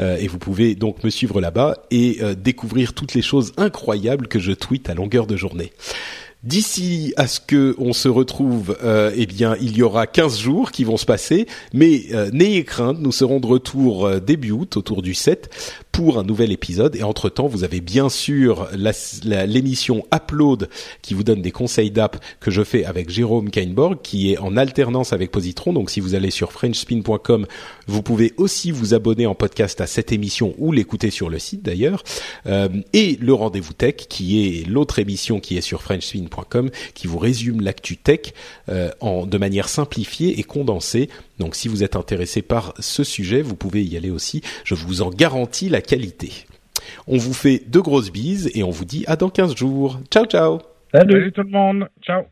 euh, 0.00 0.16
et 0.16 0.28
vous 0.28 0.38
pouvez 0.38 0.74
donc 0.74 1.04
me 1.04 1.10
suivre 1.10 1.40
là-bas 1.40 1.78
et 1.90 2.18
euh, 2.22 2.34
découvrir 2.34 2.92
toutes 2.94 3.14
les 3.14 3.22
choses 3.22 3.52
incroyables 3.56 4.28
que 4.28 4.38
je 4.38 4.52
tweete 4.52 4.88
à 4.88 4.94
longueur 4.94 5.26
de 5.26 5.36
journée. 5.36 5.72
D'ici 6.42 7.12
à 7.18 7.26
ce 7.26 7.38
que 7.38 7.74
on 7.76 7.92
se 7.92 8.08
retrouve, 8.08 8.74
euh, 8.82 9.12
eh 9.14 9.26
bien, 9.26 9.56
il 9.60 9.76
y 9.76 9.82
aura 9.82 10.06
15 10.06 10.38
jours 10.38 10.72
qui 10.72 10.84
vont 10.84 10.96
se 10.96 11.04
passer, 11.04 11.46
mais 11.74 12.04
euh, 12.14 12.30
n'ayez 12.32 12.64
crainte, 12.64 12.98
nous 12.98 13.12
serons 13.12 13.40
de 13.40 13.46
retour 13.46 14.06
euh, 14.06 14.20
début 14.20 14.50
août, 14.50 14.78
autour 14.78 15.02
du 15.02 15.12
7, 15.12 15.50
pour 15.92 16.18
un 16.18 16.22
nouvel 16.22 16.50
épisode. 16.50 16.96
Et 16.96 17.02
entre-temps, 17.02 17.46
vous 17.46 17.62
avez 17.62 17.82
bien 17.82 18.08
sûr 18.08 18.68
l'émission 19.22 20.06
Upload 20.14 20.70
qui 21.02 21.12
vous 21.12 21.24
donne 21.24 21.42
des 21.42 21.50
conseils 21.50 21.90
d'app 21.90 22.16
que 22.40 22.50
je 22.50 22.62
fais 22.62 22.86
avec 22.86 23.10
Jérôme 23.10 23.50
Kainborg, 23.50 23.98
qui 24.02 24.32
est 24.32 24.38
en 24.38 24.56
alternance 24.56 25.12
avec 25.12 25.30
Positron. 25.30 25.74
Donc 25.74 25.90
si 25.90 26.00
vous 26.00 26.14
allez 26.14 26.30
sur 26.30 26.52
frenchspin.com, 26.52 27.46
vous 27.86 28.02
pouvez 28.02 28.32
aussi 28.38 28.70
vous 28.70 28.94
abonner 28.94 29.26
en 29.26 29.34
podcast 29.34 29.82
à 29.82 29.86
cette 29.86 30.10
émission 30.10 30.54
ou 30.56 30.72
l'écouter 30.72 31.10
sur 31.10 31.28
le 31.28 31.38
site 31.38 31.62
d'ailleurs. 31.62 32.02
Euh, 32.46 32.68
et 32.94 33.18
le 33.20 33.34
Rendez-vous 33.34 33.74
Tech, 33.74 33.96
qui 34.08 34.46
est 34.46 34.66
l'autre 34.66 35.00
émission 35.00 35.38
qui 35.38 35.58
est 35.58 35.60
sur 35.60 35.82
frenchspin.com, 35.82 36.29
qui 36.94 37.06
vous 37.06 37.18
résume 37.18 37.60
l'actu 37.60 37.96
tech 37.96 38.32
euh, 38.68 38.90
en, 39.00 39.26
de 39.26 39.38
manière 39.38 39.68
simplifiée 39.68 40.38
et 40.38 40.42
condensée. 40.42 41.08
Donc 41.38 41.56
si 41.56 41.68
vous 41.68 41.82
êtes 41.82 41.96
intéressé 41.96 42.42
par 42.42 42.74
ce 42.78 43.04
sujet, 43.04 43.42
vous 43.42 43.56
pouvez 43.56 43.84
y 43.84 43.96
aller 43.96 44.10
aussi. 44.10 44.42
Je 44.64 44.74
vous 44.74 45.02
en 45.02 45.10
garantis 45.10 45.68
la 45.68 45.80
qualité. 45.80 46.32
On 47.06 47.18
vous 47.18 47.34
fait 47.34 47.62
de 47.66 47.80
grosses 47.80 48.10
bises 48.10 48.50
et 48.54 48.62
on 48.62 48.70
vous 48.70 48.84
dit 48.84 49.04
à 49.06 49.16
dans 49.16 49.30
15 49.30 49.54
jours. 49.54 50.00
Ciao 50.10 50.24
ciao 50.24 50.69
Salut. 50.92 51.12
Salut 51.12 51.32
tout 51.32 51.42
le 51.42 51.50
monde. 51.50 51.88
Ciao. 52.02 52.24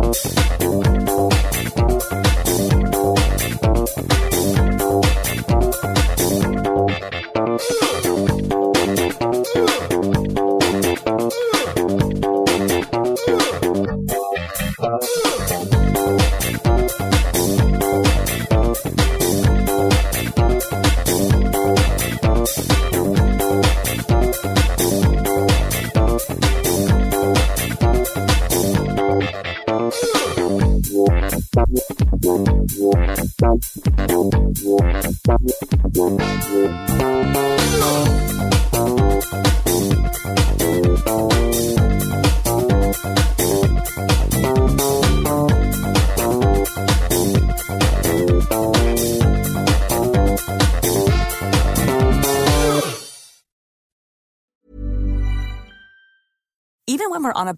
Even 0.00 0.47